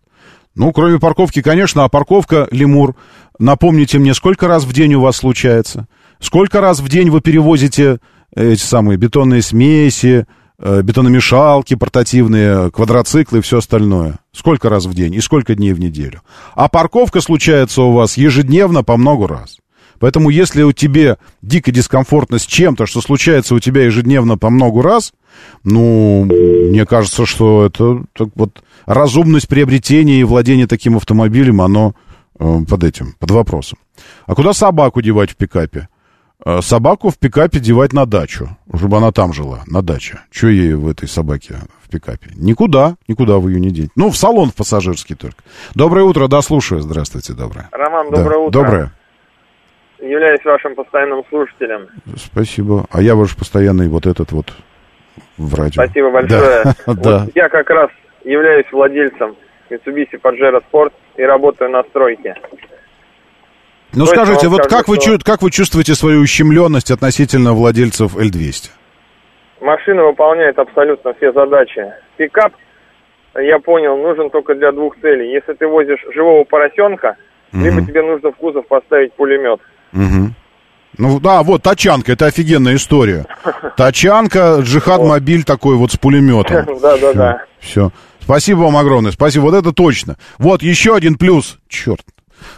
[0.56, 2.96] Ну, кроме парковки, конечно, а парковка, Лемур,
[3.38, 5.88] напомните мне, сколько раз в день у вас случается?
[6.20, 8.00] Сколько раз в день вы перевозите
[8.36, 10.26] эти самые бетонные смеси,
[10.58, 14.18] э, бетономешалки портативные, квадроциклы и все остальное?
[14.32, 16.22] Сколько раз в день и сколько дней в неделю?
[16.56, 19.58] А парковка случается у вас ежедневно по много раз.
[20.00, 24.82] Поэтому если у тебя дико дискомфортно с чем-то, что случается у тебя ежедневно по много
[24.82, 25.14] раз,
[25.64, 31.94] ну, мне кажется, что это так вот разумность приобретения и владения таким автомобилем, оно
[32.40, 33.78] э, под этим, под вопросом.
[34.26, 35.88] А куда собаку девать в пикапе?
[36.46, 40.20] Э, собаку в пикапе девать на дачу, чтобы она там жила, на даче.
[40.32, 42.32] Че ей в этой собаке в пикапе?
[42.36, 43.90] Никуда, никуда вы ее не деть.
[43.96, 45.38] Ну, в салон в пассажирский только.
[45.74, 46.82] Доброе утро, да, слушаю.
[46.82, 47.70] Здравствуйте, доброе.
[47.72, 48.62] Роман, Да, доброе утро.
[48.62, 48.94] Доброе.
[50.00, 51.88] Являюсь вашим постоянным слушателем.
[52.16, 52.86] Спасибо.
[52.92, 54.54] А я ваш постоянный вот этот вот
[55.38, 55.84] в радио.
[55.84, 56.64] Спасибо большое.
[56.64, 57.28] Да, Вот да.
[57.34, 57.90] Я как раз
[58.24, 59.36] являюсь владельцем
[59.70, 62.36] Mitsubishi Pajero Sport и работаю на стройке.
[63.94, 67.54] Ну Точно скажите, вот скажу, как вы, что- чу- как вы чувствуете свою ущемленность относительно
[67.54, 68.70] владельцев L200?
[69.62, 71.92] Машина выполняет абсолютно все задачи.
[72.18, 72.54] Пикап,
[73.36, 75.32] я понял, нужен только для двух целей.
[75.34, 77.16] Если ты возишь живого поросенка,
[77.54, 79.60] либо тебе нужно в кузов поставить пулемет.
[79.92, 80.36] Мгм.
[80.98, 83.28] Ну да, вот тачанка, это офигенная история.
[83.78, 86.66] Тачанка, джихад мобиль такой вот с пулеметом.
[86.82, 87.44] Да-да-да.
[87.60, 87.92] Все.
[88.22, 89.12] Спасибо вам огромное.
[89.12, 89.44] Спасибо.
[89.44, 90.18] Вот это точно.
[90.38, 91.60] Вот еще один плюс.
[91.70, 92.02] Черт.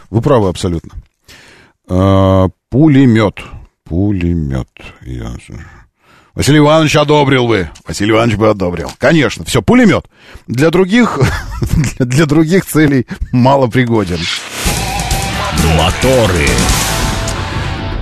[0.08, 0.90] Вы правы абсолютно.
[1.88, 3.40] А, пулемет.
[3.84, 4.68] Пулемет.
[5.02, 5.32] Я...
[6.34, 7.70] Василий Иванович одобрил вы.
[7.86, 8.90] Василий Иванович бы одобрил.
[8.98, 9.44] Конечно.
[9.44, 10.06] Все, пулемет.
[10.46, 11.18] Для других,
[11.98, 14.18] для других целей мало пригоден.
[15.76, 16.48] Моторы.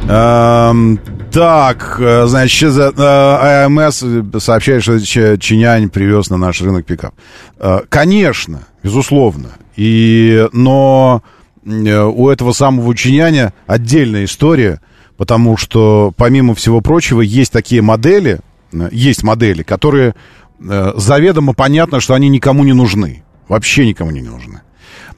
[0.09, 0.99] Эм,
[1.31, 4.03] так, э, значит, э, АМС
[4.39, 4.99] сообщает, что
[5.39, 7.15] Чинянь привез на наш рынок пикап.
[7.59, 9.51] Э, Конечно, безусловно.
[9.77, 11.23] И, но
[11.65, 14.81] у этого самого Чиняня отдельная история,
[15.19, 18.41] потому что, помимо всего прочего, есть такие модели,
[18.91, 20.15] есть модели, которые
[20.59, 23.23] заведомо понятно, что они никому не нужны.
[23.49, 24.63] Вообще никому не нужны.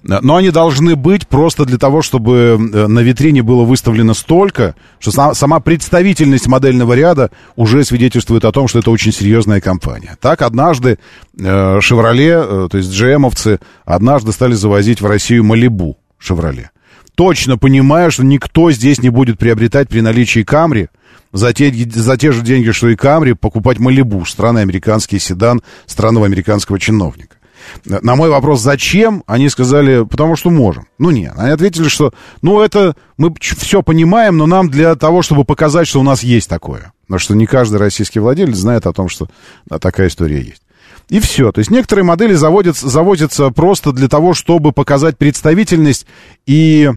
[0.02, 4.74] Э, Но они должны быть просто для того, чтобы э, на витрине было выставлено столько,
[4.98, 10.16] что сама, представительность модельного ряда уже свидетельствует о том, что это очень серьезная компания.
[10.20, 10.98] Так однажды
[11.38, 16.70] э, «Шевроле», то есть GM-овцы, однажды стали завозить в Россию «Малибу» «Шевроле».
[17.14, 20.88] Точно понимая, что никто здесь не будет приобретать при наличии «Камри»,
[21.32, 26.26] за те, за те же деньги, что и «Камри», покупать «Малибу», странный американский седан странного
[26.26, 27.36] американского чиновника.
[27.84, 30.86] На мой вопрос, зачем, они сказали, потому что можем.
[30.98, 31.34] Ну, нет.
[31.36, 32.12] Они ответили, что,
[32.42, 36.48] ну, это мы все понимаем, но нам для того, чтобы показать, что у нас есть
[36.48, 36.92] такое.
[37.06, 39.28] Потому что не каждый российский владелец знает о том, что
[39.66, 40.62] да, такая история есть.
[41.08, 41.50] И все.
[41.50, 46.06] То есть некоторые модели заводятся, заводятся просто для того, чтобы показать представительность
[46.46, 46.90] и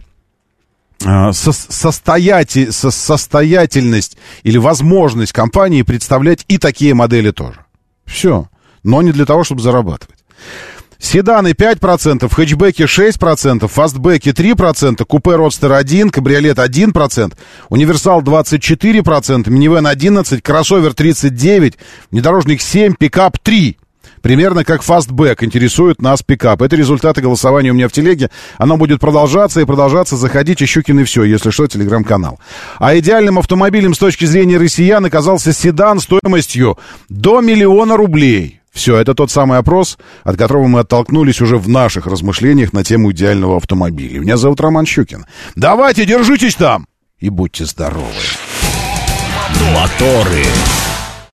[1.03, 7.65] э, состоятельность или возможность компании представлять и такие модели тоже.
[8.05, 8.47] Все.
[8.83, 10.12] Но не для того, чтобы зарабатывать.
[11.03, 17.33] Седаны 5%, хэтчбеки 6%, фастбеки 3%, купе Родстер 1%, кабриолет 1%,
[17.67, 21.75] универсал 24%, минивэн 11%, кроссовер 39%,
[22.09, 23.75] внедорожник 7%, пикап 3%.
[24.23, 26.61] Примерно как фастбэк интересует нас пикап.
[26.61, 28.29] Это результаты голосования у меня в телеге.
[28.57, 30.15] Оно будет продолжаться и продолжаться.
[30.15, 32.39] Заходите, Щукин и все, если что, телеграм-канал.
[32.79, 36.77] А идеальным автомобилем с точки зрения россиян оказался седан стоимостью
[37.09, 38.61] до миллиона рублей.
[38.73, 43.11] Все, это тот самый опрос, от которого мы оттолкнулись уже в наших размышлениях на тему
[43.11, 44.19] идеального автомобиля.
[44.19, 45.25] Меня зовут Роман Щукин.
[45.55, 46.87] Давайте, держитесь там!
[47.19, 48.07] И будьте здоровы.
[49.73, 50.43] Моторы.